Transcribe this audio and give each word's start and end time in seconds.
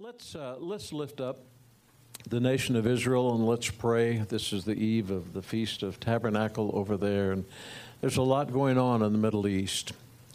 Let's, 0.00 0.36
uh, 0.36 0.54
let's 0.60 0.92
lift 0.92 1.20
up 1.20 1.40
the 2.28 2.38
nation 2.38 2.76
of 2.76 2.86
Israel 2.86 3.34
and 3.34 3.44
let's 3.44 3.68
pray. 3.68 4.18
This 4.18 4.52
is 4.52 4.64
the 4.64 4.74
eve 4.74 5.10
of 5.10 5.32
the 5.32 5.42
Feast 5.42 5.82
of 5.82 5.98
Tabernacle 5.98 6.70
over 6.72 6.96
there, 6.96 7.32
and 7.32 7.44
there's 8.00 8.16
a 8.16 8.22
lot 8.22 8.52
going 8.52 8.78
on 8.78 9.02
in 9.02 9.10
the 9.10 9.18
Middle 9.18 9.48
East. 9.48 9.94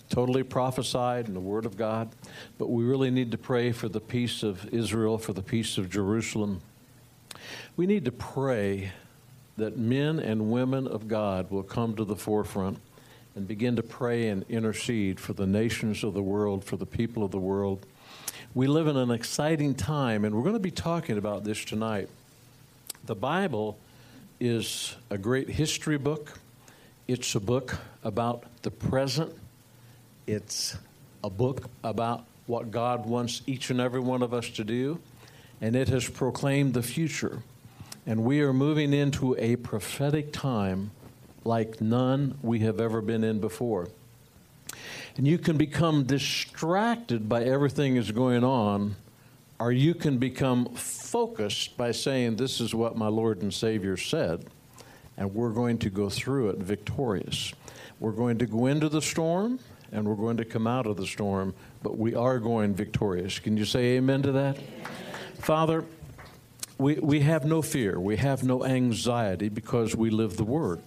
Totally 0.09 0.43
prophesied 0.43 1.29
in 1.29 1.33
the 1.33 1.39
Word 1.39 1.65
of 1.65 1.77
God, 1.77 2.09
but 2.57 2.71
we 2.71 2.83
really 2.83 3.09
need 3.09 3.31
to 3.31 3.37
pray 3.37 3.71
for 3.71 3.87
the 3.87 4.01
peace 4.01 4.43
of 4.43 4.67
Israel, 4.73 5.17
for 5.17 5.31
the 5.31 5.41
peace 5.41 5.77
of 5.77 5.89
Jerusalem. 5.89 6.59
We 7.77 7.87
need 7.87 8.03
to 8.03 8.11
pray 8.11 8.91
that 9.55 9.77
men 9.77 10.19
and 10.19 10.51
women 10.51 10.87
of 10.87 11.07
God 11.07 11.49
will 11.49 11.63
come 11.63 11.95
to 11.95 12.03
the 12.03 12.17
forefront 12.17 12.79
and 13.33 13.47
begin 13.47 13.77
to 13.77 13.83
pray 13.83 14.27
and 14.27 14.43
intercede 14.49 15.21
for 15.21 15.31
the 15.31 15.47
nations 15.47 16.03
of 16.03 16.13
the 16.13 16.21
world, 16.21 16.65
for 16.65 16.75
the 16.75 16.85
people 16.85 17.23
of 17.23 17.31
the 17.31 17.39
world 17.39 17.85
we 18.55 18.67
live 18.67 18.85
in 18.85 18.97
an 18.97 19.09
exciting 19.09 19.73
time, 19.73 20.23
and 20.23 20.35
we're 20.35 20.43
going 20.43 20.53
to 20.53 20.59
be 20.59 20.69
talking 20.69 21.17
about 21.17 21.43
this 21.43 21.65
tonight. 21.65 22.07
The 23.05 23.15
Bible 23.15 23.79
is 24.39 24.95
a 25.09 25.17
great 25.17 25.49
history 25.49 25.97
book, 25.97 26.37
it's 27.07 27.33
a 27.33 27.39
book 27.39 27.77
about 28.03 28.43
the 28.61 28.69
present, 28.69 29.33
it's 30.27 30.77
a 31.23 31.31
book 31.31 31.67
about 31.83 32.25
what 32.45 32.69
God 32.69 33.07
wants 33.07 33.41
each 33.47 33.71
and 33.71 33.81
every 33.81 34.01
one 34.01 34.21
of 34.21 34.35
us 34.35 34.47
to 34.51 34.63
do, 34.63 34.99
and 35.59 35.75
it 35.75 35.87
has 35.87 36.07
proclaimed 36.07 36.75
the 36.75 36.83
future. 36.83 37.41
And 38.05 38.23
we 38.23 38.41
are 38.41 38.53
moving 38.53 38.93
into 38.93 39.35
a 39.39 39.55
prophetic 39.55 40.31
time 40.31 40.91
like 41.43 41.81
none 41.81 42.37
we 42.43 42.59
have 42.59 42.79
ever 42.79 43.01
been 43.01 43.23
in 43.23 43.39
before. 43.39 43.87
And 45.15 45.27
you 45.27 45.37
can 45.37 45.57
become 45.57 46.03
distracted 46.03 47.29
by 47.29 47.43
everything 47.43 47.95
that's 47.95 48.11
going 48.11 48.43
on, 48.43 48.95
or 49.59 49.71
you 49.71 49.93
can 49.93 50.17
become 50.17 50.65
focused 50.73 51.77
by 51.77 51.91
saying, 51.91 52.37
This 52.37 52.59
is 52.59 52.73
what 52.73 52.97
my 52.97 53.07
Lord 53.07 53.41
and 53.43 53.53
Savior 53.53 53.95
said, 53.95 54.45
and 55.15 55.35
we're 55.35 55.51
going 55.51 55.77
to 55.79 55.89
go 55.91 56.09
through 56.09 56.49
it 56.49 56.57
victorious. 56.57 57.53
We're 57.99 58.11
going 58.11 58.39
to 58.39 58.47
go 58.47 58.65
into 58.65 58.89
the 58.89 59.01
storm, 59.01 59.59
and 59.91 60.07
we're 60.07 60.15
going 60.15 60.37
to 60.37 60.45
come 60.45 60.65
out 60.65 60.87
of 60.87 60.97
the 60.97 61.05
storm, 61.05 61.53
but 61.83 61.97
we 61.97 62.15
are 62.15 62.39
going 62.39 62.73
victorious. 62.73 63.37
Can 63.37 63.55
you 63.55 63.65
say 63.65 63.97
amen 63.97 64.23
to 64.23 64.31
that? 64.31 64.57
Father, 65.35 65.85
we, 66.79 66.95
we 66.95 67.19
have 67.19 67.45
no 67.45 67.61
fear, 67.61 67.99
we 67.99 68.17
have 68.17 68.43
no 68.43 68.65
anxiety 68.65 69.49
because 69.49 69.95
we 69.95 70.09
live 70.09 70.37
the 70.37 70.43
Word. 70.43 70.81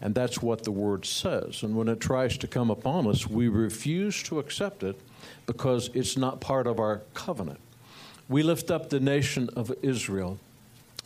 And 0.00 0.14
that's 0.14 0.42
what 0.42 0.64
the 0.64 0.70
Word 0.70 1.06
says. 1.06 1.62
And 1.62 1.76
when 1.76 1.88
it 1.88 2.00
tries 2.00 2.36
to 2.38 2.46
come 2.46 2.70
upon 2.70 3.06
us, 3.06 3.26
we 3.26 3.48
refuse 3.48 4.22
to 4.24 4.38
accept 4.38 4.82
it 4.82 4.98
because 5.46 5.90
it's 5.94 6.16
not 6.16 6.40
part 6.40 6.66
of 6.66 6.78
our 6.78 7.02
covenant. 7.14 7.60
We 8.28 8.42
lift 8.42 8.70
up 8.70 8.90
the 8.90 9.00
nation 9.00 9.50
of 9.56 9.72
Israel. 9.82 10.38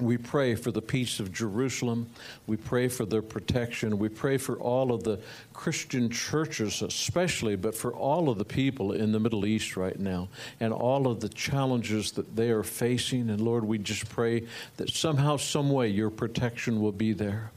We 0.00 0.16
pray 0.16 0.54
for 0.54 0.70
the 0.70 0.80
peace 0.80 1.18
of 1.18 1.32
Jerusalem. 1.32 2.08
We 2.46 2.56
pray 2.56 2.86
for 2.86 3.04
their 3.04 3.22
protection. 3.22 3.98
We 3.98 4.08
pray 4.08 4.36
for 4.38 4.56
all 4.56 4.92
of 4.92 5.02
the 5.02 5.18
Christian 5.52 6.08
churches, 6.08 6.82
especially, 6.82 7.56
but 7.56 7.74
for 7.74 7.92
all 7.92 8.28
of 8.28 8.38
the 8.38 8.44
people 8.44 8.92
in 8.92 9.10
the 9.10 9.18
Middle 9.18 9.44
East 9.44 9.76
right 9.76 9.98
now 9.98 10.28
and 10.60 10.72
all 10.72 11.08
of 11.08 11.18
the 11.18 11.28
challenges 11.28 12.12
that 12.12 12.36
they 12.36 12.50
are 12.50 12.62
facing. 12.62 13.28
And 13.28 13.40
Lord, 13.40 13.64
we 13.64 13.78
just 13.78 14.08
pray 14.08 14.46
that 14.76 14.90
somehow, 14.90 15.36
some 15.36 15.68
way, 15.70 15.88
your 15.88 16.10
protection 16.10 16.80
will 16.80 16.92
be 16.92 17.12
there. 17.12 17.50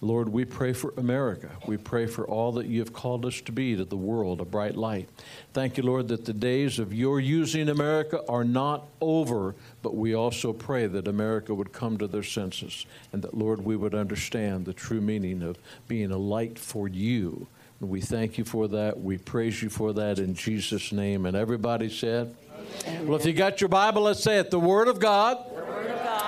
Lord, 0.00 0.28
we 0.28 0.44
pray 0.44 0.72
for 0.72 0.94
America. 0.96 1.50
We 1.66 1.76
pray 1.76 2.06
for 2.06 2.24
all 2.24 2.52
that 2.52 2.66
you 2.66 2.78
have 2.78 2.92
called 2.92 3.26
us 3.26 3.40
to 3.42 3.52
be 3.52 3.74
to 3.74 3.84
the 3.84 3.96
world, 3.96 4.40
a 4.40 4.44
bright 4.44 4.76
light. 4.76 5.08
Thank 5.52 5.76
you, 5.76 5.82
Lord, 5.82 6.06
that 6.08 6.24
the 6.24 6.32
days 6.32 6.78
of 6.78 6.92
your 6.92 7.18
using 7.18 7.68
America 7.68 8.22
are 8.28 8.44
not 8.44 8.86
over, 9.00 9.56
but 9.82 9.96
we 9.96 10.14
also 10.14 10.52
pray 10.52 10.86
that 10.86 11.08
America 11.08 11.52
would 11.52 11.72
come 11.72 11.98
to 11.98 12.06
their 12.06 12.22
senses 12.22 12.86
and 13.12 13.22
that, 13.22 13.34
Lord, 13.34 13.64
we 13.64 13.74
would 13.74 13.94
understand 13.94 14.66
the 14.66 14.72
true 14.72 15.00
meaning 15.00 15.42
of 15.42 15.58
being 15.88 16.12
a 16.12 16.18
light 16.18 16.60
for 16.60 16.86
you. 16.86 17.48
And 17.80 17.90
we 17.90 18.00
thank 18.00 18.38
you 18.38 18.44
for 18.44 18.68
that. 18.68 19.00
We 19.00 19.18
praise 19.18 19.62
you 19.62 19.68
for 19.68 19.92
that 19.94 20.20
in 20.20 20.34
Jesus' 20.34 20.92
name. 20.92 21.26
And 21.26 21.36
everybody 21.36 21.90
said. 21.90 22.34
Well, 23.02 23.16
if 23.16 23.26
you 23.26 23.32
got 23.32 23.60
your 23.60 23.68
Bible, 23.68 24.02
let's 24.02 24.22
say 24.22 24.38
it. 24.38 24.50
The 24.50 24.60
Word 24.60 24.88
of 24.88 24.98
God 24.98 25.38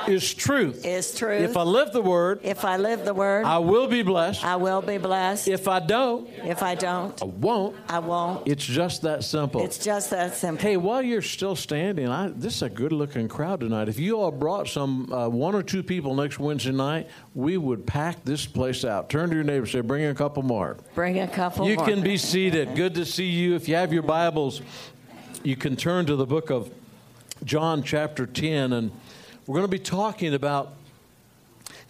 is 0.08 0.34
truth. 0.34 0.84
Is 0.84 1.14
truth. 1.14 1.42
If 1.42 1.56
I 1.56 1.62
live 1.62 1.92
the 1.92 2.02
word, 2.02 2.40
if 2.42 2.64
I 2.64 2.76
live 2.76 3.04
the 3.04 3.14
word, 3.14 3.44
I 3.44 3.58
will 3.58 3.86
be 3.86 4.02
blessed. 4.02 4.44
I 4.44 4.56
will 4.56 4.82
be 4.82 4.98
blessed. 4.98 5.48
If 5.48 5.68
I 5.68 5.80
don't, 5.80 6.28
if 6.44 6.62
I 6.62 6.74
don't, 6.74 7.20
I 7.20 7.26
won't. 7.26 7.76
I 7.88 7.98
won't. 7.98 8.46
It's 8.46 8.64
just 8.64 9.02
that 9.02 9.24
simple. 9.24 9.62
It's 9.62 9.78
just 9.78 10.10
that 10.10 10.34
simple. 10.34 10.62
Hey, 10.62 10.76
while 10.76 11.02
you're 11.02 11.22
still 11.22 11.56
standing, 11.56 12.08
I, 12.08 12.28
this 12.28 12.56
is 12.56 12.62
a 12.62 12.70
good-looking 12.70 13.28
crowd 13.28 13.60
tonight. 13.60 13.88
If 13.88 13.98
you 13.98 14.18
all 14.18 14.30
brought 14.30 14.68
some 14.68 15.12
uh, 15.12 15.28
one 15.28 15.54
or 15.54 15.62
two 15.62 15.82
people 15.82 16.14
next 16.14 16.38
Wednesday 16.38 16.72
night, 16.72 17.08
we 17.34 17.56
would 17.56 17.86
pack 17.86 18.24
this 18.24 18.46
place 18.46 18.84
out. 18.84 19.10
Turn 19.10 19.30
to 19.30 19.34
your 19.34 19.44
neighbor, 19.44 19.66
say, 19.66 19.80
"Bring 19.80 20.04
a 20.04 20.14
couple 20.14 20.42
more." 20.42 20.78
Bring 20.94 21.20
a 21.20 21.28
couple. 21.28 21.68
You 21.68 21.76
more. 21.76 21.86
can 21.86 22.02
be 22.02 22.16
seated. 22.16 22.74
Good 22.74 22.94
to 22.94 23.04
see 23.04 23.26
you. 23.26 23.54
If 23.54 23.68
you 23.68 23.74
have 23.76 23.92
your 23.92 24.02
Bibles, 24.02 24.62
you 25.42 25.56
can 25.56 25.76
turn 25.76 26.06
to 26.06 26.16
the 26.16 26.26
book 26.26 26.50
of 26.50 26.70
John, 27.44 27.82
chapter 27.82 28.26
ten, 28.26 28.72
and 28.72 28.90
we're 29.46 29.54
going 29.54 29.64
to 29.64 29.68
be 29.68 29.78
talking 29.78 30.34
about 30.34 30.74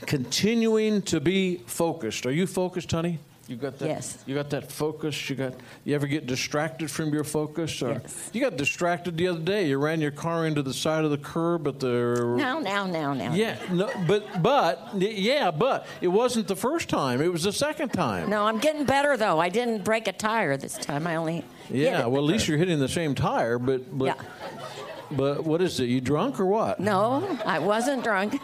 continuing 0.06 1.02
to 1.02 1.20
be 1.20 1.56
focused. 1.66 2.26
Are 2.26 2.32
you 2.32 2.46
focused, 2.46 2.90
honey? 2.92 3.18
You 3.48 3.56
got 3.56 3.80
that? 3.80 3.88
Yes. 3.88 4.22
You 4.26 4.36
got 4.36 4.50
that 4.50 4.70
focus? 4.70 5.28
You 5.28 5.34
got? 5.34 5.54
You 5.84 5.96
ever 5.96 6.06
get 6.06 6.26
distracted 6.26 6.88
from 6.88 7.12
your 7.12 7.24
focus? 7.24 7.82
Or 7.82 7.94
yes. 7.94 8.30
You 8.32 8.40
got 8.40 8.56
distracted 8.56 9.16
the 9.16 9.26
other 9.26 9.40
day. 9.40 9.66
You 9.66 9.78
ran 9.78 10.00
your 10.00 10.12
car 10.12 10.46
into 10.46 10.62
the 10.62 10.72
side 10.72 11.04
of 11.04 11.10
the 11.10 11.18
curb 11.18 11.66
at 11.66 11.80
the. 11.80 12.36
Now, 12.36 12.60
now, 12.60 12.86
now, 12.86 13.12
now. 13.12 13.34
Yeah, 13.34 13.58
no, 13.72 13.90
but 14.06 14.40
but 14.40 14.92
yeah, 14.94 15.50
but 15.50 15.88
it 16.00 16.08
wasn't 16.08 16.46
the 16.46 16.54
first 16.54 16.88
time. 16.88 17.20
It 17.20 17.32
was 17.32 17.42
the 17.42 17.52
second 17.52 17.88
time. 17.88 18.30
No, 18.30 18.46
I'm 18.46 18.58
getting 18.58 18.84
better 18.84 19.16
though. 19.16 19.40
I 19.40 19.48
didn't 19.48 19.82
break 19.82 20.06
a 20.06 20.12
tire 20.12 20.56
this 20.56 20.78
time. 20.78 21.08
I 21.08 21.16
only. 21.16 21.44
Yeah, 21.70 22.06
well, 22.06 22.22
at 22.22 22.26
least 22.26 22.48
you're 22.48 22.58
hitting 22.58 22.78
the 22.78 22.88
same 22.88 23.14
tire, 23.14 23.58
but 23.58 23.96
but. 23.96 24.04
Yeah. 24.06 24.14
But 25.12 25.42
what 25.42 25.60
is 25.60 25.80
it? 25.80 25.86
You 25.86 26.00
drunk 26.00 26.38
or 26.38 26.46
what? 26.46 26.78
No, 26.78 27.26
I 27.44 27.58
wasn't 27.58 28.04
drunk. 28.04 28.40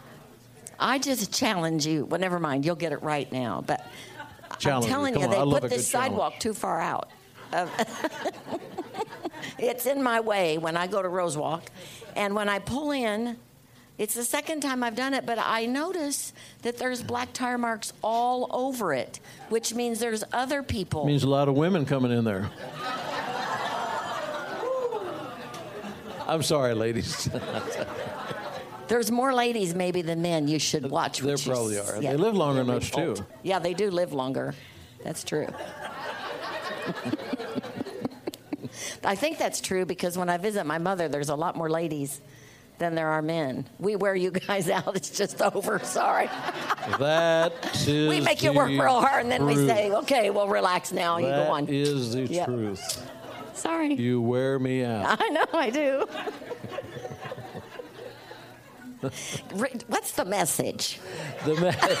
I 0.80 0.98
just 0.98 1.34
challenge 1.34 1.86
you. 1.86 2.06
Well, 2.06 2.18
never 2.18 2.38
mind. 2.38 2.64
You'll 2.64 2.76
get 2.76 2.92
it 2.92 3.02
right 3.02 3.30
now. 3.30 3.62
But 3.66 3.86
challenge 4.58 4.86
I'm 4.86 4.90
telling 4.90 5.14
you, 5.14 5.20
you, 5.20 5.28
they 5.28 5.60
put 5.60 5.68
this 5.68 5.86
sidewalk 5.86 6.32
challenge. 6.32 6.42
too 6.42 6.54
far 6.54 6.80
out. 6.80 7.10
it's 9.58 9.86
in 9.86 10.02
my 10.02 10.20
way 10.20 10.58
when 10.58 10.76
I 10.76 10.86
go 10.86 11.02
to 11.02 11.08
Rosewalk, 11.08 11.62
and 12.14 12.34
when 12.34 12.48
I 12.48 12.58
pull 12.58 12.90
in, 12.90 13.36
it's 13.98 14.14
the 14.14 14.24
second 14.24 14.60
time 14.60 14.82
I've 14.82 14.94
done 14.94 15.14
it, 15.14 15.24
but 15.24 15.38
I 15.38 15.66
notice 15.66 16.32
that 16.62 16.76
there's 16.76 17.02
black 17.02 17.32
tire 17.32 17.56
marks 17.56 17.92
all 18.02 18.48
over 18.50 18.92
it, 18.92 19.20
which 19.48 19.72
means 19.74 20.00
there's 20.00 20.22
other 20.32 20.62
people. 20.62 21.06
Means 21.06 21.22
a 21.24 21.28
lot 21.28 21.48
of 21.48 21.54
women 21.54 21.86
coming 21.86 22.12
in 22.12 22.24
there. 22.24 22.50
I'm 26.28 26.42
sorry, 26.42 26.74
ladies. 26.74 27.30
There's 28.88 29.10
more 29.10 29.34
ladies 29.34 29.74
maybe 29.74 30.02
than 30.02 30.22
men. 30.22 30.46
You 30.46 30.60
should 30.60 30.88
watch. 30.90 31.18
There 31.18 31.36
probably 31.36 31.78
are. 31.78 32.00
Yeah. 32.00 32.12
They 32.12 32.16
live 32.16 32.36
longer 32.36 32.62
than 32.62 32.76
us 32.76 32.88
too. 32.90 33.16
Yeah, 33.42 33.58
they 33.58 33.74
do 33.74 33.90
live 33.90 34.12
longer. 34.12 34.54
That's 35.02 35.24
true. 35.24 35.48
I 39.04 39.16
think 39.16 39.38
that's 39.38 39.60
true 39.60 39.84
because 39.86 40.16
when 40.16 40.28
I 40.28 40.36
visit 40.36 40.66
my 40.66 40.78
mother, 40.78 41.08
there's 41.08 41.28
a 41.30 41.34
lot 41.34 41.56
more 41.56 41.70
ladies 41.70 42.20
than 42.78 42.94
there 42.94 43.08
are 43.08 43.22
men. 43.22 43.66
We 43.78 43.96
wear 43.96 44.14
you 44.14 44.30
guys 44.30 44.68
out. 44.76 44.96
It's 44.96 45.10
just 45.10 45.40
over. 45.42 45.78
Sorry. 45.80 46.28
That 47.00 47.52
is. 47.88 48.08
we 48.08 48.20
make 48.20 48.44
you 48.44 48.52
work 48.52 48.68
real 48.68 49.00
hard, 49.00 49.22
and 49.24 49.32
then 49.32 49.40
truth. 49.40 49.56
we 49.58 49.66
say, 49.66 49.90
"Okay, 49.90 50.30
well, 50.30 50.46
relax 50.46 50.92
now. 50.92 51.16
That 51.16 51.22
you 51.22 51.28
go 51.30 51.50
on." 51.50 51.66
That 51.66 51.74
is 51.74 52.14
the 52.14 52.22
yep. 52.26 52.46
truth. 52.46 53.10
Sorry. 53.54 53.92
You 53.94 54.20
wear 54.22 54.60
me 54.60 54.84
out. 54.84 55.20
I 55.20 55.28
know 55.30 55.46
I 55.52 55.70
do. 55.70 56.06
What's 59.88 60.12
the 60.12 60.24
message? 60.24 61.00
The 61.44 61.54
me- 61.56 61.96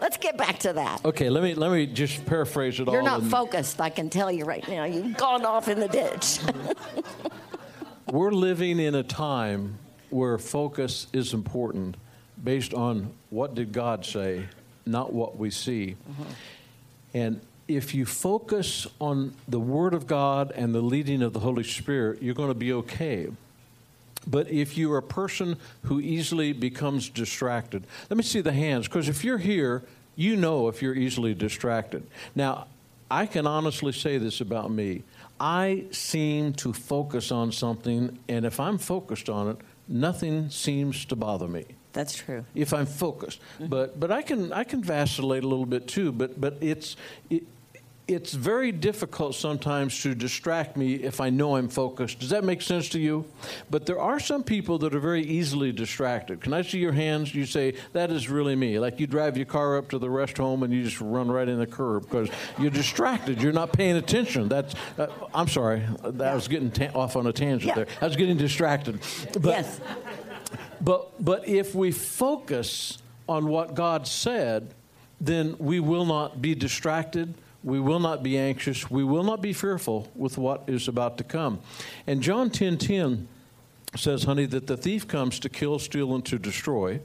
Let's 0.00 0.16
get 0.16 0.36
back 0.38 0.58
to 0.60 0.72
that. 0.72 1.04
Okay, 1.04 1.28
let 1.28 1.42
me 1.42 1.54
let 1.54 1.70
me 1.70 1.86
just 1.86 2.24
paraphrase 2.24 2.80
it 2.80 2.86
You're 2.86 2.88
all. 2.88 2.94
You're 2.94 3.02
not 3.02 3.22
focused, 3.24 3.80
I 3.80 3.90
can 3.90 4.08
tell 4.08 4.32
you 4.32 4.44
right 4.44 4.66
now. 4.66 4.84
You've 4.84 5.16
gone 5.16 5.44
off 5.44 5.68
in 5.68 5.78
the 5.78 5.88
ditch. 5.88 6.38
We're 8.10 8.32
living 8.32 8.80
in 8.80 8.96
a 8.96 9.04
time 9.04 9.78
where 10.10 10.36
focus 10.36 11.06
is 11.12 11.32
important 11.32 11.96
based 12.42 12.74
on 12.74 13.12
what 13.30 13.54
did 13.54 13.72
God 13.72 14.04
say, 14.04 14.46
not 14.84 15.12
what 15.12 15.36
we 15.36 15.50
see. 15.50 15.94
Mm-hmm. 16.10 16.22
And 17.14 17.40
if 17.68 17.94
you 17.94 18.04
focus 18.04 18.88
on 19.00 19.34
the 19.46 19.60
Word 19.60 19.94
of 19.94 20.08
God 20.08 20.50
and 20.56 20.74
the 20.74 20.80
leading 20.80 21.22
of 21.22 21.32
the 21.32 21.38
Holy 21.38 21.62
Spirit, 21.62 22.20
you're 22.20 22.34
going 22.34 22.48
to 22.48 22.54
be 22.54 22.72
okay. 22.72 23.28
But 24.26 24.50
if 24.50 24.76
you're 24.76 24.98
a 24.98 25.02
person 25.02 25.56
who 25.84 26.00
easily 26.00 26.52
becomes 26.52 27.08
distracted, 27.08 27.84
let 28.08 28.16
me 28.16 28.24
see 28.24 28.40
the 28.40 28.52
hands, 28.52 28.88
because 28.88 29.08
if 29.08 29.22
you're 29.22 29.38
here, 29.38 29.84
you 30.16 30.34
know 30.34 30.66
if 30.66 30.82
you're 30.82 30.96
easily 30.96 31.32
distracted. 31.32 32.04
Now, 32.34 32.66
I 33.08 33.26
can 33.26 33.46
honestly 33.46 33.92
say 33.92 34.18
this 34.18 34.40
about 34.40 34.70
me 34.72 35.04
I 35.40 35.84
seem 35.90 36.52
to 36.54 36.72
focus 36.74 37.32
on 37.32 37.50
something, 37.50 38.18
and 38.28 38.44
if 38.44 38.60
I'm 38.60 38.76
focused 38.76 39.30
on 39.30 39.48
it, 39.48 39.56
nothing 39.88 40.50
seems 40.50 41.06
to 41.06 41.16
bother 41.16 41.48
me 41.48 41.64
That's 41.94 42.14
true. 42.14 42.44
if 42.54 42.74
I'm 42.74 42.86
focused. 42.86 43.40
But 43.58 43.98
but 43.98 44.10
I 44.12 44.20
can 44.22 44.52
I 44.52 44.64
can 44.64 44.82
vacillate 44.84 45.42
a 45.42 45.48
little 45.48 45.66
bit 45.66 45.88
too. 45.88 46.12
But 46.12 46.38
but 46.40 46.58
it's 46.60 46.96
it, 47.30 47.44
it's 48.10 48.32
very 48.32 48.72
difficult 48.72 49.36
sometimes 49.36 50.02
to 50.02 50.16
distract 50.16 50.76
me 50.76 50.94
if 50.94 51.20
I 51.20 51.30
know 51.30 51.54
I'm 51.54 51.68
focused. 51.68 52.18
Does 52.18 52.30
that 52.30 52.42
make 52.42 52.60
sense 52.60 52.88
to 52.90 52.98
you? 52.98 53.24
But 53.70 53.86
there 53.86 54.00
are 54.00 54.18
some 54.18 54.42
people 54.42 54.78
that 54.78 54.94
are 54.94 55.00
very 55.00 55.22
easily 55.22 55.70
distracted. 55.70 56.40
Can 56.40 56.52
I 56.52 56.62
see 56.62 56.78
your 56.78 56.92
hands? 56.92 57.32
You 57.34 57.46
say 57.46 57.74
that 57.92 58.10
is 58.10 58.28
really 58.28 58.56
me. 58.56 58.80
Like 58.80 58.98
you 58.98 59.06
drive 59.06 59.36
your 59.36 59.46
car 59.46 59.78
up 59.78 59.88
to 59.90 59.98
the 59.98 60.10
rest 60.10 60.38
home 60.38 60.64
and 60.64 60.72
you 60.72 60.82
just 60.82 61.00
run 61.00 61.30
right 61.30 61.48
in 61.48 61.58
the 61.60 61.66
curb 61.66 62.02
because 62.02 62.28
you're 62.58 62.70
distracted. 62.72 63.40
You're 63.40 63.52
not 63.52 63.72
paying 63.72 63.96
attention. 63.96 64.48
That's 64.48 64.74
uh, 64.98 65.06
I'm 65.32 65.48
sorry. 65.48 65.82
I 66.04 66.34
was 66.34 66.48
getting 66.48 66.72
ta- 66.72 66.90
off 66.94 67.14
on 67.14 67.28
a 67.28 67.32
tangent 67.32 67.68
Yeah. 67.68 67.74
there. 67.74 67.86
I 68.00 68.06
was 68.06 68.16
getting 68.16 68.36
distracted. 68.36 68.98
But, 69.34 69.44
yes. 69.44 69.80
but, 70.80 71.22
but 71.24 71.46
if 71.46 71.76
we 71.76 71.92
focus 71.92 72.98
on 73.28 73.46
what 73.46 73.74
God 73.74 74.08
said, 74.08 74.74
then 75.20 75.54
we 75.58 75.78
will 75.78 76.06
not 76.06 76.42
be 76.42 76.56
distracted. 76.56 77.34
We 77.62 77.80
will 77.80 78.00
not 78.00 78.22
be 78.22 78.38
anxious. 78.38 78.90
We 78.90 79.04
will 79.04 79.24
not 79.24 79.42
be 79.42 79.52
fearful 79.52 80.08
with 80.14 80.38
what 80.38 80.64
is 80.66 80.88
about 80.88 81.18
to 81.18 81.24
come. 81.24 81.60
And 82.06 82.22
John 82.22 82.50
10 82.50 82.78
10 82.78 83.28
says, 83.96 84.24
honey, 84.24 84.46
that 84.46 84.66
the 84.66 84.76
thief 84.76 85.08
comes 85.08 85.38
to 85.40 85.48
kill, 85.48 85.78
steal, 85.78 86.14
and 86.14 86.24
to 86.26 86.38
destroy. 86.38 87.00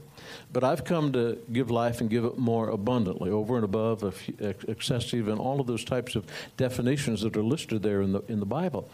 But 0.52 0.64
I've 0.64 0.84
come 0.84 1.12
to 1.12 1.38
give 1.52 1.70
life 1.70 2.00
and 2.00 2.08
give 2.08 2.24
it 2.24 2.38
more 2.38 2.68
abundantly, 2.68 3.30
over 3.30 3.56
and 3.56 3.64
above, 3.64 4.30
excessive, 4.38 5.28
and 5.28 5.40
all 5.40 5.60
of 5.60 5.66
those 5.66 5.84
types 5.84 6.14
of 6.14 6.26
definitions 6.56 7.22
that 7.22 7.36
are 7.36 7.42
listed 7.42 7.82
there 7.82 8.02
in 8.02 8.12
the, 8.12 8.22
in 8.28 8.40
the 8.40 8.46
Bible. 8.46 8.88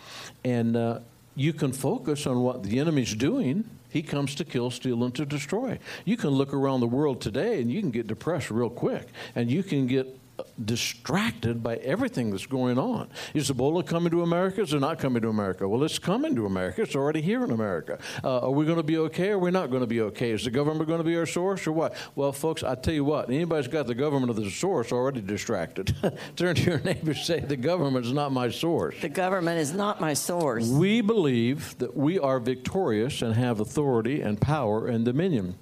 And 0.45 0.77
uh, 0.77 1.01
you 1.35 1.53
can 1.53 1.73
focus 1.73 2.27
on 2.27 2.43
what 2.43 2.63
the 2.63 2.79
enemy's 2.79 3.15
doing. 3.15 3.65
He 3.91 4.03
comes 4.03 4.35
to 4.37 4.45
kill, 4.45 4.71
steal, 4.71 5.05
and 5.05 5.15
to 5.15 5.27
destroy. 5.27 5.79
You 6.05 6.17
can 6.17 6.31
look 6.31 6.55
around 6.55 6.81
the 6.81 6.87
world 6.87 7.21
today 7.21 7.61
and 7.61 7.71
you 7.71 7.81
can 7.81 7.91
get 7.91 8.07
depressed 8.07 8.51
real 8.51 8.71
quick, 8.71 9.07
and 9.35 9.51
you 9.51 9.63
can 9.63 9.87
get 9.87 10.19
distracted 10.65 11.63
by 11.63 11.77
everything 11.77 12.31
that's 12.31 12.47
going 12.47 12.79
on. 12.79 13.09
Is 13.35 13.51
Ebola 13.51 13.87
coming 13.87 14.11
to 14.11 14.23
America? 14.23 14.63
Is 14.63 14.73
it 14.73 14.81
not 14.81 14.99
coming 14.99 15.23
to 15.23 15.29
America? 15.29 15.69
Well, 15.69 15.83
it's 15.85 15.99
coming 15.99 16.35
to 16.37 16.47
America. 16.47 16.83
It's 16.83 16.97
already 16.97 17.21
here 17.21 17.45
in 17.45 17.51
America. 17.51 17.99
Uh, 18.23 18.41
are 18.41 18.51
we 18.51 18.65
going 18.65 18.79
to 18.79 18.83
be 18.83 18.99
okay 18.99 19.31
or 19.31 19.35
are 19.35 19.39
we 19.39 19.51
not 19.51 19.71
going 19.71 19.83
to 19.83 19.87
be 19.87 20.01
okay? 20.03 20.31
Is 20.31 20.45
the 20.45 20.51
government 20.51 20.87
going 20.89 20.99
to 20.99 21.05
be 21.05 21.17
our 21.17 21.27
source 21.27 21.67
or 21.67 21.73
what? 21.73 21.95
Well, 22.15 22.33
folks, 22.33 22.63
I 22.63 22.75
tell 22.75 22.95
you 22.95 23.05
what, 23.05 23.29
anybody's 23.29 23.69
got 23.69 23.87
the 23.87 23.95
government 23.95 24.37
as 24.39 24.47
a 24.47 24.51
source 24.51 24.93
already 24.93 25.21
distracted. 25.21 25.95
Turn 26.37 26.55
to 26.55 26.63
your 26.63 26.81
neighbor 26.81 27.11
and 27.11 27.21
say, 27.21 27.41
the 27.41 27.57
government 27.57 28.07
is 28.07 28.13
not 28.13 28.33
my 28.33 28.51
source. 28.51 29.01
The 29.01 29.09
government 29.09 29.59
is 29.59 29.73
not 29.73 30.01
my 30.01 30.15
source. 30.15 30.69
We 30.69 31.01
believe 31.01 31.77
that 31.79 31.97
we 31.97 32.19
are 32.19 32.39
victorious 32.41 33.23
and 33.23 33.35
have 33.35 33.61
authority 33.61 34.21
and 34.21 34.41
power 34.41 34.87
and 34.87 35.05
dominion. 35.05 35.57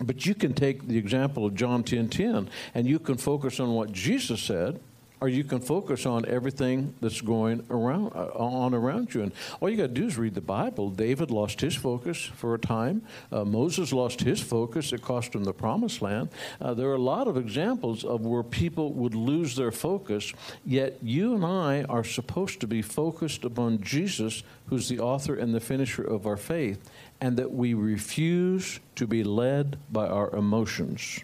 But 0.00 0.26
you 0.26 0.34
can 0.34 0.52
take 0.52 0.88
the 0.88 0.98
example 0.98 1.46
of 1.46 1.54
John 1.54 1.82
10:10 1.82 2.10
10, 2.10 2.48
and 2.74 2.86
you 2.86 2.98
can 2.98 3.16
focus 3.16 3.60
on 3.60 3.74
what 3.74 3.92
Jesus 3.92 4.42
said 4.42 4.80
or 5.20 5.28
you 5.28 5.44
can 5.44 5.60
focus 5.60 6.06
on 6.06 6.26
everything 6.26 6.94
that's 7.00 7.20
going 7.20 7.64
around 7.70 8.12
uh, 8.14 8.28
on 8.34 8.74
around 8.74 9.14
you. 9.14 9.22
And 9.22 9.32
all 9.60 9.70
you 9.70 9.76
got 9.76 9.84
to 9.84 9.88
do 9.88 10.06
is 10.06 10.18
read 10.18 10.34
the 10.34 10.40
bible. 10.40 10.90
David 10.90 11.30
lost 11.30 11.60
his 11.60 11.74
focus 11.74 12.22
for 12.22 12.54
a 12.54 12.58
time. 12.58 13.02
Uh, 13.32 13.44
moses 13.44 13.92
lost 13.92 14.20
his 14.20 14.40
focus. 14.40 14.92
It 14.92 15.02
cost 15.02 15.34
him 15.34 15.44
the 15.44 15.52
promised 15.52 16.02
land. 16.02 16.28
Uh, 16.60 16.74
there 16.74 16.88
are 16.88 16.94
a 16.94 16.98
lot 16.98 17.28
of 17.28 17.36
examples 17.36 18.04
of 18.04 18.22
where 18.22 18.42
people 18.42 18.92
would 18.92 19.14
lose 19.14 19.56
their 19.56 19.72
focus 19.72 20.32
yet 20.64 20.98
you 21.02 21.34
and 21.34 21.44
i 21.44 21.82
are 21.84 22.04
supposed 22.04 22.60
to 22.60 22.66
be 22.66 22.82
focused 22.82 23.44
upon 23.44 23.80
jesus 23.80 24.42
who's 24.66 24.88
the 24.88 24.98
author 24.98 25.34
and 25.34 25.54
the 25.54 25.60
finisher 25.60 26.02
of 26.02 26.26
our 26.26 26.36
faith 26.36 26.90
and 27.20 27.36
that 27.36 27.52
we 27.52 27.74
refuse 27.74 28.80
to 28.94 29.06
be 29.06 29.22
led 29.22 29.78
by 29.90 30.06
our 30.06 30.30
emotions 30.34 31.20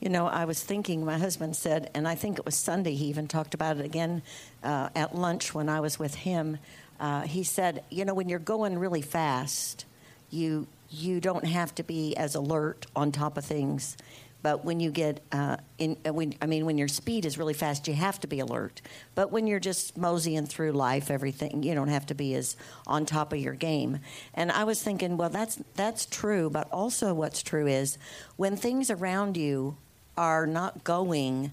You 0.00 0.10
know, 0.10 0.28
I 0.28 0.44
was 0.44 0.62
thinking, 0.62 1.04
my 1.04 1.18
husband 1.18 1.56
said, 1.56 1.90
and 1.92 2.06
I 2.06 2.14
think 2.14 2.38
it 2.38 2.44
was 2.44 2.54
Sunday, 2.54 2.94
he 2.94 3.06
even 3.06 3.26
talked 3.26 3.52
about 3.52 3.78
it 3.78 3.84
again 3.84 4.22
uh, 4.62 4.90
at 4.94 5.16
lunch 5.16 5.54
when 5.54 5.68
I 5.68 5.80
was 5.80 5.98
with 5.98 6.14
him. 6.14 6.58
Uh, 7.00 7.22
he 7.22 7.42
said, 7.42 7.82
you 7.90 8.04
know, 8.04 8.14
when 8.14 8.28
you're 8.28 8.38
going 8.38 8.78
really 8.78 9.02
fast, 9.02 9.86
you, 10.30 10.68
you 10.88 11.20
don't 11.20 11.44
have 11.44 11.74
to 11.76 11.82
be 11.82 12.16
as 12.16 12.36
alert 12.36 12.86
on 12.94 13.10
top 13.10 13.36
of 13.36 13.44
things. 13.44 13.96
But 14.40 14.64
when 14.64 14.78
you 14.78 14.92
get 14.92 15.20
uh, 15.32 15.56
in, 15.78 15.96
uh, 16.06 16.12
when, 16.12 16.34
I 16.40 16.46
mean, 16.46 16.64
when 16.64 16.78
your 16.78 16.86
speed 16.86 17.26
is 17.26 17.36
really 17.36 17.54
fast, 17.54 17.88
you 17.88 17.94
have 17.94 18.20
to 18.20 18.28
be 18.28 18.38
alert. 18.38 18.80
But 19.16 19.32
when 19.32 19.48
you're 19.48 19.58
just 19.58 19.96
moseying 19.96 20.46
through 20.46 20.72
life, 20.72 21.10
everything, 21.10 21.64
you 21.64 21.74
don't 21.74 21.88
have 21.88 22.06
to 22.06 22.14
be 22.14 22.34
as 22.36 22.56
on 22.86 23.04
top 23.04 23.32
of 23.32 23.40
your 23.40 23.54
game. 23.54 23.98
And 24.34 24.52
I 24.52 24.62
was 24.62 24.80
thinking, 24.80 25.16
well, 25.16 25.28
that's 25.28 25.56
that's 25.74 26.06
true. 26.06 26.50
But 26.50 26.70
also, 26.70 27.14
what's 27.14 27.42
true 27.42 27.66
is 27.66 27.98
when 28.36 28.56
things 28.56 28.92
around 28.92 29.36
you 29.36 29.76
are 30.18 30.48
not 30.48 30.82
going 30.82 31.52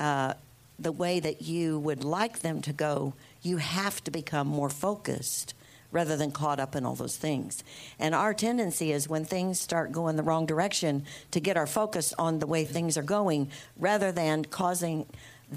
uh, 0.00 0.32
the 0.78 0.90
way 0.90 1.20
that 1.20 1.42
you 1.42 1.78
would 1.78 2.02
like 2.02 2.40
them 2.40 2.62
to 2.62 2.72
go, 2.72 3.12
you 3.42 3.58
have 3.58 4.02
to 4.04 4.10
become 4.10 4.48
more 4.48 4.70
focused 4.70 5.52
rather 5.92 6.16
than 6.16 6.30
caught 6.30 6.58
up 6.58 6.74
in 6.74 6.86
all 6.86 6.94
those 6.94 7.16
things. 7.16 7.62
And 7.98 8.14
our 8.14 8.32
tendency 8.32 8.92
is 8.92 9.08
when 9.08 9.24
things 9.24 9.60
start 9.60 9.92
going 9.92 10.16
the 10.16 10.22
wrong 10.22 10.46
direction 10.46 11.04
to 11.32 11.40
get 11.40 11.56
our 11.56 11.66
focus 11.66 12.14
on 12.18 12.38
the 12.38 12.46
way 12.46 12.64
things 12.64 12.96
are 12.96 13.02
going 13.02 13.50
rather 13.78 14.10
than 14.10 14.44
causing 14.46 15.06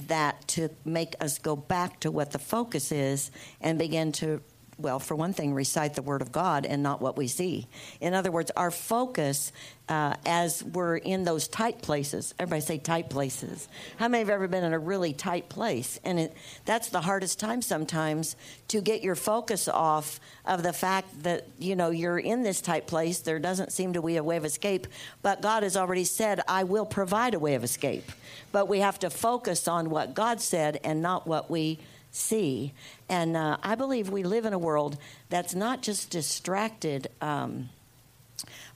that 0.07 0.45
to 0.49 0.69
make 0.83 1.15
us 1.21 1.37
go 1.37 1.55
back 1.55 1.99
to 2.01 2.11
what 2.11 2.31
the 2.31 2.39
focus 2.39 2.91
is 2.91 3.31
and 3.61 3.79
begin 3.79 4.11
to 4.13 4.41
well, 4.81 4.99
for 4.99 5.15
one 5.15 5.33
thing, 5.33 5.53
recite 5.53 5.95
the 5.95 6.01
Word 6.01 6.21
of 6.21 6.31
God 6.31 6.65
and 6.65 6.81
not 6.81 7.01
what 7.01 7.17
we 7.17 7.27
see. 7.27 7.67
In 7.99 8.13
other 8.13 8.31
words, 8.31 8.51
our 8.55 8.71
focus 8.71 9.51
uh, 9.91 10.15
as 10.25 10.63
we're 10.63 10.95
in 10.95 11.25
those 11.25 11.49
tight 11.49 11.81
places, 11.81 12.33
everybody 12.39 12.61
say 12.61 12.77
tight 12.77 13.09
places. 13.09 13.67
How 13.97 14.07
many 14.07 14.19
have 14.19 14.29
ever 14.29 14.47
been 14.47 14.63
in 14.63 14.71
a 14.71 14.79
really 14.79 15.11
tight 15.11 15.49
place? 15.49 15.99
And 16.05 16.17
it, 16.17 16.33
that's 16.63 16.87
the 16.87 17.01
hardest 17.01 17.41
time 17.41 17.61
sometimes 17.61 18.37
to 18.69 18.79
get 18.79 19.01
your 19.01 19.15
focus 19.15 19.67
off 19.67 20.21
of 20.45 20.63
the 20.63 20.71
fact 20.71 21.23
that, 21.23 21.45
you 21.59 21.75
know, 21.75 21.89
you're 21.89 22.19
in 22.19 22.41
this 22.41 22.61
tight 22.61 22.87
place. 22.87 23.19
There 23.19 23.37
doesn't 23.37 23.73
seem 23.73 23.91
to 23.91 24.01
be 24.01 24.15
a 24.15 24.23
way 24.23 24.37
of 24.37 24.45
escape, 24.45 24.87
but 25.21 25.41
God 25.41 25.63
has 25.63 25.75
already 25.75 26.05
said, 26.05 26.39
I 26.47 26.63
will 26.63 26.85
provide 26.85 27.33
a 27.33 27.39
way 27.39 27.55
of 27.55 27.63
escape. 27.63 28.13
But 28.53 28.69
we 28.69 28.79
have 28.79 28.97
to 28.99 29.09
focus 29.09 29.67
on 29.67 29.89
what 29.89 30.13
God 30.13 30.39
said 30.39 30.79
and 30.85 31.01
not 31.01 31.27
what 31.27 31.51
we 31.51 31.79
see. 32.11 32.73
And 33.09 33.35
uh, 33.35 33.57
I 33.63 33.75
believe 33.75 34.09
we 34.09 34.23
live 34.23 34.45
in 34.45 34.53
a 34.53 34.59
world 34.59 34.97
that's 35.29 35.55
not 35.55 35.81
just 35.81 36.09
distracted 36.09 37.07
um, 37.21 37.69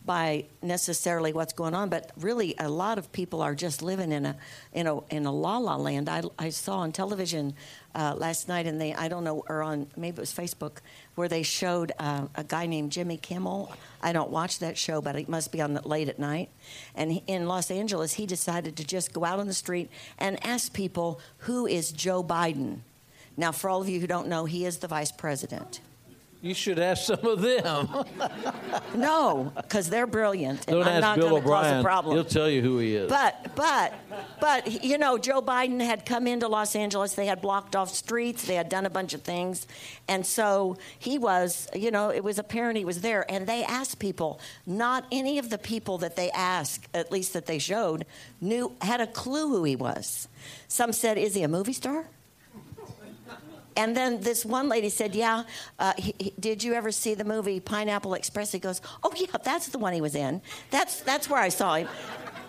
by 0.06 0.46
necessarily 0.62 1.34
what's 1.34 1.54
going 1.54 1.74
on, 1.74 1.90
but 1.90 2.12
really 2.18 2.56
a 2.60 2.70
lot 2.70 2.98
of 2.98 3.12
people 3.12 3.42
are 3.42 3.56
just 3.56 3.82
living 3.82 4.12
in 4.12 4.26
a 4.26 4.36
in 4.72 4.88
a 4.88 5.00
in 5.08 5.26
a 5.26 5.32
la 5.32 5.58
la 5.58 5.76
land. 5.76 6.08
I, 6.08 6.22
I 6.38 6.50
saw 6.50 6.78
on 6.80 6.92
television 6.92 7.56
uh, 7.96 8.14
last 8.16 8.48
night, 8.48 8.68
and 8.68 8.80
they 8.80 8.94
I 8.94 9.08
don't 9.08 9.24
know 9.24 9.44
or 9.50 9.64
on 9.64 9.88
maybe 9.98 10.18
it 10.18 10.22
was 10.22 10.32
Facebook 10.32 10.78
where 11.16 11.28
they 11.28 11.44
showed 11.44 11.92
uh, 11.98 12.28
a 12.36 12.44
guy 12.44 12.68
named 12.68 12.92
Jimmy 12.92 13.18
Kimmel. 13.18 13.72
I 14.02 14.14
don't 14.14 14.30
watch 14.30 14.60
that 14.60 14.78
show, 14.78 15.02
but 15.02 15.16
it 15.16 15.28
must 15.28 15.52
be 15.52 15.62
on 15.62 15.74
late 15.84 16.10
at 16.10 16.20
night. 16.20 16.50
And 16.94 17.12
he, 17.12 17.24
in 17.26 17.48
Los 17.48 17.72
Angeles, 17.72 18.14
he 18.14 18.28
decided 18.28 18.78
to 18.78 18.86
just 18.86 19.14
go 19.14 19.26
out 19.26 19.40
on 19.40 19.48
the 19.48 19.54
street 19.54 19.90
and 20.20 20.44
ask 20.46 20.72
people 20.74 21.20
who 21.40 21.66
is 21.66 21.92
Joe 21.92 22.24
Biden. 22.24 22.82
Now, 23.38 23.52
for 23.52 23.70
all 23.70 23.82
of 23.82 23.90
you 23.90 24.00
who 24.00 24.08
don't 24.08 24.28
know, 24.28 24.46
he 24.46 24.66
is 24.66 24.78
the 24.78 24.88
vice 24.88 25.12
president. 25.12 25.82
you 26.42 26.54
should 26.54 26.78
ask 26.80 27.06
some 27.06 27.26
of 27.26 27.42
them 27.42 27.90
No, 28.96 29.52
because 29.58 29.90
they're 29.90 30.08
brilliant, 30.08 30.68
and 30.68 30.76
Don't 30.78 30.84
I'm 30.84 30.94
ask 30.94 31.02
not 31.02 31.18
Bill 31.18 31.30
going 31.32 31.42
to 31.44 31.48
cause 31.50 31.66
a 31.66 31.68
O'Brien. 31.70 31.84
problem. 31.84 32.16
He'll 32.16 32.24
tell 32.24 32.50
you 32.50 32.62
who 32.62 32.78
he 32.78 32.96
is. 32.96 33.10
But, 33.10 33.56
but, 33.56 33.94
but, 34.40 34.84
you 34.84 34.98
know, 34.98 35.18
Joe 35.18 35.42
Biden 35.42 35.84
had 35.84 36.06
come 36.06 36.28
into 36.28 36.48
Los 36.48 36.76
Angeles. 36.76 37.14
They 37.16 37.26
had 37.26 37.42
blocked 37.42 37.76
off 37.76 37.90
streets. 37.90 38.46
They 38.46 38.56
had 38.56 38.70
done 38.70 38.86
a 38.86 38.90
bunch 38.90 39.14
of 39.14 39.22
things. 39.22 39.66
And 40.08 40.26
so 40.26 40.78
he 41.00 41.18
was, 41.18 41.68
you 41.76 41.92
know, 41.92 42.10
it 42.10 42.24
was 42.24 42.38
apparent 42.40 42.78
he 42.78 42.86
was 42.86 43.02
there. 43.02 43.30
And 43.30 43.48
they 43.48 43.64
asked 43.64 44.00
people, 44.00 44.40
not 44.66 45.06
any 45.12 45.40
of 45.40 45.50
the 45.50 45.58
people 45.58 45.98
that 46.00 46.16
they 46.16 46.30
asked, 46.32 46.88
at 46.94 47.12
least 47.12 47.34
that 47.34 47.48
they 47.48 47.60
showed, 47.60 48.06
knew, 48.40 48.72
had 48.82 49.02
a 49.02 49.08
clue 49.08 49.50
who 49.50 49.64
he 49.64 49.76
was. 49.76 50.28
Some 50.68 50.94
said, 50.94 51.18
is 51.18 51.34
he 51.36 51.44
a 51.44 51.48
movie 51.50 51.74
star? 51.74 52.06
And 53.78 53.96
then 53.96 54.22
this 54.22 54.46
one 54.46 54.70
lady 54.70 54.90
said, 54.90 55.14
"Yeah, 55.16 55.44
uh, 55.80 55.94
he, 55.98 56.16
he- 56.18 56.34
did 56.40 56.64
you 56.64 56.74
ever 56.74 56.92
see 56.92 57.14
the 57.14 57.26
movie 57.26 57.60
Pineapple 57.60 58.14
Express?" 58.14 58.52
He 58.52 58.60
goes, 58.60 58.82
"Oh 59.04 59.12
yeah, 59.16 59.28
that's 59.44 59.68
the 59.68 59.78
one 59.80 59.94
he 59.94 60.02
was 60.02 60.16
in. 60.16 60.42
That's 60.72 61.02
that's 61.02 61.30
where 61.30 61.42
I 61.42 61.50
saw 61.50 61.76
him." 61.76 61.88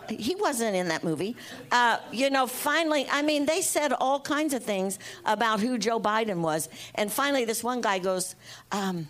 He 0.09 0.37
wasn't 0.37 0.77
in 0.77 0.87
that 0.89 1.03
movie. 1.03 1.35
Uh, 1.73 1.99
you 2.13 2.31
know, 2.31 2.47
finally, 2.47 3.09
I 3.11 3.23
mean, 3.23 3.45
they 3.45 3.61
said 3.61 3.93
all 3.93 4.21
kinds 4.21 4.55
of 4.55 4.63
things 4.63 5.01
about 5.25 5.59
who 5.59 5.79
Joe 5.79 5.99
Biden 5.99 6.43
was. 6.43 6.69
And 6.95 7.11
finally, 7.11 7.45
this 7.45 7.65
one 7.65 7.81
guy 7.81 7.99
goes, 7.99 8.37
um, 8.71 9.09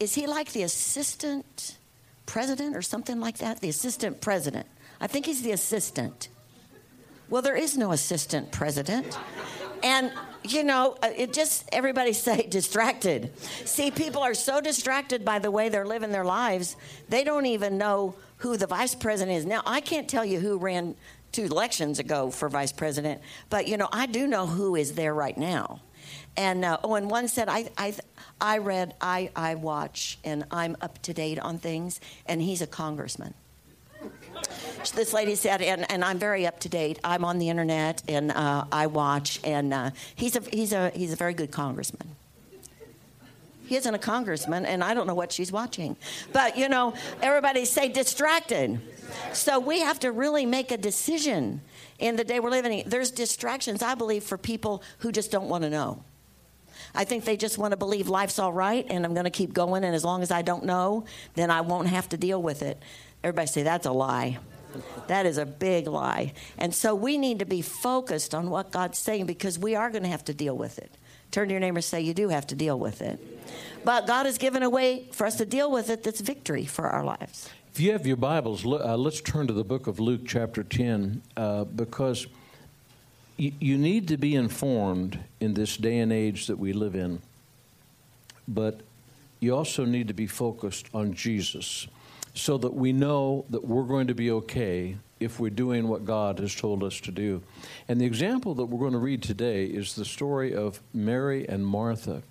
Is 0.00 0.12
he 0.16 0.26
like 0.26 0.50
the 0.50 0.64
assistant 0.64 1.76
president 2.26 2.74
or 2.74 2.82
something 2.82 3.20
like 3.20 3.38
that? 3.38 3.60
The 3.60 3.68
assistant 3.68 4.20
president. 4.20 4.66
I 5.00 5.06
think 5.06 5.26
he's 5.26 5.42
the 5.42 5.52
assistant. 5.52 6.28
Well, 7.30 7.40
there 7.42 7.54
is 7.56 7.76
no 7.76 7.92
assistant 7.92 8.50
president. 8.50 9.16
And 9.84 10.10
you 10.42 10.64
know, 10.64 10.96
uh, 11.02 11.10
it 11.14 11.32
just 11.32 11.68
everybody 11.72 12.12
say 12.14 12.46
distracted. 12.48 13.38
See, 13.64 13.90
people 13.90 14.22
are 14.22 14.34
so 14.34 14.60
distracted 14.60 15.24
by 15.24 15.38
the 15.38 15.50
way 15.50 15.68
they're 15.68 15.86
living 15.86 16.10
their 16.10 16.24
lives, 16.24 16.76
they 17.08 17.22
don't 17.22 17.46
even 17.46 17.78
know 17.78 18.16
who 18.38 18.56
the 18.56 18.66
vice 18.66 18.94
president 18.94 19.36
is. 19.36 19.46
Now, 19.46 19.62
I 19.64 19.80
can't 19.80 20.08
tell 20.08 20.24
you 20.24 20.40
who 20.40 20.58
ran 20.58 20.96
two 21.32 21.44
elections 21.44 21.98
ago 21.98 22.30
for 22.30 22.48
vice 22.48 22.72
president, 22.72 23.20
but 23.50 23.68
you 23.68 23.76
know, 23.76 23.88
I 23.92 24.06
do 24.06 24.26
know 24.26 24.46
who 24.46 24.74
is 24.74 24.94
there 24.94 25.14
right 25.14 25.36
now. 25.36 25.80
And 26.36 26.64
uh, 26.64 26.78
oh, 26.82 26.94
and 26.94 27.10
one 27.10 27.28
said, 27.28 27.48
I, 27.48 27.70
I, 27.78 27.94
I 28.40 28.58
read, 28.58 28.94
I, 29.00 29.30
I 29.36 29.54
watch, 29.54 30.18
and 30.24 30.44
I'm 30.50 30.76
up 30.80 31.00
to 31.02 31.14
date 31.14 31.38
on 31.38 31.58
things, 31.58 32.00
and 32.26 32.42
he's 32.42 32.60
a 32.60 32.66
congressman. 32.66 33.34
This 34.94 35.12
lady 35.12 35.34
said, 35.34 35.62
and, 35.62 35.90
and 35.90 36.04
I'm 36.04 36.18
very 36.18 36.46
up 36.46 36.60
to 36.60 36.68
date. 36.68 36.98
I'm 37.02 37.24
on 37.24 37.38
the 37.38 37.48
internet, 37.48 38.02
and 38.08 38.30
uh, 38.30 38.64
I 38.70 38.86
watch, 38.86 39.40
and 39.42 39.72
uh, 39.72 39.90
he's, 40.14 40.36
a, 40.36 40.42
he's, 40.52 40.72
a, 40.72 40.90
he's 40.90 41.12
a 41.12 41.16
very 41.16 41.34
good 41.34 41.50
congressman. 41.50 42.08
He 43.66 43.76
isn't 43.76 43.94
a 43.94 43.98
congressman, 43.98 44.66
and 44.66 44.84
I 44.84 44.92
don't 44.92 45.06
know 45.06 45.14
what 45.14 45.32
she's 45.32 45.50
watching. 45.50 45.96
But, 46.32 46.58
you 46.58 46.68
know, 46.68 46.94
everybody 47.22 47.64
say 47.64 47.88
distracted. 47.88 48.78
So 49.32 49.58
we 49.58 49.80
have 49.80 49.98
to 50.00 50.12
really 50.12 50.44
make 50.44 50.70
a 50.70 50.76
decision 50.76 51.62
in 51.98 52.16
the 52.16 52.24
day 52.24 52.40
we're 52.40 52.50
living 52.50 52.80
in. 52.80 52.88
There's 52.88 53.10
distractions, 53.10 53.82
I 53.82 53.94
believe, 53.94 54.22
for 54.22 54.36
people 54.36 54.82
who 54.98 55.12
just 55.12 55.30
don't 55.30 55.48
want 55.48 55.64
to 55.64 55.70
know. 55.70 56.04
I 56.94 57.04
think 57.04 57.24
they 57.24 57.36
just 57.36 57.58
want 57.58 57.72
to 57.72 57.76
believe 57.76 58.08
life's 58.08 58.38
all 58.38 58.52
right 58.52 58.86
and 58.88 59.04
I'm 59.04 59.14
going 59.14 59.24
to 59.24 59.30
keep 59.30 59.52
going, 59.52 59.82
and 59.82 59.94
as 59.94 60.04
long 60.04 60.22
as 60.22 60.30
I 60.30 60.42
don't 60.42 60.64
know, 60.64 61.06
then 61.34 61.50
I 61.50 61.62
won't 61.62 61.88
have 61.88 62.08
to 62.10 62.16
deal 62.16 62.42
with 62.42 62.62
it. 62.62 62.80
Everybody 63.24 63.46
say, 63.46 63.62
that's 63.62 63.86
a 63.86 63.92
lie. 63.92 64.38
That 65.06 65.24
is 65.24 65.38
a 65.38 65.46
big 65.46 65.86
lie. 65.86 66.34
And 66.58 66.74
so 66.74 66.94
we 66.94 67.16
need 67.16 67.38
to 67.38 67.46
be 67.46 67.62
focused 67.62 68.34
on 68.34 68.50
what 68.50 68.70
God's 68.70 68.98
saying 68.98 69.24
because 69.24 69.58
we 69.58 69.74
are 69.74 69.88
going 69.88 70.02
to 70.02 70.10
have 70.10 70.24
to 70.26 70.34
deal 70.34 70.54
with 70.54 70.78
it. 70.78 70.94
Turn 71.30 71.48
to 71.48 71.52
your 71.52 71.60
neighbor 71.60 71.78
and 71.78 71.84
say, 71.84 72.02
You 72.02 72.12
do 72.12 72.28
have 72.28 72.46
to 72.48 72.54
deal 72.54 72.78
with 72.78 73.00
it. 73.00 73.18
But 73.82 74.06
God 74.06 74.26
has 74.26 74.36
given 74.36 74.62
a 74.62 74.68
way 74.68 75.08
for 75.12 75.26
us 75.26 75.36
to 75.36 75.46
deal 75.46 75.70
with 75.70 75.88
it 75.88 76.02
that's 76.02 76.20
victory 76.20 76.66
for 76.66 76.88
our 76.88 77.02
lives. 77.02 77.48
If 77.72 77.80
you 77.80 77.92
have 77.92 78.06
your 78.06 78.18
Bibles, 78.18 78.66
uh, 78.66 78.96
let's 78.96 79.22
turn 79.22 79.46
to 79.46 79.54
the 79.54 79.64
book 79.64 79.86
of 79.86 79.98
Luke, 79.98 80.22
chapter 80.26 80.62
10, 80.62 81.22
uh, 81.36 81.64
because 81.64 82.26
you, 83.38 83.52
you 83.58 83.78
need 83.78 84.06
to 84.08 84.18
be 84.18 84.34
informed 84.34 85.18
in 85.40 85.54
this 85.54 85.78
day 85.78 85.98
and 85.98 86.12
age 86.12 86.46
that 86.46 86.58
we 86.58 86.74
live 86.74 86.94
in. 86.94 87.22
But 88.46 88.82
you 89.40 89.56
also 89.56 89.86
need 89.86 90.08
to 90.08 90.14
be 90.14 90.26
focused 90.26 90.86
on 90.92 91.14
Jesus 91.14 91.88
so 92.34 92.58
that 92.58 92.74
we 92.74 92.92
know 92.92 93.46
that 93.50 93.64
we're 93.64 93.84
going 93.84 94.08
to 94.08 94.14
be 94.14 94.30
okay 94.30 94.96
if 95.20 95.38
we're 95.40 95.50
doing 95.50 95.88
what 95.88 96.04
God 96.04 96.40
has 96.40 96.54
told 96.54 96.82
us 96.82 97.00
to 97.00 97.12
do. 97.12 97.42
And 97.88 98.00
the 98.00 98.04
example 98.04 98.54
that 98.56 98.66
we're 98.66 98.80
going 98.80 98.92
to 98.92 98.98
read 98.98 99.22
today 99.22 99.64
is 99.64 99.94
the 99.94 100.04
story 100.04 100.54
of 100.54 100.80
Mary 100.92 101.48
and 101.48 101.64
Martha 101.66 102.22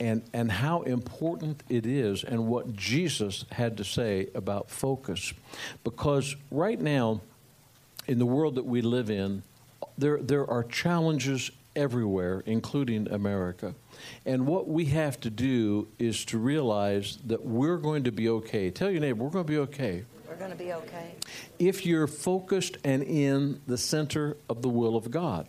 and, 0.00 0.22
and 0.32 0.50
how 0.50 0.82
important 0.82 1.62
it 1.68 1.86
is 1.86 2.24
and 2.24 2.48
what 2.48 2.74
Jesus 2.74 3.44
had 3.52 3.76
to 3.76 3.84
say 3.84 4.28
about 4.34 4.70
focus. 4.70 5.32
Because 5.84 6.34
right 6.50 6.80
now, 6.80 7.20
in 8.08 8.18
the 8.18 8.26
world 8.26 8.56
that 8.56 8.64
we 8.64 8.82
live 8.82 9.10
in, 9.10 9.42
there, 9.98 10.18
there 10.18 10.48
are 10.50 10.64
challenges 10.64 11.50
everywhere, 11.76 12.42
including 12.46 13.08
America. 13.10 13.74
And 14.24 14.46
what 14.46 14.68
we 14.68 14.86
have 14.86 15.20
to 15.20 15.30
do 15.30 15.88
is 15.98 16.24
to 16.26 16.38
realize 16.38 17.18
that 17.26 17.44
we're 17.44 17.78
going 17.78 18.04
to 18.04 18.12
be 18.12 18.28
okay. 18.28 18.70
Tell 18.70 18.90
your 18.90 19.00
neighbor, 19.00 19.24
we're 19.24 19.30
going 19.30 19.46
to 19.46 19.52
be 19.52 19.58
okay. 19.58 20.04
We're 20.28 20.36
going 20.36 20.50
to 20.50 20.56
be 20.56 20.72
okay. 20.72 21.14
If 21.58 21.84
you're 21.84 22.06
focused 22.06 22.78
and 22.84 23.02
in 23.02 23.60
the 23.66 23.76
center 23.76 24.36
of 24.48 24.62
the 24.62 24.68
will 24.68 24.96
of 24.96 25.10
God. 25.10 25.46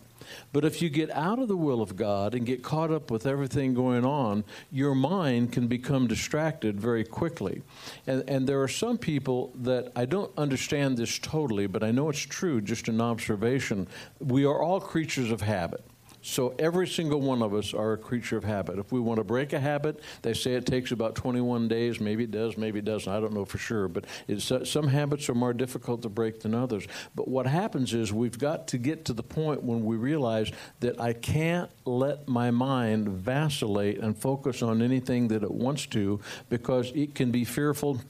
But 0.52 0.64
if 0.64 0.80
you 0.80 0.88
get 0.88 1.10
out 1.10 1.38
of 1.38 1.48
the 1.48 1.56
will 1.56 1.82
of 1.82 1.96
God 1.96 2.34
and 2.34 2.46
get 2.46 2.62
caught 2.62 2.90
up 2.90 3.10
with 3.10 3.26
everything 3.26 3.74
going 3.74 4.04
on, 4.04 4.44
your 4.70 4.94
mind 4.94 5.52
can 5.52 5.68
become 5.68 6.06
distracted 6.06 6.80
very 6.80 7.04
quickly. 7.04 7.62
And, 8.06 8.28
and 8.28 8.46
there 8.46 8.62
are 8.62 8.68
some 8.68 8.98
people 8.98 9.52
that 9.56 9.92
I 9.96 10.04
don't 10.04 10.32
understand 10.36 10.96
this 10.96 11.18
totally, 11.18 11.66
but 11.66 11.82
I 11.82 11.90
know 11.90 12.08
it's 12.08 12.20
true, 12.20 12.60
just 12.60 12.88
an 12.88 13.00
observation. 13.00 13.88
We 14.18 14.44
are 14.44 14.62
all 14.62 14.80
creatures 14.80 15.30
of 15.30 15.40
habit. 15.40 15.84
So 16.26 16.54
every 16.58 16.88
single 16.88 17.20
one 17.20 17.42
of 17.42 17.52
us 17.52 17.74
are 17.74 17.92
a 17.92 17.98
creature 17.98 18.38
of 18.38 18.44
habit. 18.44 18.78
If 18.78 18.90
we 18.90 18.98
want 18.98 19.18
to 19.18 19.24
break 19.24 19.52
a 19.52 19.60
habit, 19.60 20.00
they 20.22 20.32
say 20.32 20.54
it 20.54 20.64
takes 20.64 20.90
about 20.90 21.14
21 21.14 21.68
days. 21.68 22.00
Maybe 22.00 22.24
it 22.24 22.30
does, 22.30 22.56
maybe 22.56 22.78
it 22.78 22.86
doesn't. 22.86 23.12
I 23.12 23.20
don't 23.20 23.34
know 23.34 23.44
for 23.44 23.58
sure. 23.58 23.88
But 23.88 24.06
uh, 24.30 24.64
some 24.64 24.88
habits 24.88 25.28
are 25.28 25.34
more 25.34 25.52
difficult 25.52 26.00
to 26.00 26.08
break 26.08 26.40
than 26.40 26.54
others. 26.54 26.86
But 27.14 27.28
what 27.28 27.46
happens 27.46 27.92
is 27.92 28.10
we've 28.10 28.38
got 28.38 28.68
to 28.68 28.78
get 28.78 29.04
to 29.04 29.12
the 29.12 29.22
point 29.22 29.64
when 29.64 29.84
we 29.84 29.96
realize 29.96 30.50
that 30.80 30.98
I 30.98 31.12
can't 31.12 31.70
let 31.84 32.26
my 32.26 32.50
mind 32.50 33.06
vacillate 33.06 33.98
and 33.98 34.16
focus 34.16 34.62
on 34.62 34.80
anything 34.80 35.28
that 35.28 35.42
it 35.42 35.50
wants 35.50 35.84
to 35.88 36.20
because 36.48 36.90
it 36.92 37.14
can 37.14 37.32
be 37.32 37.44
fearful 37.44 38.00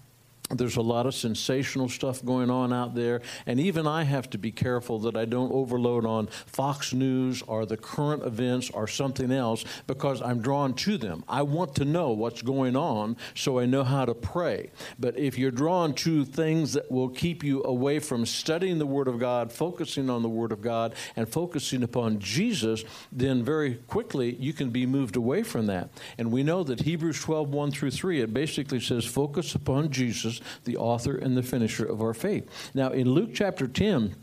there's 0.51 0.77
a 0.77 0.83
lot 0.83 1.07
of 1.07 1.15
sensational 1.15 1.89
stuff 1.89 2.23
going 2.23 2.51
on 2.51 2.71
out 2.71 2.95
there, 2.95 3.23
and 3.47 3.59
even 3.59 3.87
I 3.87 4.03
have 4.03 4.29
to 4.31 4.39
be 4.39 4.53
careful 4.53 4.99
that 5.01 5.17
I 5.17 5.25
don't 5.25 5.51
overload 5.51 6.05
on 6.05 6.27
Fox 6.27 6.93
News 6.93 7.43
or 7.43 7.65
the 7.65 7.79
current 7.79 8.23
events 8.25 8.69
or 8.69 8.87
something 8.87 9.33
else 9.33 9.65
because 9.87 10.21
I'm 10.21 10.43
drawn 10.43 10.75
to 10.75 10.99
them. 10.99 11.25
I 11.29 11.43
want 11.43 11.75
to 11.77 11.87
know 11.87 12.11
what's 12.11 12.43
going 12.43 12.77
on 12.77 13.17
so 13.35 13.59
I 13.59 13.65
know 13.65 13.85
how 13.85 14.05
to 14.05 14.15
pray. 14.15 14.71
But 14.99 15.19
if 15.19 15.39
you're 15.39 15.51
drawn 15.51 15.95
to 15.95 16.27
things 16.27 16.75
that 16.75 16.91
will 16.91 17.09
keep 17.09 17.43
you 17.43 17.65
away 17.65 17.99
from 17.99 18.27
studying 18.27 18.79
the 18.79 18.87
Word 18.87 19.09
of 19.09 19.19
God, 19.19 19.51
focusing 19.51 20.11
on 20.11 20.23
the 20.23 20.29
Word 20.29 20.53
of 20.53 20.61
God, 20.61 20.95
and 21.17 21.27
focusing 21.27 21.83
upon 21.83 22.19
Jesus, 22.19 22.85
then 23.11 23.43
very 23.43 23.77
quickly 23.77 24.35
you 24.35 24.53
can 24.53 24.69
be 24.69 24.85
moved 24.85 25.17
away 25.17 25.43
from 25.43 25.67
that. 25.67 25.89
And 26.19 26.31
we 26.31 26.43
know 26.43 26.63
that 26.65 26.81
Hebrews 26.81 27.21
12 27.23 27.49
1 27.49 27.71
through 27.71 27.93
3, 27.93 28.21
it 28.21 28.35
basically 28.35 28.81
says, 28.81 29.07
focus 29.07 29.55
upon 29.55 29.91
Jesus 29.91 30.34
the 30.65 30.77
author 30.77 31.17
and 31.17 31.37
the 31.37 31.43
finisher 31.43 31.85
of 31.85 32.01
our 32.01 32.15
faith. 32.15 32.49
Now, 32.75 32.91
in 32.91 33.11
Luke 33.11 33.31
chapter 33.35 33.67
10, 33.67 34.15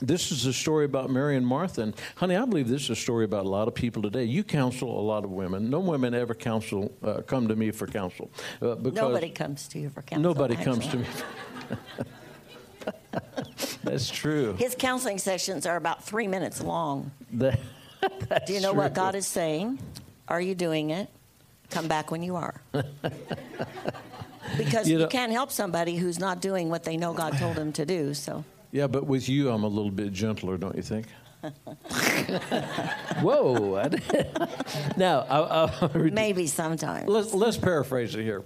this 0.00 0.30
is 0.30 0.46
a 0.46 0.52
story 0.52 0.84
about 0.84 1.10
Mary 1.10 1.36
and 1.36 1.46
Martha. 1.46 1.82
And, 1.82 1.94
honey, 2.16 2.36
I 2.36 2.44
believe 2.44 2.68
this 2.68 2.82
is 2.84 2.90
a 2.90 2.96
story 2.96 3.24
about 3.24 3.46
a 3.46 3.48
lot 3.48 3.66
of 3.66 3.74
people 3.74 4.02
today. 4.02 4.24
You 4.24 4.44
counsel 4.44 4.98
a 4.98 5.02
lot 5.02 5.24
of 5.24 5.30
women. 5.30 5.70
No 5.70 5.80
women 5.80 6.14
ever 6.14 6.34
counsel, 6.34 6.92
uh, 7.02 7.22
come 7.22 7.48
to 7.48 7.56
me 7.56 7.70
for 7.72 7.86
counsel. 7.86 8.30
Uh, 8.62 8.76
nobody 8.80 9.30
comes 9.30 9.66
to 9.68 9.78
you 9.78 9.90
for 9.90 10.02
counsel. 10.02 10.22
Nobody 10.22 10.54
actually. 10.54 10.72
comes 10.72 10.86
to 10.88 10.96
me. 10.98 11.06
That's 13.82 14.10
true. 14.10 14.54
His 14.54 14.74
counseling 14.78 15.18
sessions 15.18 15.66
are 15.66 15.76
about 15.76 16.04
three 16.04 16.28
minutes 16.28 16.62
long. 16.62 17.10
That, 18.28 18.46
Do 18.46 18.52
you 18.52 18.60
know 18.60 18.70
true. 18.70 18.82
what 18.82 18.94
God 18.94 19.16
is 19.16 19.26
saying? 19.26 19.80
Are 20.28 20.40
you 20.40 20.54
doing 20.54 20.90
it? 20.90 21.08
Come 21.68 21.88
back 21.88 22.12
when 22.12 22.22
you 22.22 22.36
are. 22.36 22.60
because 24.56 24.88
you, 24.88 24.96
know, 24.96 25.04
you 25.04 25.08
can't 25.08 25.32
help 25.32 25.50
somebody 25.50 25.96
who's 25.96 26.18
not 26.18 26.40
doing 26.40 26.68
what 26.68 26.84
they 26.84 26.96
know 26.96 27.12
God 27.12 27.36
told 27.38 27.56
them 27.56 27.72
to 27.72 27.84
do. 27.86 28.14
So. 28.14 28.44
Yeah, 28.70 28.86
but 28.86 29.06
with 29.06 29.28
you, 29.28 29.50
I'm 29.50 29.64
a 29.64 29.68
little 29.68 29.90
bit 29.90 30.12
gentler, 30.12 30.56
don't 30.56 30.76
you 30.76 30.82
think? 30.82 31.06
Whoa! 33.20 33.88
now, 34.96 35.20
I, 35.20 35.70
I, 35.80 35.96
maybe 35.96 36.46
sometimes. 36.46 37.08
Let's, 37.08 37.32
let's 37.32 37.56
paraphrase 37.56 38.14
it 38.14 38.24
here. 38.24 38.44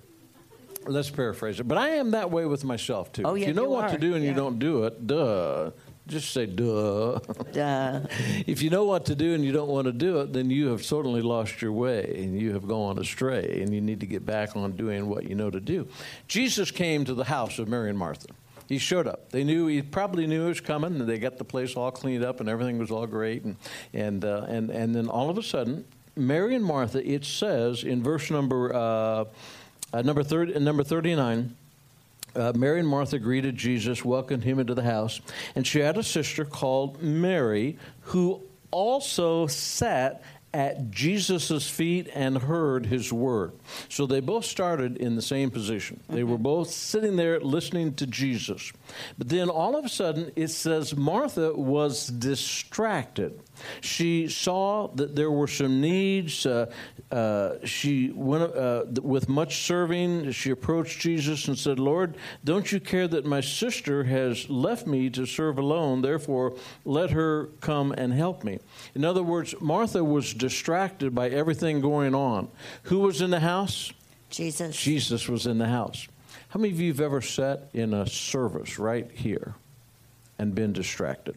Let's 0.86 1.10
paraphrase 1.10 1.60
it. 1.60 1.64
But 1.68 1.78
I 1.78 1.90
am 1.90 2.10
that 2.10 2.30
way 2.30 2.44
with 2.44 2.64
myself 2.64 3.12
too. 3.12 3.22
Oh, 3.24 3.34
yeah, 3.34 3.44
if 3.44 3.48
you 3.48 3.54
know 3.54 3.64
you 3.64 3.70
what 3.70 3.84
are. 3.84 3.90
to 3.90 3.98
do 3.98 4.14
and 4.14 4.22
yeah. 4.22 4.30
you 4.30 4.36
don't 4.36 4.58
do 4.58 4.84
it, 4.84 5.06
duh. 5.06 5.70
Just 6.06 6.32
say 6.32 6.46
duh. 6.46 7.20
Duh. 7.52 8.00
if 8.46 8.60
you 8.60 8.70
know 8.70 8.84
what 8.84 9.06
to 9.06 9.14
do 9.14 9.34
and 9.34 9.44
you 9.44 9.52
don't 9.52 9.68
want 9.68 9.86
to 9.86 9.92
do 9.92 10.20
it, 10.20 10.32
then 10.32 10.50
you 10.50 10.68
have 10.68 10.84
certainly 10.84 11.22
lost 11.22 11.62
your 11.62 11.72
way 11.72 12.14
and 12.18 12.40
you 12.40 12.52
have 12.54 12.66
gone 12.66 12.98
astray 12.98 13.60
and 13.62 13.72
you 13.72 13.80
need 13.80 14.00
to 14.00 14.06
get 14.06 14.26
back 14.26 14.56
on 14.56 14.72
doing 14.72 15.08
what 15.08 15.28
you 15.28 15.34
know 15.34 15.50
to 15.50 15.60
do. 15.60 15.86
Jesus 16.26 16.70
came 16.70 17.04
to 17.04 17.14
the 17.14 17.24
house 17.24 17.58
of 17.58 17.68
Mary 17.68 17.88
and 17.88 17.98
Martha. 17.98 18.28
He 18.68 18.78
showed 18.78 19.06
up. 19.06 19.30
They 19.30 19.44
knew 19.44 19.66
he 19.66 19.82
probably 19.82 20.26
knew 20.26 20.42
he 20.42 20.48
was 20.48 20.60
coming, 20.60 20.98
and 20.98 21.08
they 21.08 21.18
got 21.18 21.36
the 21.36 21.44
place 21.44 21.76
all 21.76 21.90
cleaned 21.90 22.24
up, 22.24 22.40
and 22.40 22.48
everything 22.48 22.78
was 22.78 22.90
all 22.90 23.06
great. 23.06 23.44
And 23.44 23.56
and 23.92 24.24
uh, 24.24 24.46
and 24.48 24.70
and 24.70 24.94
then 24.94 25.08
all 25.08 25.28
of 25.28 25.36
a 25.36 25.42
sudden, 25.42 25.84
Mary 26.16 26.54
and 26.54 26.64
Martha. 26.64 27.06
It 27.06 27.24
says 27.24 27.84
in 27.84 28.02
verse 28.02 28.30
number 28.30 28.74
uh, 28.74 29.24
uh, 29.92 30.02
number 30.02 30.22
thirty, 30.22 30.58
number 30.58 30.84
thirty 30.84 31.14
nine 31.14 31.54
uh, 32.34 32.52
Mary 32.56 32.80
and 32.80 32.88
Martha 32.88 33.18
greeted 33.18 33.56
Jesus, 33.56 34.04
welcomed 34.04 34.44
him 34.44 34.58
into 34.58 34.74
the 34.74 34.82
house, 34.82 35.20
and 35.54 35.66
she 35.66 35.80
had 35.80 35.96
a 35.96 36.02
sister 36.02 36.44
called 36.44 37.02
Mary 37.02 37.78
who 38.00 38.42
also 38.70 39.46
sat 39.46 40.22
at 40.54 40.90
Jesus' 40.90 41.68
feet 41.68 42.08
and 42.14 42.36
heard 42.36 42.86
his 42.86 43.12
word. 43.12 43.52
So 43.88 44.06
they 44.06 44.20
both 44.20 44.44
started 44.44 44.98
in 44.98 45.16
the 45.16 45.22
same 45.22 45.50
position. 45.50 46.00
They 46.08 46.24
were 46.24 46.38
both 46.38 46.70
sitting 46.70 47.16
there 47.16 47.40
listening 47.40 47.94
to 47.94 48.06
Jesus. 48.06 48.72
But 49.16 49.30
then 49.30 49.48
all 49.48 49.76
of 49.76 49.84
a 49.84 49.88
sudden, 49.88 50.30
it 50.36 50.48
says 50.48 50.94
Martha 50.94 51.54
was 51.54 52.08
distracted. 52.08 53.40
She 53.80 54.28
saw 54.28 54.88
that 54.94 55.14
there 55.14 55.30
were 55.30 55.46
some 55.46 55.80
needs. 55.80 56.46
Uh, 56.46 56.70
uh, 57.10 57.64
she 57.64 58.10
went 58.10 58.54
uh, 58.54 58.84
with 59.02 59.28
much 59.28 59.64
serving. 59.64 60.32
She 60.32 60.50
approached 60.50 61.00
Jesus 61.00 61.48
and 61.48 61.58
said, 61.58 61.78
Lord, 61.78 62.16
don't 62.44 62.70
you 62.72 62.80
care 62.80 63.06
that 63.08 63.24
my 63.24 63.40
sister 63.40 64.04
has 64.04 64.48
left 64.48 64.86
me 64.86 65.10
to 65.10 65.26
serve 65.26 65.58
alone? 65.58 66.02
Therefore, 66.02 66.54
let 66.84 67.10
her 67.10 67.46
come 67.60 67.92
and 67.92 68.12
help 68.12 68.44
me. 68.44 68.58
In 68.94 69.04
other 69.04 69.22
words, 69.22 69.54
Martha 69.60 70.02
was 70.02 70.34
distracted 70.34 71.14
by 71.14 71.28
everything 71.28 71.80
going 71.80 72.14
on. 72.14 72.48
Who 72.84 73.00
was 73.00 73.20
in 73.20 73.30
the 73.30 73.40
house? 73.40 73.92
Jesus. 74.30 74.76
Jesus 74.76 75.28
was 75.28 75.46
in 75.46 75.58
the 75.58 75.68
house. 75.68 76.08
How 76.48 76.60
many 76.60 76.72
of 76.72 76.80
you 76.80 76.88
have 76.88 77.00
ever 77.00 77.20
sat 77.20 77.68
in 77.72 77.94
a 77.94 78.06
service 78.06 78.78
right 78.78 79.10
here 79.12 79.54
and 80.38 80.54
been 80.54 80.72
distracted? 80.72 81.36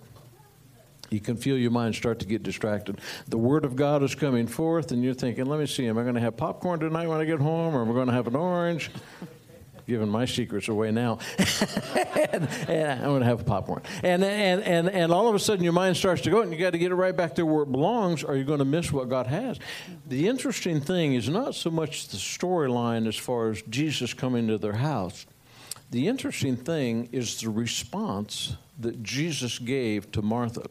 You 1.09 1.19
can 1.19 1.37
feel 1.37 1.57
your 1.57 1.71
mind 1.71 1.95
start 1.95 2.19
to 2.19 2.25
get 2.25 2.43
distracted. 2.43 2.99
The 3.27 3.37
Word 3.37 3.65
of 3.65 3.75
God 3.75 4.03
is 4.03 4.15
coming 4.15 4.47
forth, 4.47 4.91
and 4.91 5.03
you're 5.03 5.13
thinking, 5.13 5.45
let 5.45 5.59
me 5.59 5.67
see, 5.67 5.87
am 5.87 5.97
I 5.97 6.03
going 6.03 6.15
to 6.15 6.21
have 6.21 6.37
popcorn 6.37 6.79
tonight 6.79 7.07
when 7.07 7.19
I 7.19 7.25
get 7.25 7.39
home, 7.39 7.75
or 7.75 7.81
am 7.81 7.89
I 7.89 7.93
going 7.93 8.07
to 8.07 8.13
have 8.13 8.27
an 8.27 8.35
orange? 8.35 8.89
Giving 9.87 10.09
my 10.09 10.25
secrets 10.25 10.67
away 10.67 10.89
now. 10.91 11.19
and, 11.37 12.49
and, 12.67 13.01
I'm 13.01 13.09
going 13.09 13.19
to 13.19 13.27
have 13.27 13.45
popcorn. 13.45 13.83
And, 14.01 14.23
and, 14.23 14.63
and, 14.63 14.89
and 14.89 15.11
all 15.11 15.27
of 15.27 15.35
a 15.35 15.39
sudden, 15.39 15.63
your 15.63 15.73
mind 15.73 15.95
starts 15.95 16.23
to 16.23 16.31
go, 16.31 16.41
and 16.41 16.51
you 16.51 16.57
got 16.57 16.71
to 16.71 16.79
get 16.79 16.91
it 16.91 16.95
right 16.95 17.15
back 17.15 17.35
there 17.35 17.45
where 17.45 17.63
it 17.63 17.71
belongs, 17.71 18.23
or 18.23 18.35
you're 18.35 18.45
going 18.45 18.59
to 18.59 18.65
miss 18.65 18.91
what 18.91 19.09
God 19.09 19.27
has. 19.27 19.59
The 20.07 20.27
interesting 20.27 20.81
thing 20.81 21.13
is 21.13 21.29
not 21.29 21.53
so 21.53 21.69
much 21.69 22.07
the 22.07 22.17
storyline 22.17 23.07
as 23.07 23.15
far 23.15 23.51
as 23.51 23.61
Jesus 23.63 24.15
coming 24.15 24.47
to 24.47 24.57
their 24.57 24.73
house. 24.73 25.27
The 25.91 26.07
interesting 26.07 26.57
thing 26.57 27.09
is 27.11 27.39
the 27.41 27.51
response 27.51 28.55
that 28.79 29.03
Jesus 29.03 29.59
gave 29.59 30.11
to 30.13 30.23
Martha. 30.23 30.63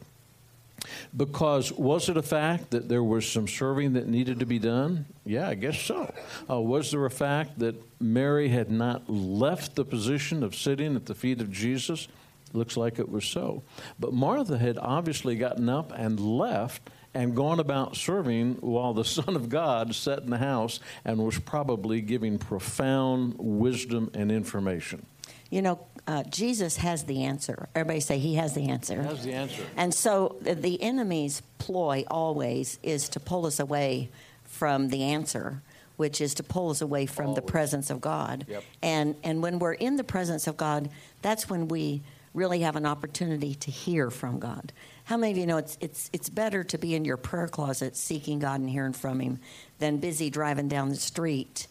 Because 1.17 1.73
was 1.73 2.09
it 2.09 2.17
a 2.17 2.23
fact 2.23 2.71
that 2.71 2.89
there 2.89 3.03
was 3.03 3.31
some 3.31 3.49
serving 3.49 3.95
that 3.95 4.07
needed 4.07 4.41
to 4.41 4.47
be 4.47 4.59
done? 4.59 5.07
Yeah, 5.25 5.49
I 5.49 5.55
guess 5.55 5.81
so. 5.81 6.13
Uh, 6.49 6.61
was 6.61 6.91
there 6.91 7.05
a 7.05 7.11
fact 7.11 7.59
that 7.61 7.75
Mary 8.01 8.49
had 8.49 8.71
not 8.71 9.09
left 9.09 9.75
the 9.75 9.85
position 9.85 10.43
of 10.43 10.55
sitting 10.55 10.97
at 10.97 11.07
the 11.07 11.15
feet 11.15 11.41
of 11.41 11.51
Jesus? 11.51 12.09
Looks 12.53 12.77
like 12.77 12.99
it 12.99 13.09
was 13.09 13.25
so. 13.25 13.63
But 13.99 14.13
Martha 14.13 14.59
had 14.59 14.79
obviously 14.79 15.35
gotten 15.37 15.69
up 15.69 15.93
and 15.95 16.21
left 16.21 16.91
and 17.15 17.35
gone 17.35 17.61
about 17.61 17.97
serving 17.97 18.55
while 18.61 18.93
the 18.93 19.05
Son 19.05 19.37
of 19.37 19.49
God 19.49 19.95
sat 19.95 20.21
in 20.21 20.31
the 20.31 20.39
house 20.39 20.81
and 21.05 21.19
was 21.19 21.39
probably 21.39 22.01
giving 22.01 22.39
profound 22.39 23.35
wisdom 23.39 24.11
and 24.15 24.31
information. 24.31 25.07
You 25.51 25.63
know, 25.63 25.87
uh, 26.07 26.23
Jesus 26.25 26.77
has 26.77 27.05
the 27.05 27.25
answer. 27.25 27.69
Everybody 27.75 28.01
say 28.01 28.19
he 28.19 28.35
has 28.35 28.55
the 28.55 28.69
answer. 28.69 29.03
He 29.03 29.09
has 29.09 29.25
the 29.25 29.33
answer. 29.33 29.63
And 29.77 29.95
so 29.95 30.37
the 30.41 30.81
enemy's 30.83 31.43
ploy 31.59 32.05
always 32.09 32.79
is 32.83 33.09
to 33.11 33.21
pull 33.21 33.47
us 33.47 33.59
away 33.59 34.11
from 34.45 34.89
the 34.89 35.03
answer, 35.05 35.63
which 35.97 36.21
is 36.21 36.35
to 36.35 36.43
pull 36.43 36.71
us 36.71 36.83
away 36.83 37.07
from 37.07 37.29
always. 37.29 37.37
the 37.37 37.43
presence 37.43 37.91
of 37.91 38.01
God. 38.01 38.45
Yep. 38.49 38.65
And 38.83 39.17
and 39.25 39.43
when 39.43 39.59
we're 39.59 39.73
in 39.73 39.97
the 39.97 40.05
presence 40.05 40.47
of 40.47 40.57
God, 40.57 40.91
that's 41.23 41.49
when 41.49 41.69
we 41.69 42.03
really 42.35 42.61
have 42.61 42.77
an 42.77 42.85
opportunity 42.85 43.55
to 43.55 43.71
hear 43.71 44.11
from 44.11 44.39
God. 44.39 44.73
How 45.05 45.17
many 45.17 45.33
of 45.33 45.39
you 45.39 45.47
know 45.47 45.57
it's 45.57 45.79
it's 45.81 46.11
it's 46.13 46.29
better 46.29 46.65
to 46.65 46.77
be 46.77 46.95
in 46.95 47.07
your 47.07 47.17
prayer 47.17 47.49
closet 47.49 47.97
seeking 47.97 48.41
God 48.41 48.61
and 48.61 48.69
hearing 48.69 48.93
from 48.93 49.21
him 49.21 49.39
than 49.79 49.99
busy 49.99 50.29
driving 50.29 50.69
down 50.69 50.91
the 50.91 50.97
street 50.97 51.67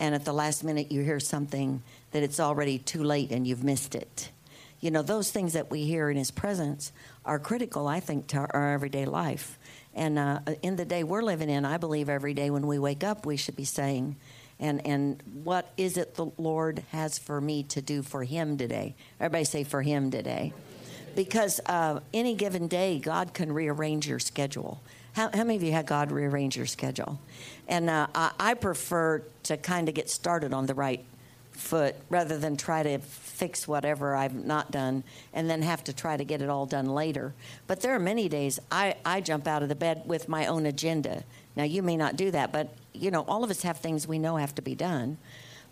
and 0.00 0.14
at 0.14 0.24
the 0.24 0.32
last 0.32 0.64
minute 0.64 0.92
you 0.92 1.02
hear 1.02 1.20
something 1.20 1.82
that 2.12 2.22
it's 2.22 2.40
already 2.40 2.78
too 2.78 3.02
late 3.02 3.30
and 3.30 3.46
you've 3.46 3.64
missed 3.64 3.94
it. 3.94 4.30
You 4.80 4.90
know, 4.90 5.02
those 5.02 5.30
things 5.30 5.54
that 5.54 5.70
we 5.70 5.84
hear 5.84 6.08
in 6.08 6.16
His 6.16 6.30
presence 6.30 6.92
are 7.24 7.38
critical, 7.38 7.88
I 7.88 8.00
think, 8.00 8.28
to 8.28 8.38
our 8.38 8.72
everyday 8.72 9.06
life. 9.06 9.58
And 9.94 10.18
uh, 10.18 10.40
in 10.62 10.76
the 10.76 10.84
day 10.84 11.02
we're 11.02 11.22
living 11.22 11.50
in, 11.50 11.64
I 11.64 11.76
believe 11.76 12.08
every 12.08 12.34
day 12.34 12.50
when 12.50 12.66
we 12.66 12.78
wake 12.78 13.02
up, 13.02 13.26
we 13.26 13.36
should 13.36 13.56
be 13.56 13.64
saying, 13.64 14.16
and, 14.60 14.84
and 14.86 15.22
what 15.42 15.72
is 15.76 15.96
it 15.96 16.14
the 16.14 16.26
Lord 16.36 16.84
has 16.90 17.18
for 17.18 17.40
me 17.40 17.64
to 17.64 17.82
do 17.82 18.02
for 18.02 18.22
Him 18.24 18.56
today? 18.56 18.94
Everybody 19.20 19.44
say, 19.44 19.64
for 19.64 19.82
Him 19.82 20.10
today. 20.10 20.52
Because 21.16 21.60
uh, 21.66 22.00
any 22.14 22.34
given 22.34 22.68
day, 22.68 23.00
God 23.00 23.34
can 23.34 23.52
rearrange 23.52 24.06
your 24.06 24.20
schedule. 24.20 24.80
How, 25.14 25.30
how, 25.32 25.42
many 25.42 25.56
of 25.56 25.62
you 25.64 25.72
had 25.72 25.86
God 25.86 26.12
rearrange 26.12 26.56
your 26.56 26.66
schedule? 26.66 27.18
And 27.66 27.90
uh, 27.90 28.06
I, 28.14 28.30
I 28.38 28.54
prefer 28.54 29.24
to 29.44 29.56
kind 29.56 29.88
of 29.88 29.94
get 29.94 30.08
started 30.08 30.52
on 30.52 30.66
the 30.66 30.74
right 30.74 31.04
foot 31.58 31.96
rather 32.08 32.38
than 32.38 32.56
try 32.56 32.82
to 32.82 32.98
fix 32.98 33.66
whatever 33.66 34.14
I've 34.14 34.34
not 34.34 34.70
done 34.70 35.04
and 35.32 35.50
then 35.50 35.62
have 35.62 35.84
to 35.84 35.92
try 35.92 36.16
to 36.16 36.24
get 36.24 36.40
it 36.40 36.48
all 36.48 36.66
done 36.66 36.86
later. 36.86 37.34
But 37.66 37.80
there 37.80 37.94
are 37.94 38.00
many 38.00 38.28
days 38.28 38.58
I, 38.70 38.96
I 39.04 39.20
jump 39.20 39.46
out 39.46 39.62
of 39.62 39.68
the 39.68 39.74
bed 39.74 40.02
with 40.06 40.28
my 40.28 40.46
own 40.46 40.66
agenda. 40.66 41.24
Now, 41.56 41.64
you 41.64 41.82
may 41.82 41.96
not 41.96 42.16
do 42.16 42.30
that, 42.30 42.52
but 42.52 42.74
you 42.92 43.10
know, 43.10 43.24
all 43.28 43.44
of 43.44 43.50
us 43.50 43.62
have 43.62 43.78
things 43.78 44.06
we 44.06 44.18
know 44.18 44.36
have 44.36 44.54
to 44.56 44.62
be 44.62 44.74
done. 44.74 45.18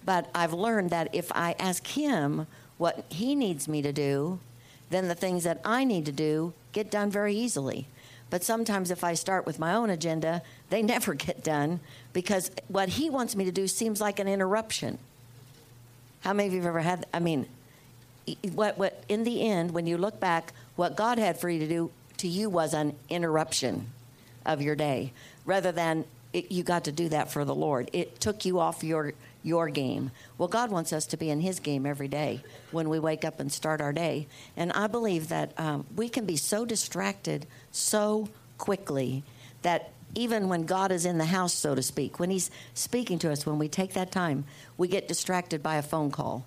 But 0.05 0.31
I've 0.35 0.53
learned 0.53 0.91
that 0.91 1.09
if 1.13 1.31
I 1.33 1.55
ask 1.59 1.87
Him 1.87 2.47
what 2.79 3.05
He 3.09 3.35
needs 3.35 3.69
me 3.69 3.83
to 3.83 3.93
do, 3.93 4.39
then 4.91 5.09
the 5.09 5.15
things 5.15 5.45
that 5.45 5.61
I 5.65 5.85
need 5.85 6.07
to 6.07 6.13
do 6.13 6.53
get 6.73 6.91
done 6.91 7.11
very 7.11 7.35
easily. 7.35 7.89
But 8.31 8.43
sometimes 8.43 8.91
if 8.91 9.05
I 9.05 9.15
start 9.15 9.47
with 9.47 9.59
my 9.59 9.75
own 9.75 9.91
agenda, 9.91 10.43
they 10.71 10.83
never 10.95 11.15
get 11.15 11.43
done 11.43 11.81
because 12.13 12.51
what 12.69 12.91
He 12.91 13.11
wants 13.11 13.35
me 13.37 13.45
to 13.45 13.53
do 13.53 13.67
seems 13.67 14.01
like 14.01 14.19
an 14.19 14.29
interruption. 14.29 14.99
How 16.27 16.33
many 16.33 16.49
of 16.49 16.55
you 16.55 16.59
have 16.59 16.67
ever 16.67 16.81
had? 16.81 17.07
I 17.15 17.21
mean, 17.21 17.47
what 18.53 18.77
what 18.79 19.05
in 19.09 19.23
the 19.23 19.49
end, 19.49 19.71
when 19.71 19.87
you 19.87 19.97
look 19.97 20.19
back, 20.19 20.53
what 20.75 20.97
God 20.97 21.19
had 21.19 21.39
for 21.39 21.49
you 21.49 21.61
to 21.61 21.69
do 21.69 21.93
to 22.17 22.27
you 22.27 22.51
was 22.51 22.75
an 22.75 22.97
interruption 23.09 23.93
of 24.45 24.61
your 24.61 24.75
day, 24.75 25.13
rather 25.45 25.71
than 25.71 26.05
it, 26.33 26.51
you 26.51 26.65
got 26.65 26.83
to 26.87 26.91
do 26.91 27.09
that 27.11 27.31
for 27.31 27.45
the 27.45 27.55
Lord. 27.55 27.91
It 27.93 28.19
took 28.19 28.45
you 28.45 28.59
off 28.59 28.83
your 28.83 29.13
your 29.45 29.69
game. 29.69 30.11
Well, 30.37 30.49
God 30.49 30.73
wants 30.73 30.93
us 30.93 31.07
to 31.07 31.17
be 31.17 31.31
in 31.31 31.43
His 31.43 31.61
game 31.61 31.87
every 31.87 32.09
day 32.09 32.43
when 32.73 32.89
we 32.89 32.99
wake 32.99 33.25
up 33.25 33.39
and 33.39 33.53
start 33.53 33.81
our 33.81 33.93
day. 33.93 34.27
And 34.57 34.73
I 34.73 34.89
believe 34.89 35.29
that 35.29 35.53
um, 35.61 35.87
we 35.95 36.09
can 36.09 36.27
be 36.27 36.37
so 36.37 36.65
distracted 36.65 37.47
so 37.71 38.31
quickly 38.59 39.23
that 39.63 39.93
even 40.17 40.49
when 40.49 40.65
God 40.65 40.91
is 40.91 41.05
in 41.05 41.19
the 41.19 41.27
house, 41.27 41.53
so 41.53 41.75
to 41.75 41.83
speak, 41.83 42.19
when 42.19 42.31
He's 42.31 42.51
speaking 42.75 43.19
to 43.21 43.31
us, 43.31 43.47
when 43.47 43.59
we 43.59 43.69
take 43.69 43.93
that 43.93 44.11
time, 44.11 44.45
we 44.77 44.89
get 44.89 45.07
distracted 45.07 45.63
by 45.63 45.77
a 45.77 45.83
phone 45.83 46.11
call. 46.11 46.45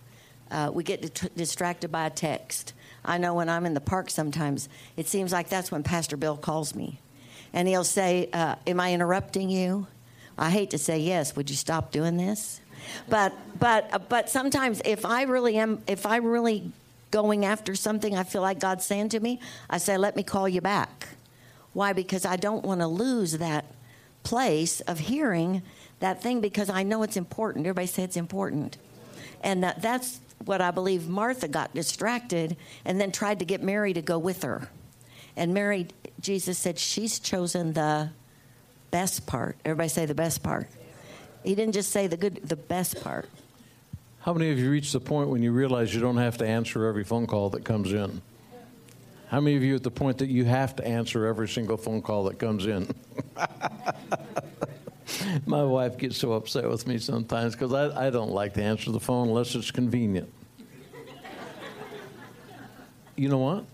Uh, 0.52 0.72
we 0.74 0.84
get 0.84 1.14
di- 1.14 1.30
distracted 1.36 1.92
by 1.92 2.08
a 2.08 2.10
text. 2.10 2.74
I 3.06 3.18
know 3.18 3.36
when 3.36 3.48
I'm 3.48 3.66
in 3.66 3.76
the 3.76 3.82
park 3.82 4.10
sometimes, 4.10 4.68
it 4.98 5.08
seems 5.08 5.32
like 5.32 5.48
that's 5.48 5.72
when 5.72 5.84
Pastor 5.84 6.18
Bill 6.18 6.36
calls 6.36 6.74
me. 6.76 7.00
And 7.54 7.68
he'll 7.68 7.84
say, 7.84 8.30
uh, 8.34 8.56
Am 8.68 8.80
I 8.80 8.94
interrupting 8.94 9.50
you? 9.50 9.88
I 10.38 10.50
hate 10.50 10.72
to 10.72 10.78
say 10.78 11.00
yes. 11.00 11.36
Would 11.36 11.50
you 11.50 11.56
stop 11.56 11.92
doing 11.92 12.18
this? 12.18 12.62
But 13.08 13.34
but 13.60 13.90
uh, 13.94 14.00
but 14.00 14.30
sometimes 14.30 14.82
if 14.86 15.06
I 15.06 15.24
really 15.24 15.58
am 15.58 15.84
if 15.86 16.06
I 16.06 16.18
really 16.18 16.72
going 17.12 17.46
after 17.46 17.76
something 17.76 18.16
I 18.16 18.24
feel 18.24 18.42
like 18.42 18.60
God's 18.60 18.86
saying 18.86 19.10
to 19.10 19.20
me, 19.20 19.40
I 19.70 19.78
say, 19.78 19.98
Let 19.98 20.16
me 20.16 20.24
call 20.24 20.48
you 20.48 20.62
back. 20.62 21.10
Why? 21.80 21.94
Because 21.94 22.26
I 22.26 22.36
don't 22.36 22.66
want 22.66 22.82
to 22.82 22.88
lose 22.88 23.38
that 23.38 23.64
place 24.24 24.82
of 24.82 25.00
hearing 25.00 25.62
that 26.02 26.22
thing 26.22 26.42
because 26.42 26.70
I 26.70 26.84
know 26.84 27.04
it's 27.04 27.16
important. 27.16 27.66
Everybody 27.66 27.88
say 27.88 28.04
it's 28.04 28.18
important. 28.18 28.78
And 29.46 29.64
uh, 29.64 29.72
that's 29.78 30.20
what 30.44 30.60
I 30.60 30.72
believe 30.72 31.08
Martha 31.08 31.48
got 31.48 31.74
distracted 31.74 32.58
and 32.84 33.00
then 33.00 33.14
tried 33.14 33.40
to 33.40 33.46
get 33.46 33.64
Mary 33.64 33.94
to 33.94 34.02
go 34.02 34.20
with 34.20 34.44
her. 34.44 34.68
And 35.38 35.54
Mary, 35.54 35.88
Jesus 36.20 36.58
said, 36.58 36.78
she's 36.78 37.18
chosen 37.18 37.72
the 37.72 38.10
best 38.92 39.26
part. 39.26 39.56
Everybody 39.64 39.88
say 39.88 40.06
the 40.06 40.14
best 40.14 40.44
part. 40.44 40.68
He 41.46 41.56
didn't 41.56 41.76
just 41.76 41.92
say 41.92 42.08
the 42.08 42.18
good, 42.18 42.42
the 42.44 42.58
best 42.58 43.02
part. 43.02 43.30
How 44.20 44.34
many 44.34 44.52
of 44.52 44.60
you 44.60 44.70
reach 44.70 44.92
the 44.92 45.00
point 45.00 45.30
when 45.30 45.42
you 45.42 45.54
realize 45.54 45.96
you 45.96 46.02
don't 46.02 46.18
have 46.18 46.40
to 46.40 46.46
answer 46.46 46.88
every 46.88 47.06
phone 47.06 47.26
call 47.26 47.52
that 47.52 47.64
comes 47.64 47.94
in? 47.94 48.22
How 49.30 49.40
many 49.40 49.56
of 49.56 49.64
you 49.64 49.76
at 49.76 49.84
the 49.84 49.92
point 49.92 50.18
that 50.18 50.30
you 50.30 50.44
have 50.46 50.76
to 50.78 50.88
answer 50.88 51.28
every 51.28 51.48
single 51.48 51.78
phone 51.78 52.02
call 52.02 52.24
that 52.24 52.40
comes 52.40 52.66
in? 52.66 52.88
My 55.46 55.64
wife 55.64 56.00
gets 56.00 56.18
so 56.18 56.34
upset 56.34 56.68
with 56.68 56.88
me 56.88 56.98
sometimes 56.98 57.54
because 57.54 57.72
I, 57.72 58.08
I 58.08 58.10
don't 58.10 58.32
like 58.32 58.56
to 58.56 58.64
answer 58.64 58.92
the 58.92 59.00
phone 59.00 59.28
unless 59.28 59.54
it's 59.54 59.70
convenient. 59.70 60.34
you 63.16 63.30
know 63.30 63.38
what? 63.38 63.66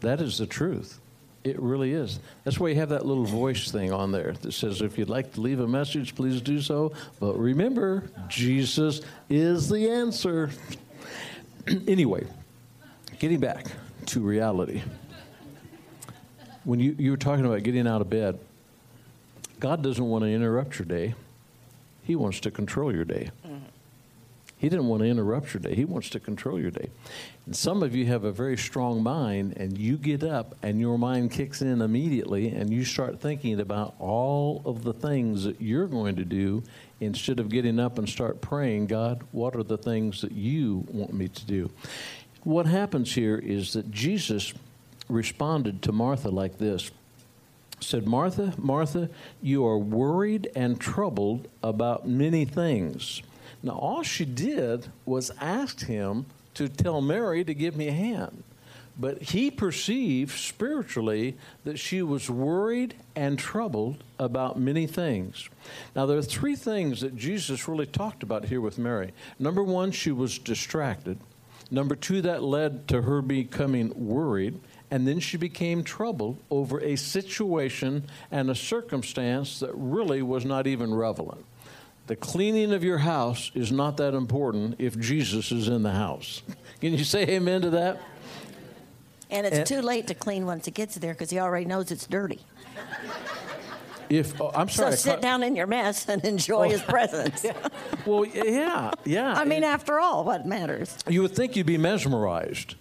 That 0.00 0.20
is 0.20 0.36
the 0.36 0.46
truth. 0.46 1.00
It 1.42 1.58
really 1.58 1.94
is. 1.94 2.20
That's 2.44 2.60
why 2.60 2.68
you 2.68 2.74
have 2.74 2.90
that 2.90 3.06
little 3.06 3.24
voice 3.24 3.70
thing 3.70 3.90
on 3.90 4.12
there 4.12 4.34
that 4.42 4.52
says, 4.52 4.82
if 4.82 4.98
you'd 4.98 5.08
like 5.08 5.32
to 5.34 5.40
leave 5.40 5.60
a 5.60 5.68
message, 5.68 6.16
please 6.16 6.42
do 6.42 6.60
so. 6.60 6.92
But 7.18 7.38
remember, 7.38 8.10
Jesus 8.28 9.00
is 9.30 9.70
the 9.70 9.88
answer. 9.88 10.50
anyway, 11.86 12.26
getting 13.18 13.40
back 13.40 13.68
to 14.08 14.20
reality. 14.20 14.82
When 16.64 16.80
you, 16.80 16.94
you 16.98 17.10
were 17.12 17.16
talking 17.16 17.46
about 17.46 17.62
getting 17.62 17.86
out 17.86 18.00
of 18.00 18.10
bed, 18.10 18.38
God 19.60 19.82
doesn't 19.82 20.04
want 20.04 20.24
to 20.24 20.30
interrupt 20.30 20.78
your 20.78 20.86
day, 20.86 21.14
He 22.04 22.16
wants 22.16 22.40
to 22.40 22.50
control 22.50 22.94
your 22.94 23.04
day. 23.04 23.30
Mm-hmm. 23.46 23.64
He 24.58 24.68
didn't 24.68 24.88
want 24.88 25.02
to 25.02 25.08
interrupt 25.08 25.54
your 25.54 25.60
day. 25.60 25.76
He 25.76 25.84
wants 25.84 26.10
to 26.10 26.20
control 26.20 26.60
your 26.60 26.72
day. 26.72 26.90
And 27.46 27.54
some 27.54 27.84
of 27.84 27.94
you 27.94 28.06
have 28.06 28.24
a 28.24 28.32
very 28.32 28.56
strong 28.56 29.04
mind, 29.04 29.56
and 29.56 29.78
you 29.78 29.96
get 29.96 30.24
up, 30.24 30.56
and 30.64 30.80
your 30.80 30.98
mind 30.98 31.30
kicks 31.30 31.62
in 31.62 31.80
immediately, 31.80 32.48
and 32.48 32.72
you 32.72 32.84
start 32.84 33.20
thinking 33.20 33.60
about 33.60 33.94
all 34.00 34.62
of 34.64 34.82
the 34.82 34.92
things 34.92 35.44
that 35.44 35.60
you're 35.60 35.86
going 35.86 36.16
to 36.16 36.24
do 36.24 36.64
instead 37.00 37.38
of 37.38 37.48
getting 37.48 37.78
up 37.78 37.98
and 37.98 38.08
start 38.08 38.40
praying, 38.40 38.86
God, 38.86 39.22
what 39.30 39.54
are 39.54 39.62
the 39.62 39.78
things 39.78 40.22
that 40.22 40.32
you 40.32 40.84
want 40.88 41.12
me 41.12 41.28
to 41.28 41.46
do? 41.46 41.70
What 42.48 42.64
happens 42.64 43.14
here 43.14 43.36
is 43.36 43.74
that 43.74 43.90
Jesus 43.90 44.54
responded 45.06 45.82
to 45.82 45.92
Martha 45.92 46.30
like 46.30 46.56
this 46.56 46.90
said, 47.78 48.06
Martha, 48.06 48.54
Martha, 48.56 49.10
you 49.42 49.66
are 49.66 49.76
worried 49.76 50.50
and 50.56 50.80
troubled 50.80 51.46
about 51.62 52.08
many 52.08 52.46
things. 52.46 53.20
Now, 53.62 53.72
all 53.72 54.02
she 54.02 54.24
did 54.24 54.86
was 55.04 55.30
ask 55.42 55.84
him 55.84 56.24
to 56.54 56.70
tell 56.70 57.02
Mary 57.02 57.44
to 57.44 57.52
give 57.52 57.76
me 57.76 57.88
a 57.88 57.92
hand. 57.92 58.42
But 58.98 59.20
he 59.20 59.50
perceived 59.50 60.32
spiritually 60.32 61.36
that 61.64 61.78
she 61.78 62.00
was 62.00 62.30
worried 62.30 62.94
and 63.14 63.38
troubled 63.38 64.02
about 64.18 64.58
many 64.58 64.86
things. 64.86 65.50
Now, 65.94 66.06
there 66.06 66.16
are 66.16 66.22
three 66.22 66.56
things 66.56 67.02
that 67.02 67.14
Jesus 67.14 67.68
really 67.68 67.84
talked 67.84 68.22
about 68.22 68.46
here 68.46 68.62
with 68.62 68.78
Mary. 68.78 69.12
Number 69.38 69.62
one, 69.62 69.92
she 69.92 70.12
was 70.12 70.38
distracted. 70.38 71.18
Number 71.70 71.94
two, 71.94 72.22
that 72.22 72.42
led 72.42 72.88
to 72.88 73.02
her 73.02 73.20
becoming 73.20 73.92
worried. 73.94 74.60
And 74.90 75.06
then 75.06 75.20
she 75.20 75.36
became 75.36 75.84
troubled 75.84 76.38
over 76.50 76.80
a 76.80 76.96
situation 76.96 78.04
and 78.30 78.50
a 78.50 78.54
circumstance 78.54 79.60
that 79.60 79.72
really 79.74 80.22
was 80.22 80.46
not 80.46 80.66
even 80.66 80.94
relevant. 80.94 81.44
The 82.06 82.16
cleaning 82.16 82.72
of 82.72 82.82
your 82.82 82.98
house 82.98 83.50
is 83.54 83.70
not 83.70 83.98
that 83.98 84.14
important 84.14 84.76
if 84.78 84.98
Jesus 84.98 85.52
is 85.52 85.68
in 85.68 85.82
the 85.82 85.92
house. 85.92 86.42
Can 86.80 86.94
you 86.94 87.04
say 87.04 87.24
amen 87.24 87.60
to 87.62 87.70
that? 87.70 88.00
And 89.30 89.46
it's 89.46 89.58
and, 89.58 89.66
too 89.66 89.82
late 89.82 90.06
to 90.06 90.14
clean 90.14 90.46
once 90.46 90.66
it 90.66 90.72
gets 90.72 90.94
there 90.94 91.12
because 91.12 91.28
he 91.28 91.38
already 91.38 91.66
knows 91.66 91.90
it's 91.90 92.06
dirty. 92.06 92.40
If 94.10 94.40
oh, 94.40 94.50
I'm 94.54 94.68
sorry, 94.68 94.92
so 94.92 95.12
sit 95.12 95.20
down 95.20 95.42
in 95.42 95.54
your 95.54 95.66
mess 95.66 96.08
and 96.08 96.24
enjoy 96.24 96.66
oh, 96.66 96.70
his 96.70 96.82
presence. 96.82 97.44
yeah. 97.44 97.52
Well, 98.06 98.24
yeah, 98.24 98.90
yeah. 99.04 99.34
I 99.34 99.44
mean, 99.44 99.64
after 99.64 100.00
all, 100.00 100.24
what 100.24 100.46
matters? 100.46 100.96
You 101.08 101.22
would 101.22 101.34
think 101.34 101.56
you'd 101.56 101.66
be 101.66 101.76
mesmerized. 101.76 102.76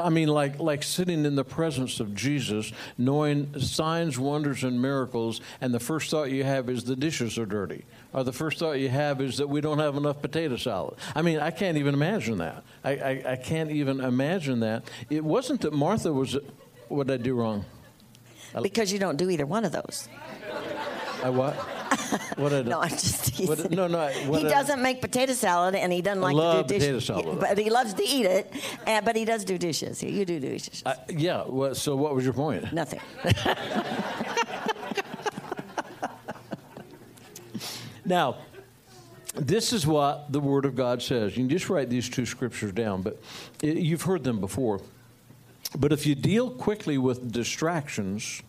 I 0.00 0.08
mean, 0.08 0.28
like 0.28 0.58
like 0.58 0.82
sitting 0.82 1.26
in 1.26 1.34
the 1.34 1.44
presence 1.44 2.00
of 2.00 2.14
Jesus, 2.14 2.72
knowing 2.96 3.58
signs, 3.60 4.18
wonders, 4.18 4.64
and 4.64 4.80
miracles, 4.80 5.42
and 5.60 5.74
the 5.74 5.80
first 5.80 6.10
thought 6.10 6.30
you 6.30 6.44
have 6.44 6.70
is 6.70 6.84
the 6.84 6.96
dishes 6.96 7.36
are 7.36 7.44
dirty, 7.44 7.84
or 8.14 8.24
the 8.24 8.32
first 8.32 8.58
thought 8.58 8.72
you 8.72 8.88
have 8.88 9.20
is 9.20 9.36
that 9.36 9.48
we 9.48 9.60
don't 9.60 9.78
have 9.78 9.96
enough 9.96 10.22
potato 10.22 10.56
salad. 10.56 10.94
I 11.14 11.20
mean, 11.20 11.40
I 11.40 11.50
can't 11.50 11.76
even 11.76 11.92
imagine 11.92 12.38
that. 12.38 12.62
I, 12.82 12.90
I, 12.92 13.22
I 13.32 13.36
can't 13.36 13.70
even 13.70 14.00
imagine 14.00 14.60
that. 14.60 14.84
It 15.10 15.24
wasn't 15.24 15.60
that 15.62 15.74
Martha 15.74 16.12
was. 16.12 16.38
What 16.88 17.08
did 17.08 17.20
I 17.20 17.22
do 17.22 17.34
wrong? 17.34 17.66
Because 18.62 18.92
you 18.92 18.98
don't 18.98 19.16
do 19.16 19.30
either 19.30 19.46
one 19.46 19.64
of 19.64 19.72
those. 19.72 20.08
I 21.22 21.30
what? 21.30 21.54
What 22.36 22.48
did 22.50 22.66
no, 22.72 22.80
I'm 22.80 22.90
just 22.90 23.26
teasing. 23.26 23.46
What, 23.46 23.70
no, 23.70 23.86
no. 23.86 24.08
he 24.08 24.42
doesn't 24.42 24.82
make 24.82 25.00
potato 25.00 25.32
salad, 25.34 25.74
and 25.74 25.92
he 25.92 26.02
doesn't 26.02 26.20
like 26.22 26.34
to 26.34 26.64
do 26.66 26.78
dishes. 26.78 27.04
Salad, 27.04 27.38
but 27.38 27.56
he 27.58 27.70
loves 27.70 27.94
to 27.94 28.02
eat 28.02 28.26
it. 28.26 28.52
And, 28.86 29.04
but 29.04 29.14
he 29.16 29.24
does 29.24 29.44
do 29.44 29.56
dishes. 29.58 30.02
You 30.02 30.24
do 30.24 30.40
dishes. 30.40 30.82
Yeah. 31.08 31.44
Well, 31.46 31.74
so 31.74 31.94
what 31.96 32.14
was 32.14 32.24
your 32.24 32.34
point? 32.34 32.72
Nothing. 32.72 33.00
now, 38.04 38.36
this 39.34 39.72
is 39.72 39.86
what 39.86 40.32
the 40.32 40.40
Word 40.40 40.64
of 40.64 40.74
God 40.74 41.00
says. 41.02 41.36
You 41.36 41.44
can 41.44 41.50
just 41.50 41.70
write 41.70 41.88
these 41.88 42.08
two 42.08 42.26
scriptures 42.26 42.72
down, 42.72 43.02
but 43.02 43.20
you've 43.62 44.02
heard 44.02 44.24
them 44.24 44.40
before. 44.40 44.80
But 45.78 45.92
if 45.92 46.04
you 46.06 46.14
deal 46.14 46.50
quickly 46.50 46.98
with 46.98 47.32
distractions, 47.32 48.42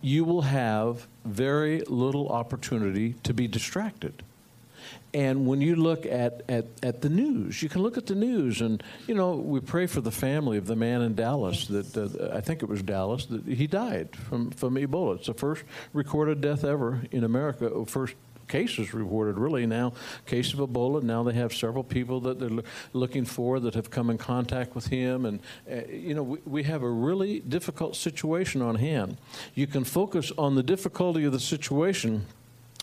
you 0.00 0.24
will 0.24 0.42
have 0.42 1.06
very 1.24 1.80
little 1.82 2.28
opportunity 2.28 3.14
to 3.22 3.34
be 3.34 3.48
distracted. 3.48 4.22
And 5.12 5.46
when 5.46 5.60
you 5.60 5.76
look 5.76 6.06
at, 6.06 6.42
at, 6.48 6.66
at 6.82 7.00
the 7.00 7.08
news, 7.08 7.62
you 7.62 7.68
can 7.68 7.82
look 7.82 7.96
at 7.96 8.06
the 8.06 8.16
news, 8.16 8.60
and 8.60 8.82
you 9.06 9.14
know 9.14 9.36
we 9.36 9.60
pray 9.60 9.86
for 9.86 10.00
the 10.00 10.10
family 10.10 10.58
of 10.58 10.66
the 10.66 10.74
man 10.74 11.02
in 11.02 11.14
Dallas 11.14 11.68
that 11.68 11.96
uh, 11.96 12.36
I 12.36 12.40
think 12.40 12.62
it 12.62 12.68
was 12.68 12.82
Dallas 12.82 13.26
that 13.26 13.46
he 13.46 13.68
died 13.68 14.14
from 14.16 14.50
from 14.50 14.74
Ebola. 14.74 15.16
It's 15.16 15.28
the 15.28 15.34
first 15.34 15.62
recorded 15.92 16.40
death 16.40 16.64
ever 16.64 17.02
in 17.12 17.22
America, 17.22 17.70
first 17.86 18.14
cases 18.48 18.94
reported 18.94 19.38
really. 19.38 19.66
Now 19.66 19.92
case 20.26 20.52
of 20.52 20.60
ebola 20.60 21.02
now 21.02 21.22
they 21.22 21.34
have 21.34 21.52
several 21.52 21.84
people 21.84 22.20
that 22.20 22.38
they're 22.38 22.62
looking 22.92 23.24
for 23.24 23.60
that 23.60 23.74
have 23.74 23.90
come 23.90 24.10
in 24.10 24.18
contact 24.18 24.74
with 24.74 24.86
him. 24.86 25.26
And 25.26 25.40
uh, 25.70 25.86
you 25.90 26.14
know 26.14 26.22
we, 26.22 26.38
we 26.44 26.62
have 26.64 26.82
a 26.82 26.90
really 26.90 27.40
difficult 27.40 27.96
situation 27.96 28.62
on 28.62 28.76
hand. 28.76 29.16
You 29.54 29.66
can 29.66 29.84
focus 29.84 30.32
on 30.38 30.54
the 30.54 30.62
difficulty 30.62 31.24
of 31.24 31.32
the 31.32 31.40
situation 31.40 32.26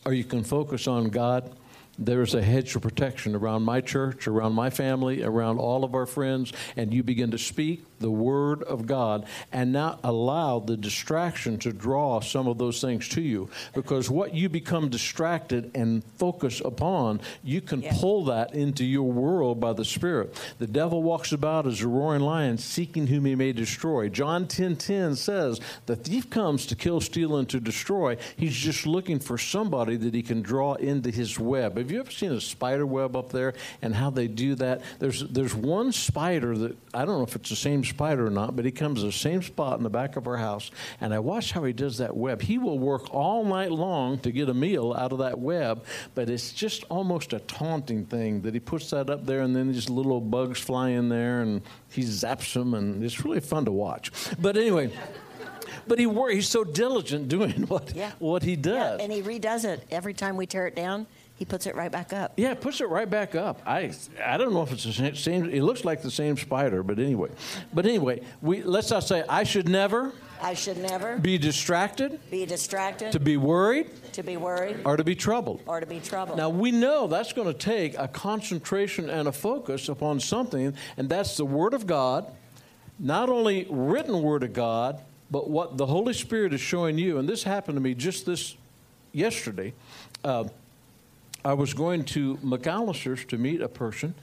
or 0.05 0.13
you 0.13 0.23
can 0.23 0.43
focus 0.43 0.87
on 0.87 1.09
god 1.09 1.55
there's 2.01 2.33
a 2.33 2.41
hedge 2.41 2.75
of 2.75 2.81
protection 2.81 3.35
around 3.35 3.63
my 3.63 3.79
church, 3.79 4.27
around 4.27 4.53
my 4.53 4.69
family, 4.69 5.23
around 5.23 5.59
all 5.59 5.83
of 5.83 5.93
our 5.93 6.07
friends, 6.07 6.51
and 6.75 6.93
you 6.93 7.03
begin 7.03 7.31
to 7.31 7.37
speak 7.37 7.85
the 8.01 8.11
word 8.11 8.63
of 8.63 8.85
God 8.85 9.25
and 9.51 9.71
not 9.71 9.99
allow 10.03 10.59
the 10.59 10.75
distraction 10.75 11.57
to 11.59 11.71
draw 11.71 12.19
some 12.19 12.47
of 12.47 12.57
those 12.57 12.81
things 12.81 13.07
to 13.09 13.21
you. 13.21 13.49
Because 13.73 14.09
what 14.09 14.33
you 14.33 14.49
become 14.49 14.89
distracted 14.89 15.71
and 15.75 16.03
focus 16.17 16.61
upon, 16.65 17.21
you 17.43 17.61
can 17.61 17.83
yeah. 17.83 17.93
pull 17.95 18.25
that 18.25 18.53
into 18.53 18.83
your 18.83 19.11
world 19.11 19.59
by 19.59 19.73
the 19.73 19.85
Spirit. 19.85 20.35
The 20.57 20.67
devil 20.67 21.03
walks 21.03 21.31
about 21.31 21.67
as 21.67 21.81
a 21.81 21.87
roaring 21.87 22.21
lion, 22.21 22.57
seeking 22.57 23.07
whom 23.07 23.25
he 23.25 23.35
may 23.35 23.53
destroy. 23.53 24.09
John 24.09 24.47
10 24.47 24.75
10 24.75 25.15
says, 25.15 25.59
The 25.85 25.95
thief 25.95 26.29
comes 26.29 26.65
to 26.67 26.75
kill, 26.75 26.99
steal, 26.99 27.37
and 27.37 27.47
to 27.49 27.59
destroy. 27.59 28.17
He's 28.35 28.55
just 28.55 28.87
looking 28.87 29.19
for 29.19 29.37
somebody 29.37 29.95
that 29.97 30.13
he 30.13 30.23
can 30.23 30.41
draw 30.41 30.73
into 30.73 31.11
his 31.11 31.39
web. 31.39 31.77
Have 31.77 31.90
you 31.91 31.99
ever 31.99 32.11
seen 32.11 32.31
a 32.31 32.41
spider 32.41 32.85
web 32.85 33.15
up 33.15 33.31
there 33.31 33.53
and 33.81 33.93
how 33.93 34.09
they 34.09 34.27
do 34.27 34.55
that? 34.55 34.81
There's 34.99 35.23
there's 35.27 35.53
one 35.53 35.91
spider 35.91 36.57
that 36.57 36.77
I 36.93 37.05
don't 37.05 37.17
know 37.17 37.23
if 37.23 37.35
it's 37.35 37.49
the 37.49 37.55
same 37.55 37.83
spider 37.83 38.27
or 38.27 38.29
not, 38.29 38.55
but 38.55 38.65
he 38.65 38.71
comes 38.71 39.01
to 39.01 39.07
the 39.07 39.11
same 39.11 39.41
spot 39.41 39.77
in 39.77 39.83
the 39.83 39.89
back 39.89 40.15
of 40.15 40.27
our 40.27 40.37
house, 40.37 40.71
and 40.99 41.13
I 41.13 41.19
watch 41.19 41.51
how 41.51 41.63
he 41.63 41.73
does 41.73 41.97
that 41.97 42.15
web. 42.15 42.41
He 42.41 42.57
will 42.57 42.79
work 42.79 43.13
all 43.13 43.43
night 43.45 43.71
long 43.71 44.19
to 44.19 44.31
get 44.31 44.49
a 44.49 44.53
meal 44.53 44.93
out 44.97 45.11
of 45.11 45.19
that 45.19 45.39
web, 45.39 45.83
but 46.15 46.29
it's 46.29 46.51
just 46.51 46.83
almost 46.89 47.33
a 47.33 47.39
taunting 47.39 48.05
thing 48.05 48.41
that 48.41 48.53
he 48.53 48.59
puts 48.59 48.89
that 48.91 49.09
up 49.09 49.25
there, 49.25 49.41
and 49.41 49.55
then 49.55 49.71
these 49.71 49.89
little 49.89 50.21
bugs 50.21 50.59
fly 50.59 50.89
in 50.89 51.09
there, 51.09 51.41
and 51.41 51.61
he 51.89 52.01
zaps 52.01 52.53
them, 52.53 52.73
and 52.73 53.03
it's 53.03 53.23
really 53.23 53.39
fun 53.39 53.65
to 53.65 53.71
watch. 53.71 54.11
But 54.39 54.57
anyway 54.57 54.91
but 55.87 55.99
he 55.99 56.07
he's 56.33 56.47
so 56.47 56.63
diligent 56.63 57.27
doing 57.27 57.51
what 57.67 57.93
yeah. 57.95 58.11
what 58.19 58.43
he 58.43 58.55
does. 58.55 58.99
Yeah, 58.99 59.03
and 59.03 59.11
he 59.11 59.21
redoes 59.21 59.65
it 59.65 59.85
every 59.91 60.13
time 60.13 60.37
we 60.37 60.45
tear 60.45 60.67
it 60.67 60.75
down 60.75 61.07
he 61.41 61.45
puts 61.45 61.65
it 61.65 61.73
right 61.73 61.91
back 61.91 62.13
up. 62.13 62.33
Yeah, 62.37 62.53
puts 62.53 62.81
it 62.81 62.89
right 62.89 63.09
back 63.09 63.33
up. 63.33 63.63
I 63.65 63.91
I 64.23 64.37
don't 64.37 64.53
know 64.53 64.61
if 64.61 64.71
it's 64.71 64.83
the 64.83 65.15
same. 65.15 65.49
It 65.49 65.63
looks 65.63 65.83
like 65.83 66.03
the 66.03 66.11
same 66.11 66.37
spider, 66.37 66.83
but 66.83 66.99
anyway. 66.99 67.29
But 67.73 67.87
anyway, 67.87 68.21
we 68.43 68.61
let's 68.61 68.91
not 68.91 69.05
say 69.05 69.23
I 69.27 69.43
should 69.43 69.67
never. 69.67 70.13
I 70.39 70.53
should 70.53 70.77
never 70.77 71.17
be 71.17 71.39
distracted. 71.39 72.19
Be 72.29 72.45
distracted. 72.45 73.13
To 73.13 73.19
be 73.19 73.37
worried. 73.37 73.89
To 74.13 74.21
be 74.21 74.37
worried. 74.37 74.81
Or 74.85 74.97
to 74.97 75.03
be 75.03 75.15
troubled. 75.15 75.63
Or 75.65 75.79
to 75.79 75.87
be 75.87 75.99
troubled. 75.99 76.37
Now 76.37 76.49
we 76.49 76.69
know 76.69 77.07
that's 77.07 77.33
going 77.33 77.47
to 77.47 77.57
take 77.57 77.97
a 77.97 78.07
concentration 78.07 79.09
and 79.09 79.27
a 79.27 79.31
focus 79.31 79.89
upon 79.89 80.19
something, 80.19 80.75
and 80.95 81.09
that's 81.09 81.37
the 81.37 81.45
Word 81.45 81.73
of 81.73 81.87
God. 81.87 82.31
Not 82.99 83.29
only 83.29 83.65
written 83.67 84.21
Word 84.21 84.43
of 84.43 84.53
God, 84.53 85.01
but 85.31 85.49
what 85.49 85.75
the 85.75 85.87
Holy 85.87 86.13
Spirit 86.13 86.53
is 86.53 86.61
showing 86.61 86.99
you. 86.99 87.17
And 87.17 87.27
this 87.27 87.41
happened 87.41 87.77
to 87.77 87.81
me 87.81 87.95
just 87.95 88.27
this 88.27 88.55
yesterday. 89.11 89.73
Uh, 90.23 90.43
I 91.43 91.53
was 91.53 91.73
going 91.73 92.03
to 92.05 92.37
McAlister's 92.37 93.25
to 93.25 93.37
meet 93.37 93.61
a 93.61 93.67
person, 93.67 94.13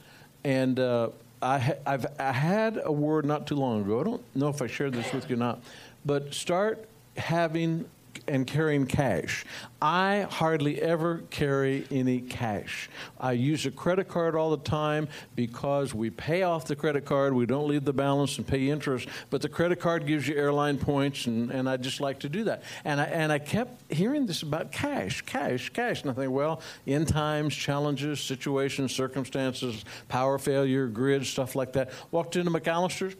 and 0.43 0.79
uh, 0.79 1.09
I, 1.41 1.57
have 1.57 2.05
I 2.17 2.31
had 2.31 2.79
a 2.83 2.91
word 2.91 3.25
not 3.25 3.45
too 3.45 3.55
long 3.55 3.81
ago. 3.81 3.99
I 3.99 4.03
don't 4.03 4.35
know 4.35 4.47
if 4.47 4.61
I 4.61 4.67
shared 4.67 4.93
this 4.93 5.11
with 5.11 5.29
you 5.29 5.35
or 5.35 5.39
not, 5.39 5.61
but 6.05 6.33
start 6.33 6.87
having 7.17 7.85
and 8.27 8.45
carrying 8.45 8.85
cash. 8.85 9.45
I 9.81 10.27
hardly 10.29 10.81
ever 10.81 11.23
carry 11.29 11.85
any 11.89 12.21
cash. 12.21 12.89
I 13.19 13.31
use 13.33 13.65
a 13.65 13.71
credit 13.71 14.07
card 14.07 14.35
all 14.35 14.51
the 14.51 14.57
time 14.57 15.07
because 15.35 15.93
we 15.93 16.09
pay 16.09 16.43
off 16.43 16.65
the 16.65 16.75
credit 16.75 17.05
card. 17.05 17.33
We 17.33 17.45
don't 17.45 17.67
leave 17.67 17.85
the 17.85 17.93
balance 17.93 18.37
and 18.37 18.45
pay 18.45 18.69
interest, 18.69 19.07
but 19.29 19.41
the 19.41 19.49
credit 19.49 19.79
card 19.79 20.05
gives 20.05 20.27
you 20.27 20.35
airline 20.35 20.77
points, 20.77 21.27
and, 21.27 21.49
and 21.51 21.69
I 21.69 21.77
just 21.77 22.01
like 22.01 22.19
to 22.19 22.29
do 22.29 22.43
that. 22.45 22.63
And 22.83 22.99
I, 22.99 23.05
and 23.05 23.31
I 23.31 23.39
kept 23.39 23.91
hearing 23.91 24.25
this 24.25 24.43
about 24.43 24.71
cash, 24.71 25.21
cash, 25.21 25.69
cash. 25.69 26.01
And 26.01 26.11
I 26.11 26.13
think, 26.13 26.31
well, 26.31 26.61
in 26.85 27.05
times, 27.05 27.55
challenges, 27.55 28.19
situations, 28.19 28.93
circumstances, 28.93 29.85
power 30.07 30.37
failure, 30.37 30.87
grid, 30.87 31.25
stuff 31.25 31.55
like 31.55 31.73
that. 31.73 31.91
Walked 32.11 32.35
into 32.35 32.51
McAlister's 32.51 33.15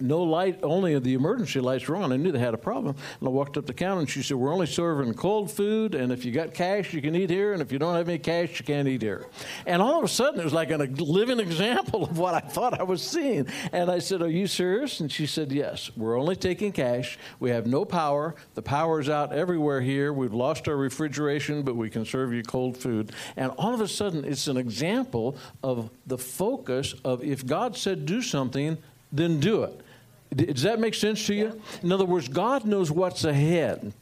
no 0.00 0.22
light, 0.22 0.60
only 0.62 0.98
the 0.98 1.14
emergency 1.14 1.60
lights 1.60 1.88
were 1.88 1.96
on. 1.96 2.12
I 2.12 2.16
knew 2.16 2.32
they 2.32 2.38
had 2.38 2.54
a 2.54 2.58
problem. 2.58 2.96
And 3.20 3.28
I 3.28 3.30
walked 3.30 3.56
up 3.56 3.66
the 3.66 3.74
counter 3.74 4.00
and 4.00 4.10
she 4.10 4.22
said, 4.22 4.36
We're 4.36 4.52
only 4.52 4.66
serving 4.66 5.14
cold 5.14 5.50
food, 5.50 5.94
and 5.94 6.12
if 6.12 6.24
you 6.24 6.32
got 6.32 6.54
cash, 6.54 6.92
you 6.92 7.02
can 7.02 7.14
eat 7.14 7.30
here, 7.30 7.52
and 7.52 7.62
if 7.62 7.72
you 7.72 7.78
don't 7.78 7.94
have 7.94 8.08
any 8.08 8.18
cash, 8.18 8.58
you 8.58 8.64
can't 8.64 8.88
eat 8.88 9.02
here. 9.02 9.26
And 9.66 9.82
all 9.82 9.98
of 9.98 10.04
a 10.04 10.08
sudden, 10.08 10.40
it 10.40 10.44
was 10.44 10.52
like 10.52 10.70
a 10.70 10.76
living 10.76 11.40
example 11.40 12.04
of 12.04 12.18
what 12.18 12.34
I 12.34 12.40
thought 12.40 12.78
I 12.78 12.82
was 12.82 13.02
seeing. 13.02 13.46
And 13.72 13.90
I 13.90 13.98
said, 13.98 14.22
Are 14.22 14.30
you 14.30 14.46
serious? 14.46 15.00
And 15.00 15.10
she 15.10 15.26
said, 15.26 15.52
Yes. 15.52 15.90
We're 15.96 16.18
only 16.18 16.36
taking 16.36 16.72
cash. 16.72 17.18
We 17.40 17.50
have 17.50 17.66
no 17.66 17.84
power. 17.84 18.34
The 18.54 18.62
power's 18.62 19.08
out 19.08 19.32
everywhere 19.32 19.80
here. 19.80 20.12
We've 20.12 20.34
lost 20.34 20.68
our 20.68 20.76
refrigeration, 20.76 21.62
but 21.62 21.76
we 21.76 21.90
can 21.90 22.04
serve 22.04 22.32
you 22.32 22.42
cold 22.42 22.76
food. 22.76 23.12
And 23.36 23.50
all 23.52 23.74
of 23.74 23.80
a 23.80 23.88
sudden, 23.88 24.24
it's 24.24 24.48
an 24.48 24.56
example 24.56 25.36
of 25.62 25.90
the 26.06 26.18
focus 26.18 26.94
of 27.04 27.22
if 27.22 27.46
God 27.46 27.76
said 27.76 28.06
do 28.06 28.22
something, 28.22 28.78
then 29.12 29.40
do 29.40 29.62
it. 29.62 29.80
Does 30.34 30.62
that 30.62 30.78
make 30.78 30.94
sense 30.94 31.26
to 31.26 31.34
you? 31.34 31.60
In 31.82 31.92
other 31.92 32.04
words, 32.04 32.28
God 32.28 32.64
knows 32.64 32.90
what's 32.90 33.24
ahead. 33.24 33.92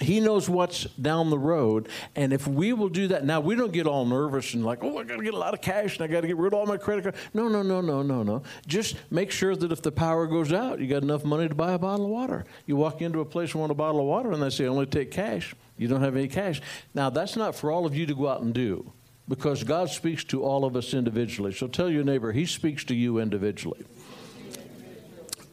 He 0.00 0.20
knows 0.20 0.46
what's 0.46 0.84
down 0.84 1.30
the 1.30 1.38
road. 1.38 1.88
And 2.14 2.32
if 2.32 2.46
we 2.46 2.74
will 2.74 2.90
do 2.90 3.08
that, 3.08 3.24
now 3.24 3.40
we 3.40 3.54
don't 3.54 3.72
get 3.72 3.86
all 3.86 4.04
nervous 4.04 4.52
and 4.52 4.64
like, 4.64 4.84
oh, 4.84 4.98
I 4.98 5.04
got 5.04 5.16
to 5.16 5.22
get 5.22 5.32
a 5.32 5.38
lot 5.38 5.54
of 5.54 5.62
cash 5.62 5.96
and 5.96 6.04
I 6.04 6.06
got 6.06 6.20
to 6.20 6.26
get 6.26 6.36
rid 6.36 6.52
of 6.52 6.58
all 6.58 6.66
my 6.66 6.76
credit 6.76 7.04
card. 7.04 7.14
No, 7.32 7.48
no, 7.48 7.62
no, 7.62 7.80
no, 7.80 8.02
no, 8.02 8.22
no. 8.22 8.42
Just 8.66 8.96
make 9.10 9.30
sure 9.30 9.56
that 9.56 9.72
if 9.72 9.80
the 9.80 9.92
power 9.92 10.26
goes 10.26 10.52
out, 10.52 10.80
you 10.80 10.86
got 10.86 11.02
enough 11.02 11.24
money 11.24 11.48
to 11.48 11.54
buy 11.54 11.72
a 11.72 11.78
bottle 11.78 12.04
of 12.04 12.10
water. 12.10 12.44
You 12.66 12.76
walk 12.76 13.00
into 13.00 13.20
a 13.20 13.24
place 13.24 13.52
and 13.52 13.60
want 13.60 13.72
a 13.72 13.76
bottle 13.76 14.00
of 14.00 14.06
water 14.06 14.32
and 14.32 14.42
they 14.42 14.50
say, 14.50 14.66
only 14.66 14.84
take 14.84 15.10
cash. 15.10 15.54
You 15.78 15.88
don't 15.88 16.02
have 16.02 16.14
any 16.14 16.28
cash. 16.28 16.60
Now, 16.94 17.08
that's 17.08 17.34
not 17.34 17.54
for 17.54 17.70
all 17.70 17.86
of 17.86 17.96
you 17.96 18.04
to 18.04 18.14
go 18.14 18.28
out 18.28 18.42
and 18.42 18.52
do 18.52 18.92
because 19.28 19.64
God 19.64 19.88
speaks 19.88 20.24
to 20.24 20.44
all 20.44 20.64
of 20.64 20.76
us 20.76 20.92
individually. 20.92 21.52
So 21.52 21.66
tell 21.68 21.90
your 21.90 22.04
neighbor, 22.04 22.32
He 22.32 22.44
speaks 22.44 22.84
to 22.84 22.94
you 22.94 23.18
individually. 23.18 23.84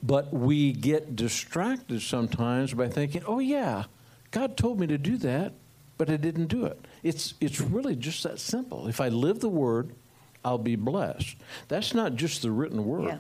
But 0.06 0.34
we 0.34 0.74
get 0.74 1.16
distracted 1.16 2.02
sometimes 2.02 2.74
by 2.74 2.90
thinking, 2.90 3.24
oh, 3.26 3.40
yeah, 3.40 3.86
God 4.32 4.58
told 4.58 4.78
me 4.80 4.86
to 4.88 4.98
do 4.98 5.16
that, 5.18 5.54
but 5.98 6.10
I 6.10 6.18
didn't 6.18 6.48
do 6.48 6.66
it. 6.66 6.78
It's, 7.04 7.36
it's 7.40 7.62
really 7.62 7.96
just 7.96 8.22
that 8.24 8.40
simple. 8.40 8.88
If 8.90 9.00
I 9.00 9.08
live 9.08 9.40
the 9.40 9.48
word, 9.48 9.96
I'll 10.44 10.58
be 10.58 10.76
blessed. 10.76 11.38
That's 11.70 11.94
not 11.94 12.16
just 12.16 12.42
the 12.42 12.52
written 12.52 12.86
word. 12.86 13.06
Yeah. 13.06 13.18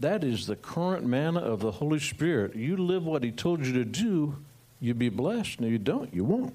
That 0.00 0.24
is 0.24 0.48
the 0.48 0.56
current 0.56 1.06
manna 1.06 1.38
of 1.38 1.60
the 1.60 1.70
Holy 1.70 2.00
Spirit. 2.00 2.56
You 2.56 2.76
live 2.78 3.06
what 3.06 3.22
He 3.22 3.30
told 3.30 3.64
you 3.64 3.72
to 3.74 3.84
do, 3.84 4.36
you'll 4.80 4.96
be 4.96 5.10
blessed. 5.10 5.60
No, 5.60 5.68
you 5.68 5.78
don't, 5.78 6.12
you 6.12 6.24
won't. 6.24 6.52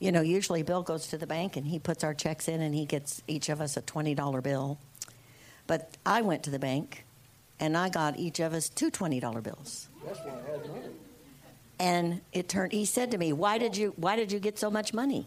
You 0.00 0.10
know, 0.10 0.22
usually 0.22 0.64
Bill 0.64 0.82
goes 0.82 1.06
to 1.08 1.18
the 1.18 1.26
bank 1.26 1.56
and 1.56 1.66
he 1.66 1.78
puts 1.78 2.02
our 2.02 2.14
checks 2.14 2.48
in 2.48 2.62
and 2.62 2.74
he 2.74 2.86
gets 2.86 3.22
each 3.28 3.48
of 3.48 3.60
us 3.60 3.76
a 3.76 3.82
$20 3.82 4.42
bill. 4.42 4.78
But 5.66 5.96
I 6.04 6.22
went 6.22 6.42
to 6.44 6.50
the 6.50 6.58
bank 6.58 7.04
and 7.60 7.76
I 7.76 7.90
got 7.90 8.18
each 8.18 8.40
of 8.40 8.54
us 8.54 8.68
two 8.68 8.90
$20 8.90 9.42
bills. 9.42 9.88
That's 10.04 10.18
why 10.20 10.32
I 10.32 10.50
had 10.50 10.68
money. 10.68 10.88
And 11.78 12.20
it 12.32 12.48
turned 12.48 12.72
he 12.72 12.84
said 12.84 13.10
to 13.12 13.18
me, 13.18 13.32
"Why 13.32 13.56
did 13.56 13.76
you 13.76 13.94
why 13.96 14.16
did 14.16 14.32
you 14.32 14.38
get 14.38 14.58
so 14.58 14.70
much 14.70 14.92
money?" 14.92 15.26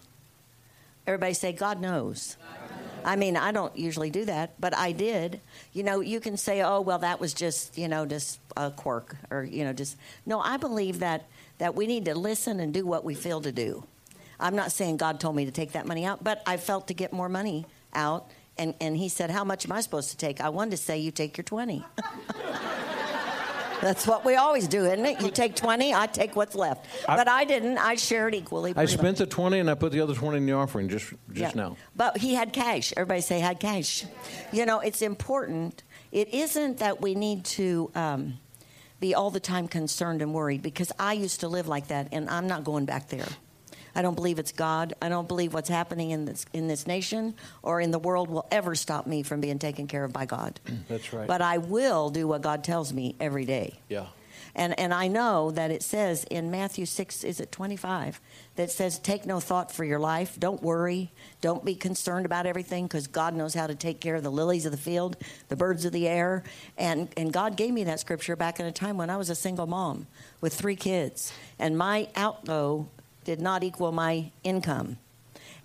Everybody 1.07 1.33
say, 1.33 1.51
"God 1.51 1.81
knows." 1.81 2.37
I 3.05 3.15
mean, 3.15 3.35
I 3.35 3.51
don't 3.51 3.75
usually 3.75 4.09
do 4.09 4.23
that, 4.25 4.53
but 4.59 4.75
I 4.77 4.93
did. 4.93 5.41
You 5.73 5.83
know, 5.83 5.99
you 5.99 6.19
can 6.19 6.37
say, 6.37 6.61
"Oh, 6.61 6.79
well, 6.79 6.99
that 6.99 7.19
was 7.19 7.33
just, 7.33 7.77
you 7.77 7.87
know, 7.87 8.05
just 8.05 8.39
a 8.55 8.69
quirk 8.69 9.15
or, 9.31 9.43
you 9.43 9.63
know, 9.65 9.73
just 9.73 9.97
No, 10.25 10.39
I 10.39 10.57
believe 10.57 10.99
that 10.99 11.25
that 11.57 11.75
we 11.75 11.87
need 11.87 12.05
to 12.05 12.15
listen 12.15 12.59
and 12.59 12.73
do 12.73 12.85
what 12.85 13.03
we 13.03 13.15
feel 13.15 13.41
to 13.41 13.51
do. 13.51 13.83
I'm 14.39 14.55
not 14.55 14.71
saying 14.71 14.97
God 14.97 15.19
told 15.19 15.35
me 15.35 15.45
to 15.45 15.51
take 15.51 15.71
that 15.71 15.87
money 15.87 16.05
out, 16.05 16.23
but 16.23 16.43
I 16.45 16.57
felt 16.57 16.87
to 16.87 16.93
get 16.93 17.13
more 17.13 17.29
money 17.29 17.65
out 17.93 18.29
and 18.57 18.73
and 18.79 18.97
he 18.97 19.09
said, 19.09 19.29
"How 19.29 19.43
much 19.43 19.65
am 19.65 19.71
I 19.71 19.81
supposed 19.81 20.11
to 20.11 20.17
take?" 20.17 20.41
I 20.41 20.49
wanted 20.49 20.71
to 20.71 20.77
say, 20.77 20.97
"You 20.97 21.11
take 21.11 21.37
your 21.37 21.43
20." 21.43 21.83
That's 23.83 24.07
what 24.07 24.23
we 24.23 24.35
always 24.35 24.69
do, 24.69 24.85
isn't 24.85 25.05
it? 25.05 25.21
You 25.21 25.29
take 25.29 25.57
20, 25.57 25.93
I 25.93 26.07
take 26.07 26.37
what's 26.37 26.55
left. 26.55 26.85
I- 27.07 27.17
but 27.17 27.27
I 27.27 27.43
didn't. 27.43 27.77
I 27.77 27.95
shared 27.95 28.33
equally. 28.33 28.73
I 28.77 28.85
spent 28.85 29.17
the 29.17 29.25
20 29.25 29.59
and 29.59 29.69
I 29.69 29.75
put 29.75 29.91
the 29.91 29.99
other 29.99 30.15
20 30.15 30.37
in 30.37 30.45
the 30.45 30.53
offering 30.53 30.87
just, 30.87 31.13
just 31.33 31.53
yeah. 31.55 31.61
now. 31.61 31.75
But 31.93 32.17
he 32.17 32.33
had 32.33 32.53
cash. 32.53 32.93
Everybody 32.95 33.19
say 33.19 33.41
had 33.41 33.59
cash. 33.59 34.05
You 34.53 34.65
know, 34.65 34.79
it's 34.79 35.01
important. 35.01 35.83
It 36.13 36.33
isn't 36.33 36.77
that 36.77 37.01
we 37.01 37.13
need 37.13 37.43
to 37.45 37.91
um, 37.93 38.39
be 39.01 39.13
all 39.15 39.31
the 39.31 39.41
time 39.41 39.67
concerned 39.67 40.21
and 40.21 40.33
worried 40.33 40.61
because 40.61 40.93
I 40.97 41.11
used 41.11 41.41
to 41.41 41.49
live 41.49 41.67
like 41.67 41.87
that, 41.87 42.07
and 42.13 42.29
I'm 42.29 42.47
not 42.47 42.63
going 42.63 42.85
back 42.85 43.09
there. 43.09 43.27
I 43.95 44.01
don't 44.01 44.15
believe 44.15 44.39
it's 44.39 44.51
God. 44.51 44.93
I 45.01 45.09
don't 45.09 45.27
believe 45.27 45.53
what's 45.53 45.69
happening 45.69 46.11
in 46.11 46.25
this 46.25 46.45
in 46.53 46.67
this 46.67 46.87
nation 46.87 47.35
or 47.61 47.79
in 47.79 47.91
the 47.91 47.99
world 47.99 48.29
will 48.29 48.47
ever 48.51 48.75
stop 48.75 49.07
me 49.07 49.23
from 49.23 49.41
being 49.41 49.59
taken 49.59 49.87
care 49.87 50.03
of 50.03 50.13
by 50.13 50.25
God. 50.25 50.59
Mm, 50.65 50.79
that's 50.87 51.13
right. 51.13 51.27
But 51.27 51.41
I 51.41 51.57
will 51.59 52.09
do 52.09 52.27
what 52.27 52.41
God 52.41 52.63
tells 52.63 52.93
me 52.93 53.15
every 53.19 53.45
day. 53.45 53.79
Yeah. 53.89 54.07
And, 54.55 54.77
and 54.79 54.93
I 54.93 55.07
know 55.07 55.51
that 55.51 55.71
it 55.71 55.81
says 55.81 56.25
in 56.25 56.51
Matthew 56.51 56.85
6, 56.85 57.23
is 57.23 57.39
it 57.39 57.51
25, 57.51 58.21
that 58.55 58.69
says, 58.69 58.99
Take 58.99 59.25
no 59.25 59.39
thought 59.39 59.71
for 59.71 59.83
your 59.83 59.99
life. 59.99 60.39
Don't 60.39 60.61
worry. 60.61 61.11
Don't 61.41 61.65
be 61.65 61.75
concerned 61.75 62.25
about 62.25 62.45
everything 62.45 62.85
because 62.85 63.07
God 63.07 63.33
knows 63.33 63.55
how 63.55 63.65
to 63.65 63.73
take 63.73 63.99
care 63.99 64.15
of 64.15 64.23
the 64.23 64.31
lilies 64.31 64.65
of 64.65 64.71
the 64.71 64.77
field, 64.77 65.17
the 65.49 65.55
birds 65.55 65.85
of 65.85 65.91
the 65.91 66.07
air. 66.07 66.43
And, 66.77 67.09
and 67.17 67.33
God 67.33 67.55
gave 67.57 67.73
me 67.73 67.85
that 67.85 67.99
scripture 67.99 68.35
back 68.35 68.59
in 68.59 68.65
a 68.67 68.71
time 68.71 68.97
when 68.97 69.09
I 69.09 69.17
was 69.17 69.31
a 69.31 69.35
single 69.35 69.65
mom 69.65 70.05
with 70.39 70.53
three 70.53 70.75
kids. 70.75 71.33
And 71.57 71.75
my 71.75 72.07
outgo 72.15 72.89
did 73.23 73.39
not 73.39 73.63
equal 73.63 73.91
my 73.91 74.31
income. 74.43 74.97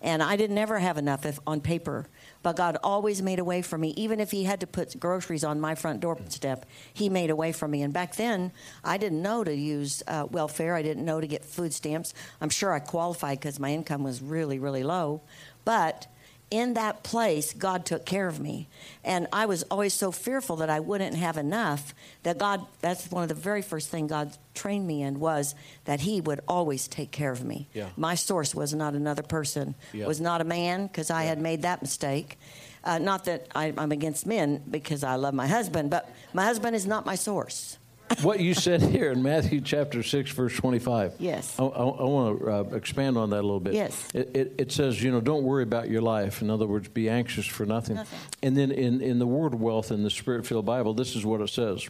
And 0.01 0.23
I 0.23 0.37
didn't 0.37 0.59
ever 0.59 0.79
have 0.79 0.97
enough 0.97 1.27
if, 1.27 1.41
on 1.47 1.61
paper. 1.61 2.07
But 2.43 2.57
God 2.57 2.77
always 2.85 3.21
made 3.21 3.41
a 3.41 3.45
way 3.45 3.63
for 3.63 3.77
me. 3.77 3.91
Even 3.97 4.21
if 4.21 4.31
He 4.31 4.45
had 4.45 4.61
to 4.61 4.67
put 4.67 4.99
groceries 5.01 5.43
on 5.43 5.61
my 5.61 5.75
front 5.75 6.01
doorstep, 6.01 6.67
He 6.95 7.09
made 7.09 7.31
a 7.31 7.37
way 7.37 7.51
for 7.53 7.67
me. 7.67 7.83
And 7.83 7.93
back 7.93 8.15
then, 8.15 8.53
I 8.85 8.97
didn't 8.97 9.23
know 9.23 9.43
to 9.43 9.55
use 9.55 10.03
uh, 10.07 10.27
welfare. 10.31 10.77
I 10.77 10.83
didn't 10.83 11.05
know 11.05 11.21
to 11.21 11.27
get 11.27 11.45
food 11.45 11.75
stamps. 11.75 12.15
I'm 12.41 12.51
sure 12.51 12.73
I 12.73 12.79
qualified 12.79 13.41
because 13.41 13.59
my 13.59 13.73
income 13.73 14.05
was 14.05 14.23
really, 14.23 14.59
really 14.61 14.85
low. 14.85 15.21
But 15.65 16.07
in 16.51 16.75
that 16.75 17.03
place, 17.03 17.53
God 17.53 17.85
took 17.85 18.07
care 18.07 18.27
of 18.27 18.41
me. 18.41 18.69
And 19.05 19.27
I 19.33 19.47
was 19.47 19.65
always 19.65 19.93
so 19.93 20.11
fearful 20.11 20.57
that 20.57 20.71
I 20.71 20.81
wouldn't 20.81 21.15
have 21.17 21.37
enough 21.37 21.95
that 22.23 22.39
God, 22.39 22.65
that's 22.81 23.11
one 23.11 23.23
of 23.23 23.29
the 23.29 23.35
very 23.35 23.61
first 23.63 23.89
things 23.91 24.09
God 24.09 24.37
trained 24.55 24.87
me 24.87 25.03
in 25.03 25.21
was 25.21 25.55
that 25.85 26.01
He 26.01 26.21
would 26.21 26.41
always 26.49 26.89
take 26.89 27.11
care 27.11 27.31
of 27.31 27.45
me. 27.45 27.69
Yeah. 27.75 27.89
My 27.97 28.15
source 28.15 28.55
was 28.55 28.73
not 28.75 28.95
another 28.95 29.23
person, 29.23 29.75
Yeah. 29.93 30.07
was 30.07 30.21
not 30.21 30.41
a 30.41 30.45
man 30.45 30.87
because 30.87 31.11
I 31.11 31.25
had 31.25 31.39
made 31.39 31.63
that 31.63 31.83
mistake. 31.83 32.39
Uh, 32.83 32.99
not 32.99 33.27
that 33.27 33.49
I, 33.55 33.75
I'm 33.77 33.93
against 33.93 34.25
men 34.25 34.63
because 34.71 35.05
I 35.05 35.17
love 35.17 35.35
my 35.35 35.47
husband, 35.47 35.91
but 35.91 36.11
my 36.33 36.45
husband 36.45 36.75
is 36.75 36.87
not 36.87 37.05
my 37.05 37.17
source. 37.17 37.77
What 38.23 38.41
you 38.41 38.55
said 38.55 38.83
here 38.83 39.13
in 39.13 39.23
Matthew 39.23 39.61
chapter 39.61 40.03
6, 40.03 40.31
verse 40.33 40.55
25. 40.57 41.15
Yes. 41.19 41.59
I, 41.59 41.65
I, 41.65 41.67
I 41.67 42.05
want 42.05 42.41
to 42.41 42.51
uh, 42.51 42.77
expand 42.77 43.17
on 43.17 43.31
that 43.31 43.41
a 43.41 43.43
little 43.43 43.61
bit. 43.61 43.75
Yes. 43.75 44.09
It, 44.15 44.35
it, 44.35 44.55
it 44.59 44.73
says, 44.73 45.03
you 45.03 45.11
know, 45.11 45.21
don't 45.21 45.45
worry 45.45 45.63
about 45.63 45.89
your 45.89 46.03
life. 46.03 46.43
In 46.43 46.51
other 46.51 46.67
words, 46.67 46.89
be 46.89 47.09
anxious 47.09 47.47
for 47.47 47.67
nothing. 47.67 47.97
Nothing. 47.97 48.19
And 48.43 48.57
then 48.57 48.71
in, 48.71 49.01
in 49.01 49.19
the 49.19 49.27
word 49.27 49.55
wealth 49.55 49.91
in 49.91 50.03
the 50.03 50.11
Spirit 50.11 50.47
filled 50.47 50.67
Bible, 50.67 50.95
this 50.95 51.15
is 51.15 51.25
what 51.25 51.41
it 51.41 51.49
says 51.49 51.89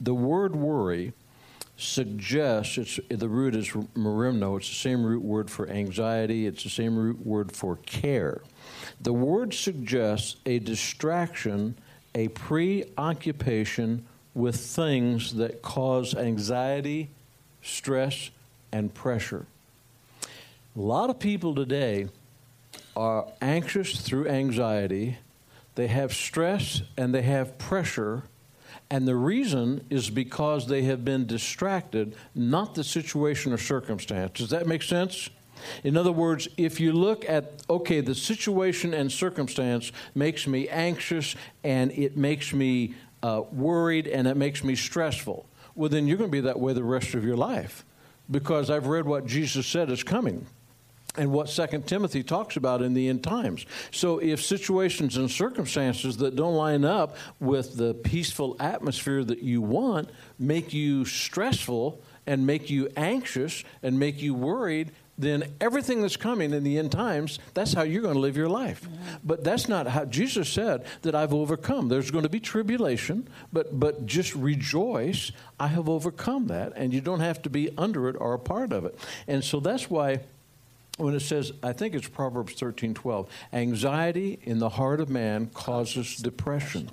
The 0.00 0.14
word 0.14 0.56
worry 0.56 1.12
suggests, 1.76 2.76
it's, 2.76 2.98
the 3.08 3.28
root 3.28 3.54
is 3.54 3.68
merimno, 3.68 4.58
it's 4.58 4.68
the 4.68 4.74
same 4.74 5.04
root 5.04 5.22
word 5.22 5.48
for 5.48 5.68
anxiety, 5.68 6.46
it's 6.46 6.64
the 6.64 6.70
same 6.70 6.96
root 6.96 7.24
word 7.24 7.52
for 7.52 7.76
care. 7.86 8.42
The 9.00 9.12
word 9.12 9.54
suggests 9.54 10.36
a 10.44 10.58
distraction, 10.58 11.76
a 12.14 12.28
preoccupation 12.28 14.04
with 14.34 14.56
things 14.56 15.34
that 15.34 15.62
cause 15.62 16.14
anxiety, 16.14 17.10
stress, 17.62 18.30
and 18.72 18.92
pressure. 18.92 19.46
A 20.76 20.80
lot 20.80 21.10
of 21.10 21.18
people 21.18 21.54
today 21.54 22.08
are 22.96 23.26
anxious 23.40 24.00
through 24.00 24.28
anxiety, 24.28 25.18
they 25.74 25.86
have 25.86 26.12
stress, 26.12 26.82
and 26.96 27.14
they 27.14 27.22
have 27.22 27.58
pressure. 27.58 28.24
And 28.90 29.06
the 29.06 29.16
reason 29.16 29.84
is 29.90 30.10
because 30.10 30.66
they 30.66 30.82
have 30.82 31.04
been 31.04 31.26
distracted, 31.26 32.16
not 32.34 32.74
the 32.74 32.84
situation 32.84 33.52
or 33.52 33.58
circumstance. 33.58 34.38
Does 34.38 34.50
that 34.50 34.66
make 34.66 34.82
sense? 34.82 35.30
In 35.84 35.96
other 35.96 36.12
words, 36.12 36.48
if 36.56 36.80
you 36.80 36.92
look 36.92 37.28
at, 37.28 37.62
okay, 37.68 38.00
the 38.00 38.14
situation 38.14 38.94
and 38.94 39.10
circumstance 39.10 39.92
makes 40.14 40.46
me 40.46 40.68
anxious 40.68 41.34
and 41.64 41.90
it 41.92 42.16
makes 42.16 42.52
me 42.52 42.94
uh, 43.22 43.42
worried 43.52 44.06
and 44.06 44.26
it 44.26 44.36
makes 44.36 44.62
me 44.62 44.74
stressful, 44.74 45.46
well, 45.74 45.88
then 45.88 46.06
you're 46.06 46.18
going 46.18 46.30
to 46.30 46.32
be 46.32 46.40
that 46.40 46.58
way 46.58 46.72
the 46.72 46.84
rest 46.84 47.14
of 47.14 47.24
your 47.24 47.36
life 47.36 47.84
because 48.30 48.70
I've 48.70 48.86
read 48.86 49.06
what 49.06 49.26
Jesus 49.26 49.66
said 49.66 49.90
is 49.90 50.02
coming 50.02 50.46
and 51.16 51.32
what 51.32 51.48
Second 51.48 51.86
Timothy 51.86 52.22
talks 52.22 52.56
about 52.56 52.82
in 52.82 52.94
the 52.94 53.08
end 53.08 53.24
times. 53.24 53.66
So 53.90 54.18
if 54.18 54.42
situations 54.42 55.16
and 55.16 55.30
circumstances 55.30 56.16
that 56.18 56.36
don't 56.36 56.54
line 56.54 56.84
up 56.84 57.16
with 57.40 57.76
the 57.76 57.94
peaceful 57.94 58.56
atmosphere 58.60 59.24
that 59.24 59.42
you 59.42 59.60
want 59.60 60.10
make 60.38 60.72
you 60.72 61.04
stressful 61.04 62.00
and 62.26 62.46
make 62.46 62.70
you 62.70 62.88
anxious 62.96 63.64
and 63.82 63.98
make 63.98 64.22
you 64.22 64.34
worried, 64.34 64.92
then 65.18 65.52
everything 65.60 66.00
that's 66.00 66.16
coming 66.16 66.52
in 66.52 66.62
the 66.62 66.78
end 66.78 66.92
times, 66.92 67.38
that's 67.52 67.72
how 67.72 67.82
you're 67.82 68.02
going 68.02 68.14
to 68.14 68.20
live 68.20 68.36
your 68.36 68.48
life. 68.48 68.82
Mm-hmm. 68.82 69.16
But 69.24 69.44
that's 69.44 69.68
not 69.68 69.88
how 69.88 70.04
Jesus 70.04 70.48
said 70.48 70.84
that 71.02 71.14
I've 71.14 71.34
overcome. 71.34 71.88
There's 71.88 72.10
going 72.10 72.22
to 72.22 72.30
be 72.30 72.40
tribulation, 72.40 73.28
but 73.52 73.78
but 73.78 74.06
just 74.06 74.34
rejoice, 74.34 75.32
I 75.58 75.66
have 75.68 75.88
overcome 75.88 76.46
that, 76.46 76.72
and 76.76 76.94
you 76.94 77.00
don't 77.00 77.20
have 77.20 77.42
to 77.42 77.50
be 77.50 77.70
under 77.76 78.08
it 78.08 78.16
or 78.18 78.34
a 78.34 78.38
part 78.38 78.72
of 78.72 78.84
it. 78.84 78.98
And 79.26 79.42
so 79.42 79.60
that's 79.60 79.90
why 79.90 80.20
when 80.98 81.14
it 81.14 81.20
says, 81.20 81.52
I 81.62 81.72
think 81.72 81.94
it's 81.94 82.08
Proverbs 82.08 82.54
13 82.54 82.92
12, 82.94 83.28
anxiety 83.52 84.38
in 84.42 84.58
the 84.58 84.68
heart 84.68 85.00
of 85.00 85.08
man 85.08 85.46
causes 85.46 86.16
depression. 86.16 86.90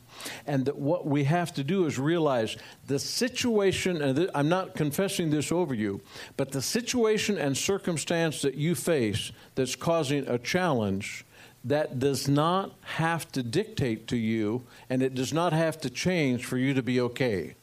And 0.48 0.66
that 0.66 0.78
what 0.78 1.06
we 1.06 1.26
have 1.26 1.54
to 1.56 1.64
do 1.64 1.86
is 1.86 2.00
realize 2.00 2.56
the 2.88 3.00
situation, 3.00 4.02
and 4.02 4.30
I'm 4.34 4.50
not 4.50 4.76
confessing 4.76 5.32
this 5.32 5.52
over 5.52 5.74
you, 5.74 6.02
but 6.38 6.52
the 6.52 6.62
situation 6.62 7.38
and 7.38 7.58
circumstance 7.58 8.42
that 8.44 8.56
you 8.56 8.76
face 8.76 9.32
that's 9.56 9.76
causing 9.76 10.28
a 10.28 10.38
challenge 10.38 11.26
that 11.64 11.98
does 11.98 12.28
not 12.28 12.76
have 12.82 13.32
to 13.32 13.42
dictate 13.42 14.08
to 14.08 14.18
you, 14.18 14.64
and 14.88 15.02
it 15.02 15.16
does 15.16 15.34
not 15.34 15.52
have 15.52 15.80
to 15.82 15.90
change 15.90 16.46
for 16.46 16.58
you 16.58 16.76
to 16.76 16.84
be 16.84 17.02
okay. 17.02 17.56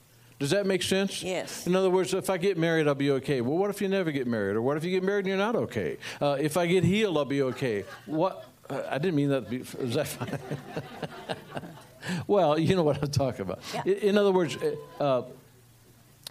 Does 0.42 0.50
that 0.50 0.66
make 0.66 0.82
sense? 0.82 1.22
Yes. 1.22 1.68
In 1.68 1.76
other 1.76 1.88
words, 1.88 2.12
if 2.12 2.28
I 2.28 2.36
get 2.36 2.58
married, 2.58 2.88
I'll 2.88 2.96
be 2.96 3.12
okay. 3.12 3.40
Well, 3.40 3.56
what 3.56 3.70
if 3.70 3.80
you 3.80 3.86
never 3.86 4.10
get 4.10 4.26
married? 4.26 4.56
Or 4.56 4.62
what 4.62 4.76
if 4.76 4.82
you 4.82 4.90
get 4.90 5.04
married 5.04 5.20
and 5.20 5.28
you're 5.28 5.36
not 5.36 5.54
okay? 5.54 5.98
Uh, 6.20 6.36
if 6.40 6.56
I 6.56 6.66
get 6.66 6.82
healed, 6.82 7.16
I'll 7.16 7.24
be 7.24 7.42
okay. 7.42 7.84
What? 8.06 8.44
Uh, 8.68 8.82
I 8.90 8.98
didn't 8.98 9.14
mean 9.14 9.28
that 9.28 9.44
to 9.44 9.50
be. 9.50 9.56
Is 9.78 9.94
that 9.94 10.08
fine? 10.08 10.40
well, 12.26 12.58
you 12.58 12.74
know 12.74 12.82
what 12.82 13.00
I'm 13.00 13.12
talking 13.12 13.42
about. 13.42 13.60
Yeah. 13.72 13.82
In, 13.84 13.98
in 13.98 14.18
other 14.18 14.32
words, 14.32 14.56
uh, 14.56 14.74
uh, 15.00 15.24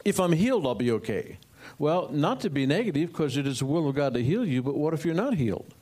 if 0.04 0.20
I'm 0.20 0.34
healed, 0.34 0.68
I'll 0.68 0.76
be 0.76 0.92
okay. 0.92 1.38
Well, 1.80 2.10
not 2.12 2.42
to 2.42 2.50
be 2.50 2.66
negative, 2.66 3.14
because 3.14 3.38
it 3.38 3.48
is 3.48 3.60
the 3.60 3.66
will 3.66 3.88
of 3.88 3.96
God 3.96 4.14
to 4.16 4.22
heal 4.22 4.46
you, 4.46 4.62
but 4.62 4.76
what 4.76 4.94
if 4.94 5.06
you're 5.06 5.16
not 5.16 5.36
healed? 5.36 5.74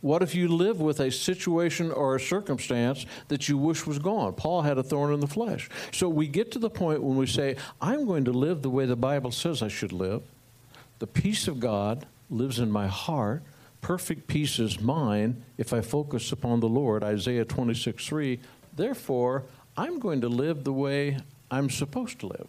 What 0.00 0.22
if 0.22 0.34
you 0.34 0.48
live 0.48 0.80
with 0.80 0.98
a 1.00 1.10
situation 1.10 1.92
or 1.92 2.16
a 2.16 2.20
circumstance 2.20 3.04
that 3.28 3.48
you 3.48 3.58
wish 3.58 3.86
was 3.86 3.98
gone? 3.98 4.32
Paul 4.32 4.62
had 4.62 4.78
a 4.78 4.82
thorn 4.82 5.12
in 5.12 5.20
the 5.20 5.26
flesh. 5.26 5.68
So 5.92 6.08
we 6.08 6.26
get 6.26 6.50
to 6.52 6.58
the 6.58 6.70
point 6.70 7.02
when 7.02 7.16
we 7.16 7.26
say, 7.26 7.56
I'm 7.82 8.06
going 8.06 8.24
to 8.24 8.32
live 8.32 8.62
the 8.62 8.70
way 8.70 8.86
the 8.86 8.96
Bible 8.96 9.30
says 9.30 9.62
I 9.62 9.68
should 9.68 9.92
live. 9.92 10.22
The 11.00 11.06
peace 11.06 11.48
of 11.48 11.60
God 11.60 12.06
lives 12.30 12.58
in 12.58 12.70
my 12.70 12.86
heart. 12.86 13.42
Perfect 13.82 14.26
peace 14.26 14.58
is 14.58 14.80
mine 14.80 15.42
if 15.58 15.72
I 15.72 15.82
focus 15.82 16.32
upon 16.32 16.60
the 16.60 16.68
Lord. 16.68 17.04
Isaiah 17.04 17.44
26 17.44 18.06
3. 18.06 18.40
Therefore, 18.74 19.44
I'm 19.76 19.98
going 19.98 20.22
to 20.22 20.28
live 20.28 20.64
the 20.64 20.72
way 20.72 21.18
I'm 21.50 21.68
supposed 21.68 22.20
to 22.20 22.26
live. 22.26 22.48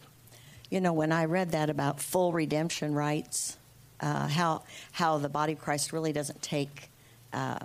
You 0.70 0.80
know, 0.80 0.92
when 0.94 1.12
I 1.12 1.26
read 1.26 1.50
that 1.50 1.68
about 1.68 2.00
full 2.00 2.32
redemption 2.32 2.94
rights, 2.94 3.58
uh, 4.00 4.26
how, 4.28 4.62
how 4.92 5.18
the 5.18 5.28
body 5.28 5.52
of 5.52 5.58
Christ 5.58 5.92
really 5.92 6.12
doesn't 6.12 6.40
take 6.40 6.88
uh, 7.32 7.58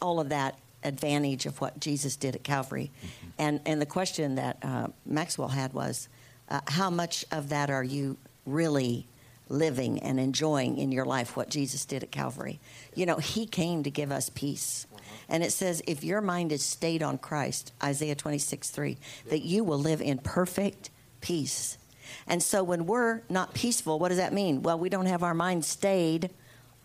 all 0.00 0.20
of 0.20 0.30
that 0.30 0.58
advantage 0.82 1.46
of 1.46 1.60
what 1.60 1.80
Jesus 1.80 2.16
did 2.16 2.34
at 2.34 2.44
Calvary. 2.44 2.90
Mm-hmm. 2.98 3.28
And, 3.38 3.60
and 3.66 3.80
the 3.80 3.86
question 3.86 4.36
that 4.36 4.58
uh, 4.62 4.88
Maxwell 5.06 5.48
had 5.48 5.72
was 5.72 6.08
uh, 6.48 6.60
how 6.68 6.90
much 6.90 7.24
of 7.32 7.48
that 7.48 7.70
are 7.70 7.84
you 7.84 8.16
really 8.46 9.06
living 9.48 9.98
and 10.00 10.18
enjoying 10.18 10.78
in 10.78 10.92
your 10.92 11.04
life 11.04 11.36
what 11.36 11.48
Jesus 11.48 11.84
did 11.84 12.02
at 12.02 12.10
Calvary? 12.10 12.60
You 12.94 13.06
know, 13.06 13.16
He 13.16 13.46
came 13.46 13.82
to 13.82 13.90
give 13.90 14.12
us 14.12 14.30
peace. 14.30 14.86
Uh-huh. 14.92 15.02
And 15.28 15.42
it 15.42 15.52
says, 15.52 15.82
if 15.86 16.04
your 16.04 16.20
mind 16.20 16.52
is 16.52 16.62
stayed 16.62 17.02
on 17.02 17.18
Christ, 17.18 17.72
Isaiah 17.82 18.14
26, 18.14 18.70
3, 18.70 18.98
that 19.30 19.42
you 19.42 19.64
will 19.64 19.78
live 19.78 20.00
in 20.00 20.18
perfect 20.18 20.90
peace. 21.20 21.78
And 22.26 22.42
so 22.42 22.62
when 22.62 22.86
we're 22.86 23.22
not 23.30 23.54
peaceful, 23.54 23.98
what 23.98 24.08
does 24.10 24.18
that 24.18 24.32
mean? 24.32 24.62
Well, 24.62 24.78
we 24.78 24.90
don't 24.90 25.06
have 25.06 25.22
our 25.22 25.34
mind 25.34 25.64
stayed 25.64 26.30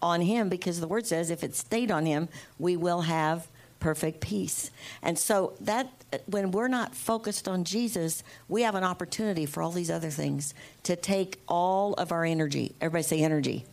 on 0.01 0.21
him 0.21 0.49
because 0.49 0.79
the 0.79 0.87
word 0.87 1.05
says 1.05 1.29
if 1.29 1.43
it 1.43 1.55
stayed 1.55 1.91
on 1.91 2.05
him, 2.05 2.29
we 2.57 2.75
will 2.75 3.01
have 3.01 3.47
perfect 3.79 4.19
peace. 4.19 4.71
And 5.01 5.17
so 5.17 5.53
that 5.61 5.89
when 6.25 6.51
we're 6.51 6.67
not 6.67 6.95
focused 6.95 7.47
on 7.47 7.63
Jesus, 7.63 8.23
we 8.47 8.63
have 8.63 8.75
an 8.75 8.83
opportunity 8.83 9.45
for 9.45 9.63
all 9.63 9.71
these 9.71 9.91
other 9.91 10.09
things 10.09 10.53
to 10.83 10.95
take 10.95 11.39
all 11.47 11.93
of 11.93 12.11
our 12.11 12.25
energy. 12.25 12.75
Everybody 12.81 13.03
say 13.03 13.21
energy. 13.21 13.65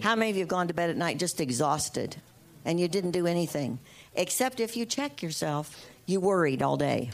How 0.00 0.16
many 0.16 0.30
of 0.30 0.36
you 0.36 0.42
have 0.42 0.48
gone 0.48 0.68
to 0.68 0.74
bed 0.74 0.90
at 0.90 0.96
night 0.96 1.18
just 1.18 1.40
exhausted 1.40 2.16
and 2.64 2.78
you 2.78 2.88
didn't 2.88 3.10
do 3.12 3.26
anything? 3.26 3.78
Except 4.14 4.60
if 4.60 4.76
you 4.76 4.86
check 4.86 5.22
yourself, 5.22 5.86
you 6.06 6.20
worried 6.20 6.62
all 6.62 6.76
day. 6.76 7.10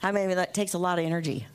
How 0.00 0.12
many 0.12 0.24
of 0.24 0.30
you 0.30 0.36
that 0.36 0.54
takes 0.54 0.74
a 0.74 0.78
lot 0.78 0.98
of 0.98 1.04
energy? 1.04 1.46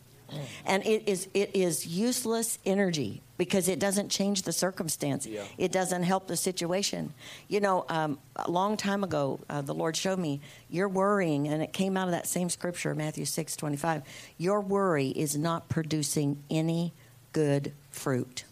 And 0.66 0.86
it 0.86 1.08
is 1.08 1.30
it 1.34 1.56
is 1.56 1.88
useless 1.88 2.60
energy 2.66 3.22
because 3.38 3.68
it 3.68 3.80
doesn't 3.80 4.10
change 4.10 4.42
the 4.42 4.52
circumstance. 4.52 5.26
Yeah. 5.26 5.44
It 5.58 5.72
doesn't 5.72 6.04
help 6.04 6.28
the 6.28 6.36
situation. 6.36 7.14
You 7.48 7.60
know, 7.60 7.86
um, 7.90 8.18
a 8.36 8.50
long 8.50 8.78
time 8.78 9.04
ago, 9.04 9.40
uh, 9.50 9.62
the 9.62 9.74
Lord 9.74 9.96
showed 9.96 10.20
me 10.20 10.42
you're 10.70 10.90
worrying, 10.90 11.48
and 11.48 11.62
it 11.62 11.74
came 11.74 11.98
out 11.98 12.08
of 12.08 12.12
that 12.12 12.28
same 12.28 12.50
scripture, 12.50 12.96
Matthew 12.96 13.26
six 13.26 13.56
twenty 13.56 13.78
five. 13.78 14.02
Your 14.38 14.60
worry 14.62 15.10
is 15.10 15.38
not 15.38 15.70
producing 15.70 16.44
any 16.50 16.94
good 17.34 17.74
fruit. 17.92 18.44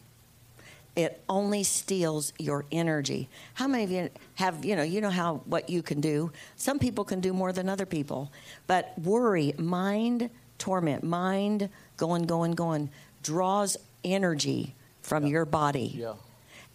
It 0.96 1.22
only 1.28 1.64
steals 1.64 2.32
your 2.40 2.64
energy. 2.72 3.28
How 3.56 3.68
many 3.68 3.84
of 3.84 3.92
you 3.92 4.10
have, 4.36 4.64
you 4.64 4.78
know, 4.78 4.84
you 4.84 5.02
know 5.02 5.10
how 5.10 5.42
what 5.46 5.70
you 5.70 5.82
can 5.82 6.00
do? 6.00 6.32
Some 6.56 6.80
people 6.80 7.04
can 7.04 7.20
do 7.20 7.34
more 7.34 7.52
than 7.52 7.68
other 7.68 7.86
people. 7.86 8.32
But 8.66 8.94
worry, 8.98 9.54
mind 9.58 10.30
torment, 10.58 11.04
mind 11.04 11.68
going, 11.98 12.24
going, 12.24 12.54
going, 12.54 12.90
draws 13.24 13.76
energy 14.06 14.76
from 15.02 15.24
yeah. 15.24 15.30
your 15.30 15.46
body. 15.46 15.96
Yeah. 15.98 16.14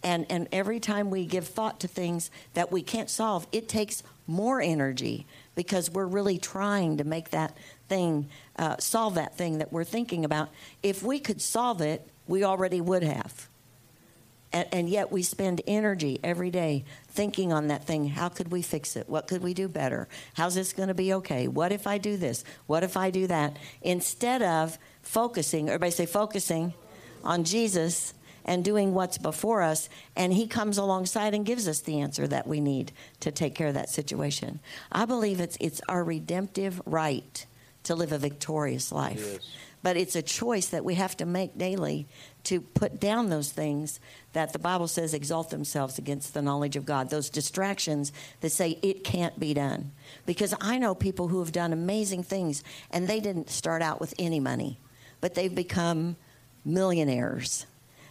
And, 0.03 0.25
and 0.31 0.47
every 0.51 0.79
time 0.79 1.09
we 1.09 1.25
give 1.25 1.47
thought 1.47 1.79
to 1.81 1.87
things 1.87 2.31
that 2.53 2.71
we 2.71 2.81
can't 2.81 3.09
solve, 3.09 3.47
it 3.51 3.69
takes 3.69 4.03
more 4.25 4.61
energy 4.61 5.27
because 5.55 5.91
we're 5.91 6.05
really 6.05 6.37
trying 6.37 6.97
to 6.97 7.03
make 7.03 7.29
that 7.31 7.55
thing, 7.87 8.27
uh, 8.57 8.77
solve 8.77 9.15
that 9.15 9.37
thing 9.37 9.59
that 9.59 9.71
we're 9.71 9.83
thinking 9.83 10.25
about. 10.25 10.49
If 10.81 11.03
we 11.03 11.19
could 11.19 11.41
solve 11.41 11.81
it, 11.81 12.07
we 12.27 12.43
already 12.43 12.81
would 12.81 13.03
have. 13.03 13.47
And, 14.53 14.67
and, 14.73 14.89
yet 14.89 15.13
we 15.13 15.23
spend 15.23 15.61
energy 15.65 16.19
every 16.25 16.49
day 16.49 16.83
thinking 17.07 17.53
on 17.53 17.67
that 17.67 17.85
thing. 17.85 18.09
How 18.09 18.27
could 18.27 18.51
we 18.51 18.61
fix 18.61 18.97
it? 18.97 19.07
What 19.07 19.27
could 19.27 19.41
we 19.41 19.53
do 19.53 19.69
better? 19.69 20.09
How's 20.33 20.55
this 20.55 20.73
going 20.73 20.89
to 20.89 20.93
be 20.93 21.13
okay? 21.13 21.47
What 21.47 21.71
if 21.71 21.87
I 21.87 21.97
do 21.97 22.17
this? 22.17 22.43
What 22.67 22.83
if 22.83 22.97
I 22.97 23.11
do 23.11 23.27
that? 23.27 23.55
Instead 23.81 24.41
of 24.41 24.77
focusing, 25.03 25.69
everybody 25.69 25.91
say 25.91 26.05
focusing 26.05 26.73
on 27.23 27.43
Jesus 27.43 28.13
and 28.45 28.65
doing 28.65 28.93
what's 28.93 29.17
before 29.17 29.61
us, 29.61 29.87
and 30.15 30.33
He 30.33 30.47
comes 30.47 30.77
alongside 30.77 31.33
and 31.33 31.45
gives 31.45 31.67
us 31.67 31.81
the 31.81 31.99
answer 31.99 32.27
that 32.27 32.47
we 32.47 32.59
need 32.59 32.91
to 33.19 33.31
take 33.31 33.55
care 33.55 33.67
of 33.67 33.75
that 33.75 33.89
situation. 33.89 34.59
I 34.91 35.05
believe 35.05 35.39
it's, 35.39 35.57
it's 35.59 35.81
our 35.87 36.03
redemptive 36.03 36.81
right 36.85 37.45
to 37.83 37.95
live 37.95 38.11
a 38.11 38.17
victorious 38.17 38.91
life. 38.91 39.23
Yes. 39.33 39.39
But 39.83 39.97
it's 39.97 40.15
a 40.15 40.21
choice 40.21 40.67
that 40.67 40.85
we 40.85 40.95
have 40.95 41.17
to 41.17 41.25
make 41.25 41.57
daily 41.57 42.07
to 42.43 42.61
put 42.61 42.99
down 42.99 43.29
those 43.29 43.51
things 43.51 43.99
that 44.33 44.53
the 44.53 44.59
Bible 44.59 44.87
says 44.87 45.13
exalt 45.13 45.49
themselves 45.49 45.97
against 45.97 46.33
the 46.33 46.41
knowledge 46.41 46.75
of 46.75 46.85
God, 46.85 47.09
those 47.09 47.31
distractions 47.31 48.13
that 48.41 48.51
say 48.51 48.77
it 48.83 49.03
can't 49.03 49.39
be 49.39 49.55
done. 49.55 49.91
Because 50.27 50.53
I 50.61 50.77
know 50.77 50.93
people 50.93 51.29
who 51.29 51.39
have 51.39 51.51
done 51.51 51.73
amazing 51.73 52.21
things 52.23 52.63
and 52.91 53.07
they 53.07 53.19
didn't 53.19 53.49
start 53.49 53.81
out 53.81 53.99
with 53.99 54.13
any 54.19 54.39
money, 54.39 54.79
but 55.19 55.33
they've 55.33 55.53
become 55.53 56.15
millionaires. 56.65 57.65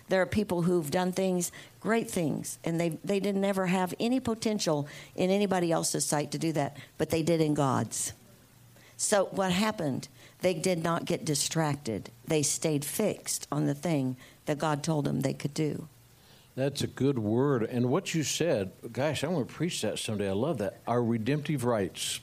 There 0.09 0.21
are 0.21 0.27
people 0.27 0.63
who've 0.63 0.91
done 0.91 1.13
things, 1.13 1.53
great 1.81 2.11
things, 2.11 2.59
and 2.65 2.81
they, 2.81 2.99
they 3.05 3.21
didn't 3.21 3.45
ever 3.45 3.67
have 3.67 3.95
any 4.01 4.19
potential 4.19 4.89
in 5.15 5.31
anybody 5.31 5.71
else's 5.71 6.05
sight 6.05 6.33
to 6.33 6.39
do 6.39 6.53
that, 6.53 6.77
but 6.99 7.11
they 7.11 7.23
did 7.23 7.41
in 7.41 7.55
God's. 7.55 8.13
So 8.97 9.27
what 9.27 9.53
happened? 9.53 10.09
They 10.41 10.55
did 10.55 10.83
not 10.83 11.05
get 11.05 11.25
distracted. 11.25 12.11
They 12.27 12.43
stayed 12.43 12.85
fixed 12.85 13.47
on 13.53 13.67
the 13.67 13.75
thing 13.75 14.17
that 14.47 14.59
God 14.59 14.83
told 14.83 15.05
them 15.05 15.21
they 15.21 15.33
could 15.33 15.55
do. 15.55 15.89
That's 16.57 16.83
a 16.83 16.87
good 16.89 17.19
word. 17.19 17.63
And 17.63 17.89
what 17.89 18.15
you 18.15 18.23
said, 18.23 18.73
gosh, 18.93 19.23
I 19.23 19.29
want 19.29 19.49
to 19.49 19.55
preach 19.55 19.81
that 19.83 19.99
someday. 19.99 20.29
I 20.29 20.33
love 20.33 20.59
that. 20.59 20.81
Our 20.87 21.03
redemptive 21.03 21.65
rights. 21.65 22.21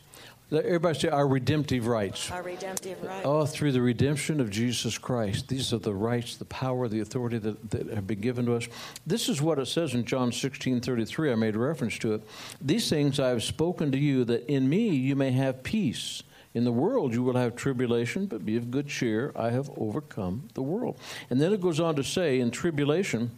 Everybody 0.49 0.97
say 0.97 1.09
our 1.09 1.27
redemptive 1.27 1.87
rights. 1.87 2.31
Our 2.31 2.41
redemptive 2.41 3.03
rights. 3.03 3.25
Oh, 3.25 3.45
through 3.45 3.73
the 3.73 3.81
redemption 3.81 4.39
of 4.39 4.49
Jesus 4.49 4.97
Christ. 4.97 5.49
These 5.49 5.73
are 5.73 5.77
the 5.77 5.93
rights, 5.93 6.37
the 6.37 6.45
power, 6.45 6.87
the 6.87 7.01
authority 7.01 7.37
that, 7.39 7.69
that 7.71 7.87
have 7.89 8.07
been 8.07 8.21
given 8.21 8.45
to 8.45 8.55
us. 8.55 8.67
This 9.05 9.27
is 9.27 9.41
what 9.41 9.59
it 9.59 9.65
says 9.67 9.93
in 9.93 10.05
John 10.05 10.31
16 10.31 10.79
33. 10.79 11.33
I 11.33 11.35
made 11.35 11.57
reference 11.57 11.97
to 11.99 12.13
it. 12.13 12.23
These 12.61 12.89
things 12.89 13.19
I 13.19 13.27
have 13.27 13.43
spoken 13.43 13.91
to 13.91 13.97
you, 13.97 14.23
that 14.23 14.49
in 14.49 14.69
me 14.69 14.87
you 14.87 15.17
may 15.17 15.31
have 15.31 15.63
peace. 15.63 16.23
In 16.53 16.63
the 16.63 16.71
world 16.71 17.13
you 17.13 17.23
will 17.23 17.35
have 17.35 17.57
tribulation, 17.57 18.25
but 18.25 18.45
be 18.45 18.55
of 18.55 18.71
good 18.71 18.87
cheer. 18.87 19.33
I 19.35 19.49
have 19.49 19.69
overcome 19.75 20.47
the 20.53 20.61
world. 20.61 20.97
And 21.29 21.41
then 21.41 21.51
it 21.51 21.59
goes 21.59 21.81
on 21.81 21.97
to 21.97 22.03
say, 22.05 22.39
in 22.39 22.51
tribulation, 22.51 23.31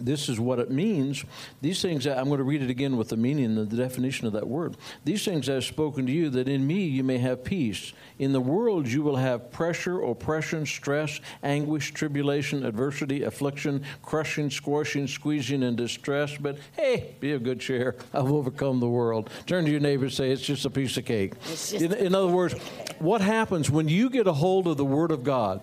this 0.00 0.28
is 0.28 0.40
what 0.40 0.58
it 0.58 0.70
means. 0.70 1.24
These 1.60 1.82
things, 1.82 2.06
I'm 2.06 2.26
going 2.26 2.38
to 2.38 2.44
read 2.44 2.62
it 2.62 2.70
again 2.70 2.96
with 2.96 3.08
the 3.08 3.16
meaning 3.16 3.44
and 3.44 3.68
the 3.68 3.76
definition 3.76 4.26
of 4.26 4.32
that 4.32 4.46
word. 4.46 4.76
These 5.04 5.24
things 5.24 5.48
I 5.48 5.54
have 5.54 5.64
spoken 5.64 6.06
to 6.06 6.12
you, 6.12 6.30
that 6.30 6.48
in 6.48 6.66
me 6.66 6.84
you 6.84 7.04
may 7.04 7.18
have 7.18 7.44
peace. 7.44 7.92
In 8.18 8.32
the 8.32 8.40
world 8.40 8.88
you 8.88 9.02
will 9.02 9.16
have 9.16 9.50
pressure, 9.50 10.00
oppression, 10.02 10.64
stress, 10.64 11.20
anguish, 11.42 11.92
tribulation, 11.92 12.64
adversity, 12.64 13.22
affliction, 13.22 13.84
crushing, 14.02 14.50
squashing, 14.50 15.06
squeezing, 15.06 15.62
and 15.62 15.76
distress. 15.76 16.36
But 16.36 16.58
hey, 16.72 17.14
be 17.20 17.32
of 17.32 17.42
good 17.42 17.60
cheer. 17.60 17.96
I've 18.14 18.30
overcome 18.30 18.80
the 18.80 18.88
world. 18.88 19.30
Turn 19.46 19.64
to 19.64 19.70
your 19.70 19.80
neighbor 19.80 20.04
and 20.04 20.12
say, 20.12 20.30
It's 20.30 20.42
just 20.42 20.64
a 20.64 20.70
piece 20.70 20.96
of 20.96 21.04
cake. 21.04 21.34
In, 21.72 21.92
in 21.92 22.14
other 22.14 22.28
words, 22.28 22.54
what 22.98 23.20
happens 23.20 23.70
when 23.70 23.88
you 23.88 24.10
get 24.10 24.26
a 24.26 24.32
hold 24.32 24.66
of 24.66 24.76
the 24.76 24.84
Word 24.84 25.10
of 25.10 25.24
God? 25.24 25.60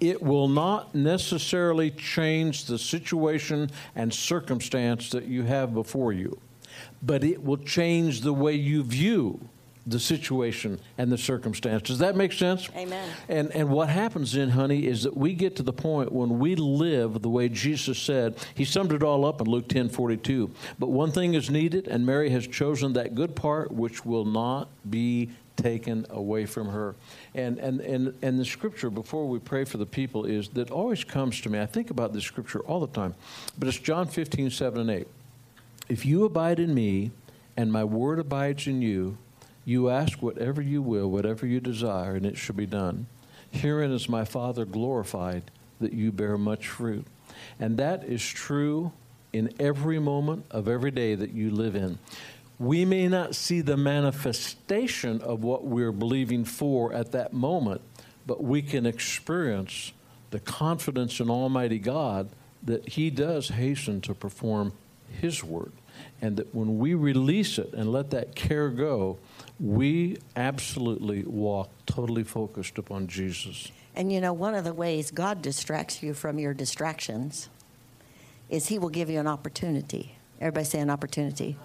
It 0.00 0.22
will 0.22 0.48
not 0.48 0.94
necessarily 0.94 1.90
change 1.90 2.64
the 2.64 2.78
situation 2.78 3.70
and 3.94 4.12
circumstance 4.12 5.10
that 5.10 5.24
you 5.24 5.42
have 5.44 5.74
before 5.74 6.12
you, 6.12 6.38
but 7.02 7.24
it 7.24 7.42
will 7.42 7.56
change 7.56 8.20
the 8.20 8.32
way 8.32 8.52
you 8.54 8.82
view 8.82 9.40
the 9.88 9.98
situation 9.98 10.78
and 10.98 11.10
the 11.10 11.18
circumstance. 11.18 11.82
Does 11.82 11.98
that 12.00 12.14
make 12.14 12.32
sense? 12.32 12.68
Amen. 12.76 13.08
And 13.28 13.50
and 13.52 13.70
what 13.70 13.88
happens 13.88 14.32
then, 14.32 14.50
honey, 14.50 14.86
is 14.86 15.02
that 15.04 15.16
we 15.16 15.32
get 15.32 15.56
to 15.56 15.62
the 15.62 15.72
point 15.72 16.12
when 16.12 16.38
we 16.38 16.56
live 16.56 17.22
the 17.22 17.30
way 17.30 17.48
Jesus 17.48 17.98
said. 17.98 18.36
He 18.54 18.64
summed 18.64 18.92
it 18.92 19.02
all 19.02 19.24
up 19.24 19.40
in 19.40 19.46
Luke 19.46 19.68
10 19.68 19.88
42. 19.88 20.50
But 20.78 20.90
one 20.90 21.10
thing 21.10 21.34
is 21.34 21.50
needed, 21.50 21.88
and 21.88 22.04
Mary 22.04 22.30
has 22.30 22.46
chosen 22.46 22.92
that 22.92 23.14
good 23.14 23.34
part 23.34 23.72
which 23.72 24.04
will 24.04 24.26
not 24.26 24.68
be 24.88 25.30
taken 25.58 26.06
away 26.08 26.46
from 26.46 26.68
her. 26.68 26.94
And, 27.34 27.58
and, 27.58 27.80
and, 27.80 28.14
and 28.22 28.38
the 28.38 28.44
scripture, 28.44 28.88
before 28.88 29.28
we 29.28 29.38
pray 29.38 29.64
for 29.64 29.76
the 29.76 29.86
people, 29.86 30.24
is 30.24 30.48
that 30.50 30.70
always 30.70 31.04
comes 31.04 31.40
to 31.42 31.50
me. 31.50 31.60
I 31.60 31.66
think 31.66 31.90
about 31.90 32.14
this 32.14 32.24
scripture 32.24 32.60
all 32.60 32.80
the 32.80 32.86
time, 32.86 33.14
but 33.58 33.68
it's 33.68 33.78
John 33.78 34.06
15, 34.06 34.50
7 34.50 34.80
and 34.80 34.90
8. 34.90 35.08
If 35.88 36.06
you 36.06 36.24
abide 36.24 36.58
in 36.58 36.74
me 36.74 37.10
and 37.56 37.70
my 37.72 37.84
word 37.84 38.18
abides 38.18 38.66
in 38.66 38.80
you, 38.80 39.18
you 39.64 39.90
ask 39.90 40.22
whatever 40.22 40.62
you 40.62 40.80
will, 40.80 41.10
whatever 41.10 41.46
you 41.46 41.60
desire, 41.60 42.14
and 42.14 42.24
it 42.24 42.38
shall 42.38 42.56
be 42.56 42.66
done. 42.66 43.06
Herein 43.50 43.90
is 43.90 44.08
my 44.08 44.24
Father 44.24 44.64
glorified 44.64 45.50
that 45.80 45.92
you 45.92 46.12
bear 46.12 46.38
much 46.38 46.68
fruit. 46.68 47.06
And 47.60 47.76
that 47.76 48.04
is 48.04 48.26
true 48.26 48.92
in 49.32 49.52
every 49.58 49.98
moment 49.98 50.46
of 50.50 50.68
every 50.68 50.90
day 50.90 51.14
that 51.14 51.32
you 51.32 51.50
live 51.50 51.74
in 51.76 51.98
we 52.58 52.84
may 52.84 53.06
not 53.06 53.34
see 53.34 53.60
the 53.60 53.76
manifestation 53.76 55.20
of 55.22 55.44
what 55.44 55.64
we're 55.64 55.92
believing 55.92 56.44
for 56.44 56.92
at 56.92 57.12
that 57.12 57.32
moment, 57.32 57.80
but 58.26 58.42
we 58.42 58.62
can 58.62 58.84
experience 58.84 59.92
the 60.30 60.40
confidence 60.40 61.20
in 61.20 61.30
Almighty 61.30 61.78
God 61.78 62.28
that 62.62 62.88
He 62.90 63.10
does 63.10 63.48
hasten 63.48 64.00
to 64.02 64.14
perform 64.14 64.72
His 65.20 65.44
word. 65.44 65.72
And 66.20 66.36
that 66.36 66.54
when 66.54 66.78
we 66.78 66.94
release 66.94 67.58
it 67.58 67.72
and 67.72 67.92
let 67.92 68.10
that 68.10 68.34
care 68.34 68.68
go, 68.68 69.18
we 69.58 70.18
absolutely 70.36 71.22
walk 71.22 71.70
totally 71.86 72.24
focused 72.24 72.78
upon 72.78 73.06
Jesus. 73.06 73.70
And 73.94 74.12
you 74.12 74.20
know, 74.20 74.32
one 74.32 74.54
of 74.54 74.64
the 74.64 74.74
ways 74.74 75.10
God 75.10 75.42
distracts 75.42 76.02
you 76.02 76.14
from 76.14 76.38
your 76.38 76.54
distractions 76.54 77.48
is 78.50 78.66
He 78.66 78.78
will 78.78 78.90
give 78.90 79.10
you 79.10 79.20
an 79.20 79.26
opportunity. 79.26 80.16
Everybody 80.40 80.64
say 80.64 80.80
an 80.80 80.90
opportunity. 80.90 81.56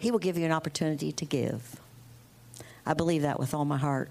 He 0.00 0.10
will 0.10 0.18
give 0.18 0.38
you 0.38 0.46
an 0.46 0.52
opportunity 0.52 1.12
to 1.12 1.24
give. 1.26 1.78
I 2.86 2.94
believe 2.94 3.22
that 3.22 3.38
with 3.38 3.52
all 3.52 3.66
my 3.66 3.76
heart. 3.76 4.10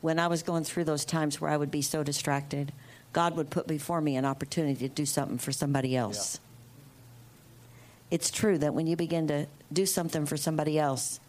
When 0.00 0.18
I 0.18 0.26
was 0.26 0.42
going 0.42 0.64
through 0.64 0.84
those 0.84 1.04
times 1.04 1.38
where 1.38 1.50
I 1.50 1.56
would 1.56 1.70
be 1.70 1.82
so 1.82 2.02
distracted, 2.02 2.72
God 3.12 3.36
would 3.36 3.50
put 3.50 3.66
before 3.66 4.00
me 4.00 4.16
an 4.16 4.24
opportunity 4.24 4.88
to 4.88 4.94
do 4.94 5.04
something 5.04 5.36
for 5.36 5.52
somebody 5.52 5.94
else. 5.94 6.40
Yeah. 6.40 8.16
It's 8.16 8.30
true 8.30 8.56
that 8.56 8.72
when 8.72 8.86
you 8.86 8.96
begin 8.96 9.28
to 9.28 9.46
do 9.70 9.84
something 9.84 10.24
for 10.24 10.38
somebody 10.38 10.78
else, 10.78 11.20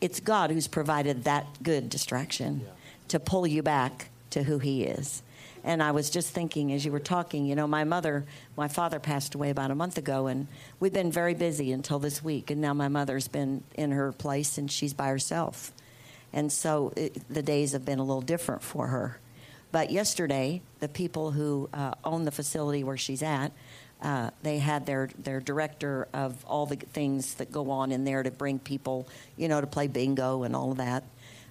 it's 0.00 0.18
God 0.18 0.50
who's 0.50 0.66
provided 0.66 1.22
that 1.22 1.46
good 1.62 1.88
distraction 1.88 2.62
yeah. 2.64 2.72
to 3.08 3.20
pull 3.20 3.46
you 3.46 3.62
back 3.62 4.08
to 4.30 4.42
who 4.42 4.58
He 4.58 4.82
is. 4.82 5.22
And 5.64 5.82
I 5.82 5.90
was 5.90 6.10
just 6.10 6.32
thinking 6.32 6.72
as 6.72 6.84
you 6.84 6.92
were 6.92 7.00
talking, 7.00 7.46
you 7.46 7.54
know, 7.54 7.66
my 7.66 7.84
mother, 7.84 8.24
my 8.56 8.68
father 8.68 8.98
passed 8.98 9.34
away 9.34 9.50
about 9.50 9.70
a 9.70 9.74
month 9.74 9.98
ago, 9.98 10.26
and 10.26 10.46
we've 10.80 10.92
been 10.92 11.12
very 11.12 11.34
busy 11.34 11.72
until 11.72 11.98
this 11.98 12.22
week. 12.22 12.50
And 12.50 12.60
now 12.60 12.74
my 12.74 12.88
mother's 12.88 13.28
been 13.28 13.62
in 13.74 13.92
her 13.92 14.12
place 14.12 14.58
and 14.58 14.70
she's 14.70 14.94
by 14.94 15.08
herself. 15.08 15.72
And 16.32 16.52
so 16.52 16.92
it, 16.96 17.22
the 17.28 17.42
days 17.42 17.72
have 17.72 17.84
been 17.84 17.98
a 17.98 18.04
little 18.04 18.22
different 18.22 18.62
for 18.62 18.88
her. 18.88 19.18
But 19.70 19.90
yesterday, 19.90 20.62
the 20.80 20.88
people 20.88 21.30
who 21.30 21.68
uh, 21.74 21.92
own 22.04 22.24
the 22.24 22.30
facility 22.30 22.84
where 22.84 22.96
she's 22.96 23.22
at, 23.22 23.52
uh, 24.00 24.30
they 24.42 24.58
had 24.58 24.86
their, 24.86 25.10
their 25.18 25.40
director 25.40 26.08
of 26.12 26.44
all 26.46 26.66
the 26.66 26.76
things 26.76 27.34
that 27.34 27.50
go 27.50 27.70
on 27.70 27.92
in 27.92 28.04
there 28.04 28.22
to 28.22 28.30
bring 28.30 28.58
people, 28.58 29.08
you 29.36 29.48
know, 29.48 29.60
to 29.60 29.66
play 29.66 29.88
bingo 29.88 30.44
and 30.44 30.54
all 30.54 30.70
of 30.70 30.78
that. 30.78 31.04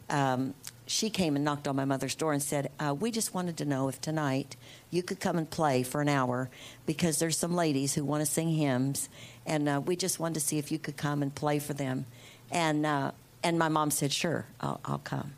Um, 0.10 0.54
she 0.88 1.10
came 1.10 1.36
and 1.36 1.44
knocked 1.44 1.68
on 1.68 1.76
my 1.76 1.86
mother's 1.86 2.16
door 2.16 2.34
and 2.34 2.42
said, 2.42 2.72
uh, 2.80 2.96
We 2.98 3.12
just 3.12 3.34
wanted 3.34 3.58
to 3.58 3.66
know 3.66 3.90
if 3.90 4.00
tonight 4.00 4.56
you 4.90 5.04
could 5.04 5.20
come 5.20 5.38
and 5.38 5.50
play 5.50 5.84
for 5.84 6.02
an 6.02 6.10
hour 6.10 6.50
because 6.86 7.20
there's 7.20 7.38
some 7.38 7.56
ladies 7.56 7.94
who 7.94 8.06
want 8.06 8.22
to 8.22 8.26
sing 8.26 8.50
hymns, 8.50 9.10
and 9.46 9.68
uh, 9.68 9.82
we 9.86 9.96
just 9.96 10.20
wanted 10.20 10.36
to 10.36 10.40
see 10.40 10.58
if 10.58 10.72
you 10.72 10.80
could 10.80 10.98
come 10.98 11.22
and 11.22 11.36
play 11.36 11.60
for 11.60 11.74
them. 11.74 12.06
And, 12.52 12.86
uh, 12.86 13.12
and 13.44 13.60
my 13.60 13.68
mom 13.68 13.92
said, 13.92 14.14
Sure, 14.14 14.46
I'll, 14.62 14.80
I'll 14.86 14.98
come. 15.00 15.34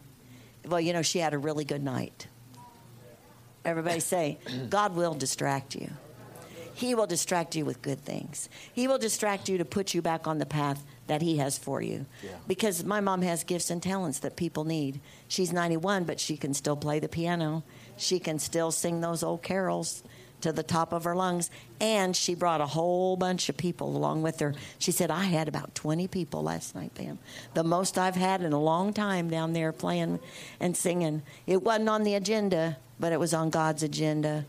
Well, 0.68 0.80
you 0.80 0.94
know, 0.94 1.02
she 1.02 1.20
had 1.20 1.34
a 1.34 1.38
really 1.38 1.66
good 1.66 1.84
night. 1.84 2.28
Everybody 3.66 4.00
say, 4.00 4.38
God 4.70 4.96
will 4.96 5.16
distract 5.16 5.76
you. 5.76 5.90
He 6.76 6.96
will 6.96 7.08
distract 7.08 7.56
you 7.56 7.66
with 7.66 7.82
good 7.82 8.06
things. 8.06 8.48
He 8.72 8.88
will 8.88 9.00
distract 9.00 9.50
you 9.50 9.58
to 9.58 9.66
put 9.66 9.94
you 9.94 10.02
back 10.02 10.28
on 10.28 10.38
the 10.38 10.46
path 10.46 10.86
that 11.10 11.22
He 11.22 11.38
has 11.38 11.58
for 11.58 11.82
you. 11.82 12.06
Yeah. 12.24 12.32
Because 12.48 12.86
my 12.86 13.02
mom 13.02 13.22
has 13.24 13.44
gifts 13.44 13.70
and 13.70 13.84
talents 13.84 14.20
that 14.20 14.38
people 14.38 14.64
need. 14.64 15.02
She's 15.28 15.52
91, 15.52 16.06
but 16.06 16.20
she 16.20 16.38
can 16.38 16.54
still 16.54 16.78
play 16.78 17.00
the 17.00 17.10
piano. 17.10 17.64
She 17.98 18.20
can 18.20 18.40
still 18.40 18.72
sing 18.72 19.02
those 19.02 19.22
old 19.22 19.44
carols 19.44 20.04
to 20.42 20.54
the 20.54 20.64
top 20.64 20.94
of 20.94 21.04
her 21.04 21.16
lungs. 21.16 21.50
And 21.82 22.16
she 22.16 22.36
brought 22.36 22.62
a 22.62 22.66
whole 22.66 23.18
bunch 23.18 23.50
of 23.50 23.58
people 23.58 23.96
along 23.98 24.22
with 24.22 24.40
her. 24.40 24.54
She 24.78 24.92
said, 24.92 25.12
I 25.12 25.26
had 25.26 25.48
about 25.48 25.76
20 25.76 26.08
people 26.08 26.44
last 26.44 26.76
night, 26.76 26.94
Pam. 26.96 27.20
The 27.56 27.64
most 27.64 27.98
I've 27.98 28.16
had 28.16 28.42
in 28.42 28.54
a 28.54 28.62
long 28.62 28.94
time 28.94 29.30
down 29.30 29.54
there 29.54 29.74
playing 29.74 30.20
and 30.60 30.78
singing. 30.78 31.24
It 31.46 31.64
wasn't 31.64 31.90
on 31.90 32.04
the 32.04 32.16
agenda, 32.16 32.78
but 33.00 33.12
it 33.12 33.20
was 33.20 33.34
on 33.34 33.50
God's 33.50 33.84
agenda. 33.84 34.46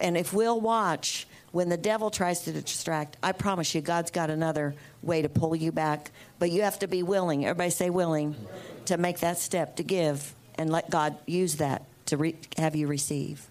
And 0.00 0.16
if 0.16 0.32
we'll 0.32 0.60
watch, 0.60 1.26
when 1.58 1.68
the 1.68 1.76
devil 1.76 2.08
tries 2.08 2.42
to 2.42 2.52
distract, 2.52 3.16
I 3.20 3.32
promise 3.32 3.74
you, 3.74 3.80
God's 3.80 4.12
got 4.12 4.30
another 4.30 4.76
way 5.02 5.22
to 5.22 5.28
pull 5.28 5.56
you 5.56 5.72
back. 5.72 6.12
But 6.38 6.52
you 6.52 6.62
have 6.62 6.78
to 6.78 6.86
be 6.86 7.02
willing. 7.02 7.44
Everybody 7.46 7.70
say 7.70 7.90
willing 7.90 8.36
to 8.84 8.96
make 8.96 9.18
that 9.18 9.38
step 9.38 9.74
to 9.74 9.82
give 9.82 10.36
and 10.54 10.70
let 10.70 10.88
God 10.88 11.16
use 11.26 11.56
that 11.56 11.82
to 12.06 12.16
re- 12.16 12.36
have 12.56 12.76
you 12.76 12.86
receive. 12.86 13.44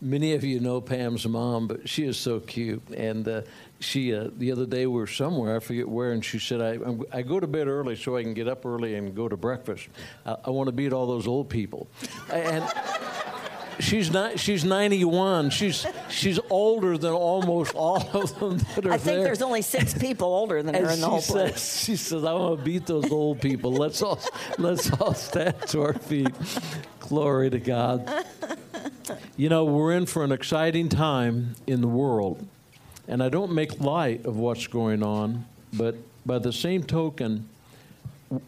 Many 0.00 0.34
of 0.34 0.42
you 0.42 0.58
know 0.58 0.80
Pam's 0.80 1.24
mom, 1.24 1.68
but 1.68 1.88
she 1.88 2.02
is 2.02 2.16
so 2.16 2.40
cute. 2.40 2.82
And 2.88 3.28
uh, 3.28 3.42
she, 3.78 4.12
uh, 4.12 4.30
the 4.36 4.50
other 4.50 4.66
day, 4.66 4.88
we 4.88 4.98
were 4.98 5.06
somewhere, 5.06 5.54
I 5.54 5.60
forget 5.60 5.88
where, 5.88 6.10
and 6.10 6.24
she 6.24 6.40
said, 6.40 6.60
I, 6.60 6.80
I 7.16 7.22
go 7.22 7.38
to 7.38 7.46
bed 7.46 7.68
early 7.68 7.94
so 7.94 8.16
I 8.16 8.24
can 8.24 8.34
get 8.34 8.48
up 8.48 8.66
early 8.66 8.96
and 8.96 9.14
go 9.14 9.28
to 9.28 9.36
breakfast. 9.36 9.86
I, 10.26 10.34
I 10.46 10.50
want 10.50 10.66
to 10.66 10.72
beat 10.72 10.92
all 10.92 11.06
those 11.06 11.28
old 11.28 11.48
people. 11.48 11.86
and 12.32 12.64
she's 13.78 14.10
not. 14.10 14.38
She's 14.38 14.64
91. 14.64 15.50
She's 15.50 15.86
she's 16.08 16.38
older 16.50 16.98
than 16.98 17.12
almost 17.12 17.74
all 17.74 18.08
of 18.12 18.38
them 18.38 18.58
that 18.74 18.86
are 18.86 18.92
I 18.92 18.98
think 18.98 19.16
there. 19.16 19.24
there's 19.24 19.42
only 19.42 19.62
six 19.62 19.94
people 19.94 20.28
older 20.28 20.62
than 20.62 20.74
her 20.74 20.90
in 20.90 21.00
the 21.00 21.08
whole 21.08 21.20
says, 21.20 21.32
place. 21.52 21.84
She 21.84 21.96
says, 21.96 22.24
"I 22.24 22.32
want 22.32 22.58
to 22.58 22.64
beat 22.64 22.86
those 22.86 23.10
old 23.10 23.40
people. 23.40 23.72
Let's 23.72 24.02
all 24.02 24.20
let's 24.58 24.90
all 25.00 25.14
stand 25.14 25.60
to 25.68 25.82
our 25.82 25.94
feet. 25.94 26.32
Glory 27.00 27.50
to 27.50 27.58
God." 27.58 28.24
You 29.36 29.48
know, 29.48 29.64
we're 29.64 29.92
in 29.92 30.06
for 30.06 30.24
an 30.24 30.32
exciting 30.32 30.88
time 30.88 31.54
in 31.66 31.80
the 31.80 31.88
world, 31.88 32.46
and 33.06 33.22
I 33.22 33.28
don't 33.28 33.52
make 33.52 33.80
light 33.80 34.24
of 34.24 34.36
what's 34.36 34.66
going 34.66 35.02
on, 35.02 35.44
but 35.72 35.94
by 36.24 36.38
the 36.38 36.52
same 36.52 36.82
token, 36.82 37.48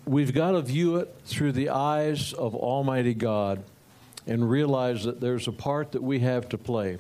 we've 0.05 0.35
got 0.35 0.53
to 0.53 0.63
view 0.63 0.97
it 0.97 1.15
through 1.25 1.53
the 1.53 1.69
eyes 1.69 2.33
of 2.33 2.55
Almighty 2.55 3.15
God 3.15 3.63
and 4.29 4.49
realize 4.49 5.05
that 5.05 5.21
there's 5.21 5.49
a 5.49 5.53
part 5.53 5.93
that 5.93 6.03
we 6.03 6.21
have 6.21 6.49
to 6.51 6.59
play. 6.59 6.99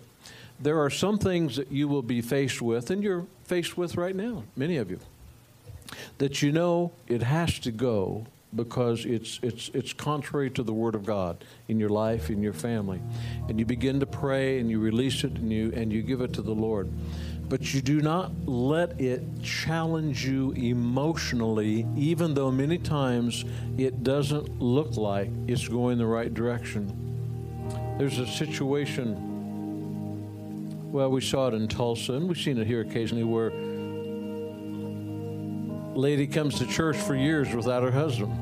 There 0.58 0.80
are 0.80 0.90
some 0.90 1.18
things 1.18 1.56
that 1.56 1.70
you 1.70 1.86
will 1.86 2.02
be 2.02 2.20
faced 2.20 2.60
with, 2.60 2.90
and 2.90 3.04
you're 3.04 3.26
faced 3.44 3.76
with 3.76 3.96
right 3.96 4.16
now, 4.16 4.42
many 4.56 4.78
of 4.78 4.90
you, 4.90 4.98
that 6.16 6.42
you 6.42 6.50
know 6.50 6.90
it 7.06 7.22
has 7.22 7.58
to 7.60 7.70
go 7.70 8.26
because 8.56 9.04
it's, 9.04 9.38
it's, 9.42 9.70
it's 9.74 9.92
contrary 9.92 10.50
to 10.50 10.62
the 10.62 10.72
Word 10.72 10.94
of 10.94 11.04
God 11.04 11.44
in 11.68 11.78
your 11.78 11.90
life, 11.90 12.30
in 12.30 12.42
your 12.42 12.54
family. 12.54 13.00
And 13.48 13.58
you 13.58 13.66
begin 13.66 14.00
to 14.00 14.06
pray 14.06 14.58
and 14.58 14.70
you 14.70 14.80
release 14.80 15.22
it 15.22 15.32
and 15.32 15.52
you, 15.52 15.70
and 15.76 15.92
you 15.92 16.02
give 16.02 16.22
it 16.22 16.32
to 16.32 16.42
the 16.42 16.54
Lord. 16.54 16.88
But 17.48 17.72
you 17.72 17.80
do 17.80 18.00
not 18.00 18.32
let 18.46 19.00
it 19.00 19.22
challenge 19.42 20.24
you 20.24 20.52
emotionally, 20.52 21.86
even 21.96 22.34
though 22.34 22.50
many 22.50 22.78
times 22.78 23.44
it 23.76 24.02
doesn't 24.02 24.60
look 24.60 24.96
like 24.96 25.30
it's 25.46 25.68
going 25.68 25.98
the 25.98 26.06
right 26.06 26.32
direction. 26.32 27.07
There's 27.98 28.18
a 28.20 28.26
situation 28.28 29.16
Well, 30.92 31.10
we 31.10 31.20
saw 31.20 31.48
it 31.48 31.54
in 31.54 31.66
Tulsa, 31.66 32.12
and 32.12 32.28
we've 32.28 32.38
seen 32.38 32.56
it 32.58 32.66
here 32.66 32.80
occasionally 32.80 33.24
where 33.24 33.50
lady 35.98 36.28
comes 36.28 36.60
to 36.60 36.66
church 36.66 36.96
for 36.96 37.16
years 37.16 37.52
without 37.52 37.82
her 37.82 37.90
husband 37.90 38.32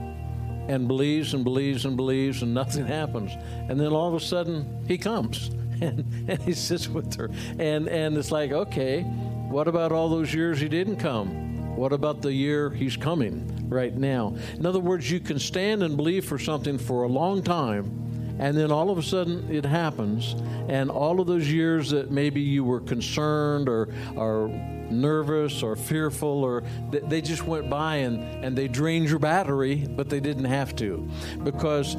and 0.68 0.86
believes 0.86 1.32
and 1.32 1.42
believes 1.42 1.86
and 1.86 1.96
believes 1.96 2.42
and 2.42 2.52
nothing 2.52 2.86
happens. 3.00 3.32
And 3.70 3.80
then 3.80 3.92
all 3.92 4.08
of 4.08 4.14
a 4.14 4.20
sudden 4.20 4.84
he 4.86 4.98
comes 4.98 5.48
and, 5.80 6.04
and 6.28 6.38
he 6.42 6.52
sits 6.52 6.86
with 6.86 7.14
her. 7.16 7.30
And 7.58 7.88
and 7.88 8.18
it's 8.18 8.30
like 8.30 8.52
okay 8.52 9.04
what 9.48 9.68
about 9.68 9.90
all 9.90 10.10
those 10.10 10.34
years 10.34 10.60
he 10.60 10.68
didn't 10.68 10.96
come? 10.96 11.76
What 11.76 11.94
about 11.94 12.20
the 12.20 12.32
year 12.32 12.68
he's 12.68 12.96
coming 12.96 13.70
right 13.70 13.96
now? 13.96 14.36
In 14.54 14.66
other 14.66 14.80
words 14.80 15.10
you 15.10 15.18
can 15.18 15.38
stand 15.38 15.82
and 15.82 15.96
believe 15.96 16.26
for 16.26 16.38
something 16.38 16.76
for 16.76 17.04
a 17.04 17.08
long 17.08 17.42
time 17.42 18.05
and 18.38 18.56
then 18.56 18.70
all 18.70 18.90
of 18.90 18.98
a 18.98 19.02
sudden 19.02 19.48
it 19.50 19.64
happens 19.64 20.34
and 20.68 20.90
all 20.90 21.20
of 21.20 21.26
those 21.26 21.50
years 21.50 21.90
that 21.90 22.10
maybe 22.10 22.40
you 22.40 22.64
were 22.64 22.80
concerned 22.80 23.68
or 23.68 23.88
or 24.16 24.48
nervous 24.90 25.62
or 25.62 25.74
fearful 25.74 26.44
or 26.44 26.62
they 26.90 27.20
just 27.20 27.44
went 27.44 27.68
by 27.68 27.96
and, 27.96 28.44
and 28.44 28.56
they 28.56 28.68
drained 28.68 29.08
your 29.08 29.18
battery 29.18 29.86
but 29.96 30.08
they 30.08 30.20
didn't 30.20 30.44
have 30.44 30.76
to 30.76 31.08
because 31.42 31.96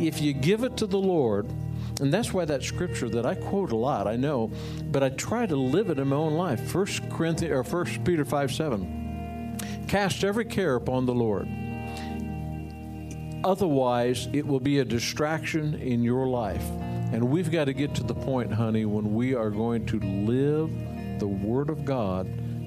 if 0.00 0.20
you 0.20 0.32
give 0.32 0.64
it 0.64 0.76
to 0.76 0.86
the 0.86 0.98
lord 0.98 1.48
and 2.00 2.12
that's 2.12 2.32
why 2.32 2.44
that 2.44 2.62
scripture 2.62 3.08
that 3.08 3.24
I 3.24 3.34
quote 3.34 3.72
a 3.72 3.76
lot, 3.76 4.06
I 4.06 4.16
know, 4.16 4.50
but 4.90 5.02
I 5.02 5.08
try 5.10 5.46
to 5.46 5.56
live 5.56 5.88
it 5.88 5.98
in 5.98 6.08
my 6.08 6.16
own 6.16 6.34
life. 6.34 6.60
First 6.70 7.08
Corinthians 7.08 7.54
or 7.54 7.64
First 7.64 8.04
Peter 8.04 8.24
five 8.24 8.52
seven. 8.52 9.56
Cast 9.88 10.24
every 10.24 10.44
care 10.44 10.74
upon 10.74 11.06
the 11.06 11.14
Lord. 11.14 11.48
Otherwise, 13.44 14.28
it 14.32 14.46
will 14.46 14.60
be 14.60 14.78
a 14.78 14.84
distraction 14.84 15.74
in 15.74 16.02
your 16.02 16.26
life. 16.26 16.64
And 17.12 17.30
we've 17.30 17.50
got 17.50 17.66
to 17.66 17.72
get 17.72 17.94
to 17.96 18.02
the 18.02 18.14
point, 18.14 18.52
honey, 18.52 18.84
when 18.84 19.14
we 19.14 19.34
are 19.34 19.50
going 19.50 19.86
to 19.86 20.00
live 20.00 20.70
the 21.20 21.28
Word 21.28 21.70
of 21.70 21.84
God 21.84 22.26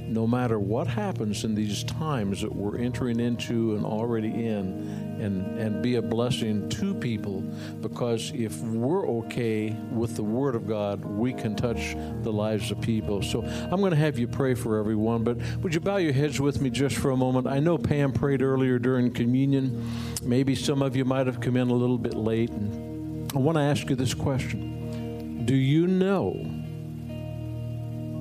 no 0.09 0.25
matter 0.25 0.59
what 0.59 0.87
happens 0.87 1.43
in 1.43 1.55
these 1.55 1.83
times 1.83 2.41
that 2.41 2.53
we're 2.53 2.77
entering 2.77 3.19
into 3.19 3.75
and 3.75 3.85
already 3.85 4.47
in, 4.47 5.17
and, 5.19 5.59
and 5.59 5.81
be 5.81 5.95
a 5.95 6.01
blessing 6.01 6.67
to 6.69 6.93
people 6.93 7.41
because 7.81 8.31
if 8.33 8.59
we're 8.61 9.07
okay 9.07 9.75
with 9.91 10.15
the 10.15 10.23
Word 10.23 10.55
of 10.55 10.67
God, 10.67 11.03
we 11.03 11.33
can 11.33 11.55
touch 11.55 11.95
the 12.23 12.31
lives 12.31 12.71
of 12.71 12.81
people. 12.81 13.21
So 13.21 13.43
I'm 13.43 13.79
going 13.79 13.91
to 13.91 13.97
have 13.97 14.17
you 14.17 14.27
pray 14.27 14.55
for 14.55 14.79
everyone, 14.79 15.23
but 15.23 15.37
would 15.61 15.73
you 15.73 15.79
bow 15.79 15.97
your 15.97 16.13
heads 16.13 16.39
with 16.39 16.61
me 16.61 16.69
just 16.69 16.97
for 16.97 17.11
a 17.11 17.17
moment? 17.17 17.47
I 17.47 17.59
know 17.59 17.77
Pam 17.77 18.11
prayed 18.11 18.41
earlier 18.41 18.79
during 18.79 19.13
communion. 19.13 19.89
Maybe 20.23 20.55
some 20.55 20.81
of 20.81 20.95
you 20.95 21.05
might 21.05 21.27
have 21.27 21.39
come 21.39 21.57
in 21.57 21.69
a 21.69 21.73
little 21.73 21.97
bit 21.97 22.15
late. 22.15 22.49
And 22.49 23.31
I 23.33 23.39
want 23.39 23.57
to 23.57 23.61
ask 23.61 23.89
you 23.89 23.95
this 23.95 24.13
question 24.13 25.45
Do 25.45 25.55
you 25.55 25.87
know? 25.87 26.58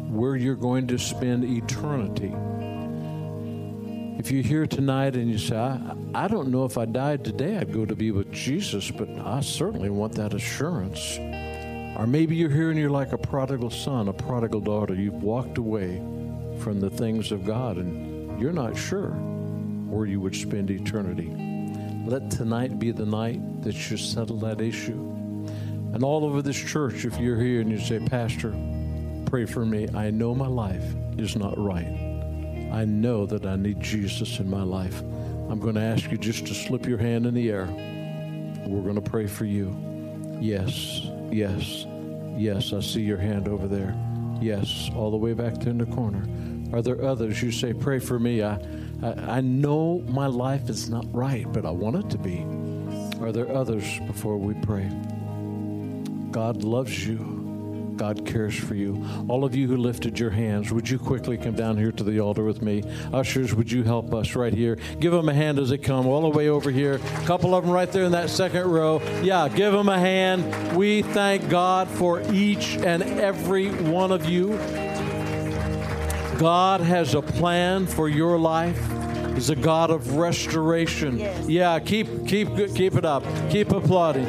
Where 0.08 0.36
you're 0.36 0.56
going 0.56 0.86
to 0.88 0.98
spend 0.98 1.44
eternity. 1.44 2.34
If 4.18 4.32
you're 4.32 4.42
here 4.42 4.66
tonight 4.66 5.14
and 5.14 5.30
you 5.30 5.38
say, 5.38 5.56
I, 5.56 5.94
I 6.14 6.28
don't 6.28 6.48
know 6.48 6.64
if 6.64 6.76
I 6.76 6.86
died 6.86 7.24
today, 7.24 7.58
I'd 7.58 7.72
go 7.72 7.84
to 7.84 7.94
be 7.94 8.10
with 8.10 8.32
Jesus, 8.32 8.90
but 8.90 9.08
I 9.10 9.40
certainly 9.40 9.90
want 9.90 10.14
that 10.14 10.34
assurance. 10.34 11.18
Or 11.96 12.06
maybe 12.06 12.34
you're 12.34 12.50
here 12.50 12.70
and 12.70 12.78
you're 12.78 12.90
like 12.90 13.12
a 13.12 13.18
prodigal 13.18 13.70
son, 13.70 14.08
a 14.08 14.12
prodigal 14.12 14.60
daughter. 14.60 14.94
You've 14.94 15.22
walked 15.22 15.58
away 15.58 15.98
from 16.58 16.80
the 16.80 16.90
things 16.90 17.30
of 17.30 17.44
God 17.44 17.76
and 17.76 18.40
you're 18.40 18.52
not 18.52 18.76
sure 18.76 19.10
where 19.10 20.06
you 20.06 20.20
would 20.20 20.34
spend 20.34 20.70
eternity. 20.70 21.32
Let 22.06 22.30
tonight 22.30 22.78
be 22.78 22.90
the 22.90 23.06
night 23.06 23.62
that 23.62 23.90
you 23.90 23.96
settle 23.96 24.38
that 24.38 24.60
issue. 24.60 24.98
And 25.92 26.02
all 26.02 26.24
over 26.24 26.42
this 26.42 26.56
church, 26.56 27.04
if 27.04 27.18
you're 27.18 27.40
here 27.40 27.60
and 27.60 27.70
you 27.70 27.78
say, 27.78 27.98
Pastor, 28.00 28.54
pray 29.28 29.44
for 29.44 29.66
me. 29.66 29.86
I 29.94 30.10
know 30.10 30.34
my 30.34 30.46
life 30.46 30.84
is 31.18 31.36
not 31.36 31.58
right. 31.58 31.86
I 32.72 32.86
know 32.86 33.26
that 33.26 33.44
I 33.44 33.56
need 33.56 33.78
Jesus 33.80 34.38
in 34.38 34.48
my 34.48 34.62
life. 34.62 35.00
I'm 35.50 35.58
going 35.60 35.74
to 35.74 35.82
ask 35.82 36.10
you 36.10 36.16
just 36.16 36.46
to 36.46 36.54
slip 36.54 36.86
your 36.86 36.96
hand 36.96 37.26
in 37.26 37.34
the 37.34 37.50
air. 37.50 37.66
We're 38.66 38.82
going 38.82 38.94
to 38.94 39.02
pray 39.02 39.26
for 39.26 39.44
you. 39.44 39.76
Yes, 40.40 41.02
yes, 41.30 41.86
yes. 42.38 42.72
I 42.72 42.80
see 42.80 43.02
your 43.02 43.18
hand 43.18 43.48
over 43.48 43.68
there. 43.68 43.94
Yes, 44.40 44.90
all 44.94 45.10
the 45.10 45.16
way 45.18 45.34
back 45.34 45.54
there 45.58 45.70
in 45.70 45.78
the 45.78 45.86
corner. 45.86 46.26
Are 46.74 46.80
there 46.80 47.04
others? 47.04 47.42
You 47.42 47.52
say, 47.52 47.74
Pray 47.74 47.98
for 47.98 48.18
me. 48.18 48.42
I, 48.42 48.54
I, 49.02 49.12
I 49.28 49.40
know 49.42 50.02
my 50.08 50.26
life 50.26 50.70
is 50.70 50.88
not 50.88 51.04
right, 51.12 51.50
but 51.52 51.66
I 51.66 51.70
want 51.70 51.96
it 51.96 52.10
to 52.10 52.18
be. 52.18 52.46
Are 53.20 53.32
there 53.32 53.54
others 53.54 53.84
before 54.06 54.38
we 54.38 54.54
pray? 54.54 54.88
God 56.30 56.62
loves 56.62 57.06
you. 57.06 57.37
God 57.98 58.24
cares 58.24 58.54
for 58.54 58.76
you. 58.76 59.04
All 59.28 59.44
of 59.44 59.56
you 59.56 59.66
who 59.66 59.76
lifted 59.76 60.20
your 60.20 60.30
hands, 60.30 60.72
would 60.72 60.88
you 60.88 61.00
quickly 61.00 61.36
come 61.36 61.56
down 61.56 61.76
here 61.76 61.90
to 61.90 62.04
the 62.04 62.20
altar 62.20 62.44
with 62.44 62.62
me? 62.62 62.84
Ushers, 63.12 63.52
would 63.54 63.70
you 63.72 63.82
help 63.82 64.14
us 64.14 64.36
right 64.36 64.54
here? 64.54 64.78
Give 65.00 65.12
them 65.12 65.28
a 65.28 65.34
hand 65.34 65.58
as 65.58 65.70
they 65.70 65.78
come, 65.78 66.06
all 66.06 66.22
the 66.22 66.28
way 66.28 66.48
over 66.48 66.70
here. 66.70 66.94
A 66.94 67.26
couple 67.26 67.56
of 67.56 67.64
them 67.64 67.72
right 67.72 67.90
there 67.90 68.04
in 68.04 68.12
that 68.12 68.30
second 68.30 68.70
row. 68.70 69.02
Yeah, 69.22 69.48
give 69.48 69.72
them 69.72 69.88
a 69.88 69.98
hand. 69.98 70.76
We 70.76 71.02
thank 71.02 71.48
God 71.48 71.88
for 71.88 72.22
each 72.32 72.76
and 72.76 73.02
every 73.02 73.70
one 73.70 74.12
of 74.12 74.26
you. 74.26 74.56
God 76.38 76.80
has 76.80 77.14
a 77.14 77.22
plan 77.22 77.88
for 77.88 78.08
your 78.08 78.38
life. 78.38 78.80
He's 79.34 79.50
a 79.50 79.56
God 79.56 79.90
of 79.90 80.14
restoration. 80.14 81.18
Yes. 81.18 81.48
Yeah, 81.48 81.80
keep 81.80 82.28
keep 82.28 82.48
keep 82.74 82.94
it 82.94 83.04
up. 83.04 83.24
Keep 83.50 83.72
applauding. 83.72 84.26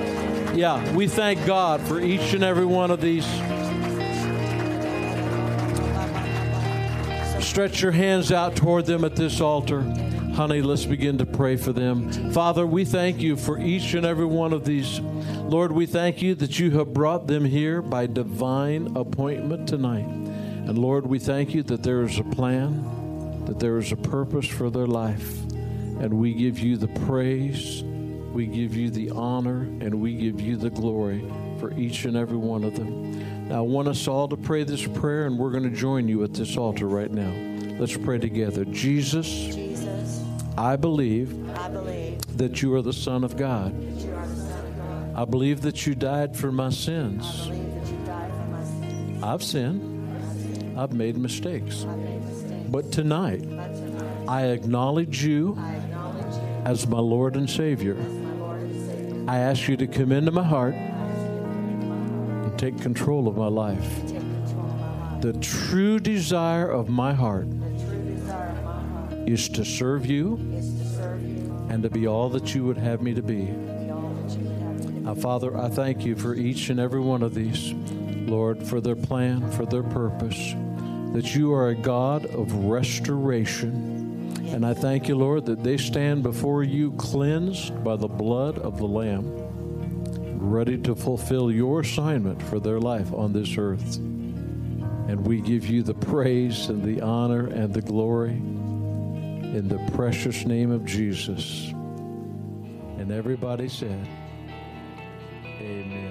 Yeah, 0.58 0.96
we 0.96 1.08
thank 1.08 1.46
God 1.46 1.82
for 1.82 2.02
each 2.02 2.34
and 2.34 2.44
every 2.44 2.66
one 2.66 2.90
of 2.90 3.00
these. 3.00 3.28
Stretch 7.50 7.82
your 7.82 7.92
hands 7.92 8.32
out 8.32 8.56
toward 8.56 8.86
them 8.86 9.04
at 9.04 9.16
this 9.16 9.42
altar. 9.42 9.82
Honey, 10.36 10.62
let's 10.62 10.86
begin 10.86 11.18
to 11.18 11.26
pray 11.26 11.56
for 11.58 11.74
them. 11.74 12.32
Father, 12.32 12.66
we 12.66 12.86
thank 12.86 13.22
you 13.22 13.36
for 13.36 13.60
each 13.60 13.96
and 13.96 14.06
every 14.06 14.28
one 14.28 14.54
of 14.54 14.66
these. 14.66 15.00
Lord, 15.00 15.72
we 15.72 15.88
thank 15.88 16.22
you 16.22 16.36
that 16.36 16.60
you 16.60 16.70
have 16.78 16.94
brought 16.94 17.26
them 17.26 17.44
here 17.44 17.82
by 17.82 18.06
divine 18.06 18.96
appointment 18.96 19.68
tonight. 19.68 20.06
And 20.06 20.78
Lord, 20.78 21.08
we 21.08 21.18
thank 21.18 21.56
you 21.56 21.64
that 21.64 21.82
there 21.82 22.04
is 22.04 22.20
a 22.20 22.24
plan, 22.24 23.46
that 23.46 23.58
there 23.58 23.80
is 23.80 23.92
a 23.92 23.98
purpose 23.98 24.48
for 24.48 24.70
their 24.70 24.88
life. 24.88 25.42
And 25.52 26.14
we 26.14 26.36
give 26.36 26.60
you 26.60 26.78
the 26.78 26.88
praise, 26.88 27.84
we 28.32 28.46
give 28.46 28.76
you 28.76 28.92
the 28.92 29.10
honor, 29.10 29.62
and 29.62 30.00
we 30.00 30.14
give 30.14 30.40
you 30.40 30.56
the 30.56 30.70
glory 30.70 31.26
for 31.60 31.74
each 31.74 32.06
and 32.06 32.16
every 32.16 32.38
one 32.38 32.64
of 32.64 32.76
them. 32.76 33.20
Now, 33.50 33.58
I 33.58 33.62
want 33.62 33.88
us 33.88 34.08
all 34.08 34.28
to 34.28 34.38
pray 34.38 34.64
this 34.64 34.86
prayer, 34.86 35.26
and 35.26 35.40
we're 35.40 35.50
going 35.50 35.64
to 35.64 35.76
join 35.76 36.08
you 36.08 36.24
at 36.24 36.36
this 36.36 36.56
altar 36.56 36.88
right 36.88 37.10
now. 37.10 37.34
Let's 37.80 37.98
pray 37.98 38.20
together. 38.20 38.64
Jesus, 38.64 39.28
Jesus 39.28 40.24
I, 40.56 40.76
believe 40.76 41.50
I 41.58 41.68
believe 41.68 42.38
that 42.38 42.62
you 42.62 42.76
are 42.76 42.84
the 42.84 42.94
Son 42.94 43.24
of 43.24 43.38
God. 43.38 43.74
I 45.16 45.26
believe 45.26 45.62
that 45.62 45.88
you 45.88 45.96
died 45.96 46.38
for 46.38 46.52
my 46.52 46.70
sins. 46.70 47.50
I've 49.24 49.44
sinned. 49.44 50.78
I've 50.78 50.94
made 50.94 51.18
mistakes. 51.18 51.88
But 52.68 52.92
tonight, 52.92 53.44
I 54.28 54.44
acknowledge 54.44 55.26
you 55.26 55.58
as 56.66 56.86
my 56.86 57.00
Lord 57.00 57.36
and 57.36 57.50
Savior. 57.50 57.98
I 59.28 59.40
ask 59.40 59.68
you 59.68 59.76
to 59.78 59.88
come 59.88 60.12
into 60.12 60.32
my 60.32 60.44
heart 60.44 60.76
take 62.60 62.82
control 62.82 63.30
of 63.30 63.38
my 63.38 63.48
life. 63.48 64.02
The 65.22 65.32
true 65.40 65.98
desire 65.98 66.70
of 66.70 66.90
my 66.90 67.14
heart 67.14 67.48
is 69.26 69.48
to 69.50 69.64
serve 69.64 70.06
you 70.06 70.36
and 71.70 71.82
to 71.84 71.90
be 71.90 72.06
all 72.06 72.28
that 72.32 72.54
you 72.54 72.66
would 72.66 72.78
have 72.78 73.02
me 73.02 73.14
to 73.14 73.22
be. 73.22 73.44
Now, 75.04 75.16
Father, 75.16 75.58
I 75.58 75.70
thank 75.70 76.04
you 76.04 76.18
for 76.18 76.36
each 76.36 76.70
and 76.70 76.82
every 76.82 77.00
one 77.00 77.24
of 77.24 77.34
these, 77.34 77.72
Lord, 78.30 78.62
for 78.62 78.82
their 78.82 78.98
plan, 78.98 79.50
for 79.52 79.66
their 79.66 79.84
purpose, 79.84 80.54
that 81.14 81.34
you 81.34 81.54
are 81.54 81.70
a 81.70 81.76
God 81.76 82.26
of 82.26 82.54
restoration. 82.66 84.34
And 84.48 84.66
I 84.66 84.74
thank 84.74 85.08
you, 85.08 85.16
Lord, 85.16 85.46
that 85.46 85.64
they 85.64 85.78
stand 85.78 86.24
before 86.24 86.64
you 86.64 86.92
cleansed 86.94 87.82
by 87.86 87.96
the 87.96 88.10
blood 88.10 88.60
of 88.60 88.78
the 88.78 88.88
Lamb 88.88 89.49
ready 90.40 90.78
to 90.78 90.96
fulfill 90.96 91.52
your 91.52 91.82
assignment 91.82 92.42
for 92.44 92.60
their 92.60 92.80
life 92.80 93.14
on 93.14 93.34
this 93.34 93.58
earth. 93.58 93.98
And 93.98 95.26
we 95.26 95.42
give 95.42 95.66
you 95.66 95.84
the 95.84 95.94
praise 95.94 96.70
and 96.70 96.84
the 96.84 97.02
honor 97.02 97.48
and 97.48 97.74
the 97.74 97.82
glory 97.82 98.32
in 98.32 99.68
the 99.68 99.80
precious 99.94 100.46
name 100.46 100.72
of 100.72 100.86
Jesus. 100.86 101.70
And 102.98 103.12
everybody 103.12 103.68
said, 103.68 104.08
Amen. 105.46 106.10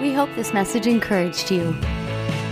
We 0.00 0.12
hope 0.12 0.28
this 0.36 0.52
message 0.52 0.86
encouraged 0.86 1.50
you. 1.50 1.72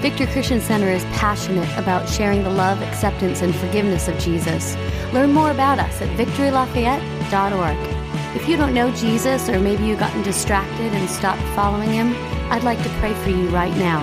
Victory 0.00 0.26
Christian 0.26 0.60
Center 0.60 0.88
is 0.88 1.04
passionate 1.16 1.68
about 1.78 2.08
sharing 2.08 2.42
the 2.42 2.50
love, 2.50 2.82
acceptance, 2.82 3.42
and 3.42 3.54
forgiveness 3.54 4.08
of 4.08 4.18
Jesus. 4.18 4.74
Learn 5.12 5.32
more 5.32 5.52
about 5.52 5.78
us 5.78 6.00
at 6.00 6.08
victorylafayette.org. 6.18 8.01
If 8.34 8.48
you 8.48 8.56
don't 8.56 8.72
know 8.72 8.90
Jesus, 8.92 9.48
or 9.50 9.60
maybe 9.60 9.84
you've 9.84 9.98
gotten 9.98 10.22
distracted 10.22 10.92
and 10.94 11.08
stopped 11.08 11.42
following 11.54 11.90
him, 11.90 12.14
I'd 12.50 12.64
like 12.64 12.82
to 12.82 12.88
pray 13.00 13.12
for 13.22 13.30
you 13.30 13.48
right 13.48 13.76
now. 13.76 14.02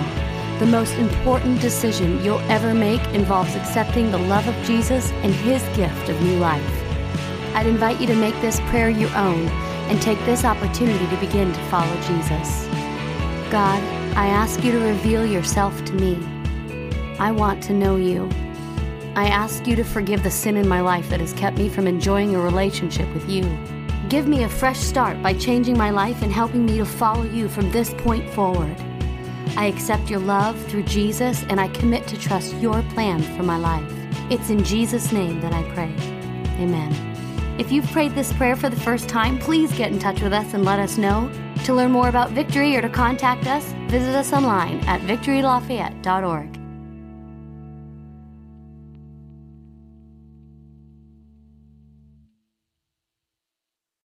The 0.60 0.66
most 0.66 0.92
important 0.94 1.60
decision 1.60 2.22
you'll 2.22 2.38
ever 2.50 2.74
make 2.74 3.04
involves 3.14 3.56
accepting 3.56 4.10
the 4.10 4.18
love 4.18 4.46
of 4.46 4.54
Jesus 4.64 5.10
and 5.22 5.32
His 5.32 5.62
gift 5.76 6.08
of 6.08 6.20
new 6.20 6.38
life. 6.38 6.84
I'd 7.54 7.66
invite 7.66 7.98
you 8.00 8.06
to 8.06 8.14
make 8.14 8.38
this 8.42 8.60
prayer 8.68 8.90
your 8.90 9.08
own 9.16 9.48
and 9.88 10.00
take 10.02 10.18
this 10.26 10.44
opportunity 10.44 11.06
to 11.08 11.16
begin 11.16 11.52
to 11.52 11.60
follow 11.64 11.94
Jesus. 12.02 12.66
God, 13.50 13.82
I 14.16 14.26
ask 14.26 14.62
you 14.62 14.70
to 14.72 14.78
reveal 14.78 15.24
yourself 15.24 15.84
to 15.86 15.92
me. 15.94 16.18
I 17.18 17.32
want 17.32 17.62
to 17.64 17.72
know 17.72 17.96
you. 17.96 18.28
I 19.16 19.26
ask 19.26 19.66
you 19.66 19.74
to 19.76 19.82
forgive 19.82 20.22
the 20.22 20.30
sin 20.30 20.56
in 20.56 20.68
my 20.68 20.82
life 20.82 21.08
that 21.08 21.20
has 21.20 21.32
kept 21.32 21.58
me 21.58 21.68
from 21.68 21.86
enjoying 21.86 22.34
a 22.34 22.40
relationship 22.40 23.12
with 23.14 23.28
you. 23.28 23.44
Give 24.10 24.26
me 24.26 24.42
a 24.42 24.48
fresh 24.48 24.80
start 24.80 25.22
by 25.22 25.34
changing 25.34 25.78
my 25.78 25.90
life 25.90 26.20
and 26.22 26.32
helping 26.32 26.66
me 26.66 26.78
to 26.78 26.84
follow 26.84 27.22
you 27.22 27.48
from 27.48 27.70
this 27.70 27.94
point 27.94 28.28
forward. 28.30 28.76
I 29.56 29.66
accept 29.66 30.10
your 30.10 30.18
love 30.18 30.60
through 30.66 30.82
Jesus 30.82 31.44
and 31.44 31.60
I 31.60 31.68
commit 31.68 32.08
to 32.08 32.18
trust 32.18 32.52
your 32.56 32.82
plan 32.94 33.22
for 33.36 33.44
my 33.44 33.56
life. 33.56 33.88
It's 34.28 34.50
in 34.50 34.64
Jesus' 34.64 35.12
name 35.12 35.40
that 35.42 35.52
I 35.52 35.62
pray. 35.74 35.94
Amen. 36.60 36.92
If 37.60 37.70
you've 37.70 37.86
prayed 37.92 38.16
this 38.16 38.32
prayer 38.32 38.56
for 38.56 38.68
the 38.68 38.80
first 38.80 39.08
time, 39.08 39.38
please 39.38 39.72
get 39.78 39.92
in 39.92 40.00
touch 40.00 40.20
with 40.22 40.32
us 40.32 40.54
and 40.54 40.64
let 40.64 40.80
us 40.80 40.98
know. 40.98 41.30
To 41.66 41.74
learn 41.74 41.92
more 41.92 42.08
about 42.08 42.32
Victory 42.32 42.74
or 42.76 42.80
to 42.80 42.88
contact 42.88 43.46
us, 43.46 43.64
visit 43.86 44.16
us 44.16 44.32
online 44.32 44.80
at 44.86 45.00
victorylafayette.org. 45.02 46.59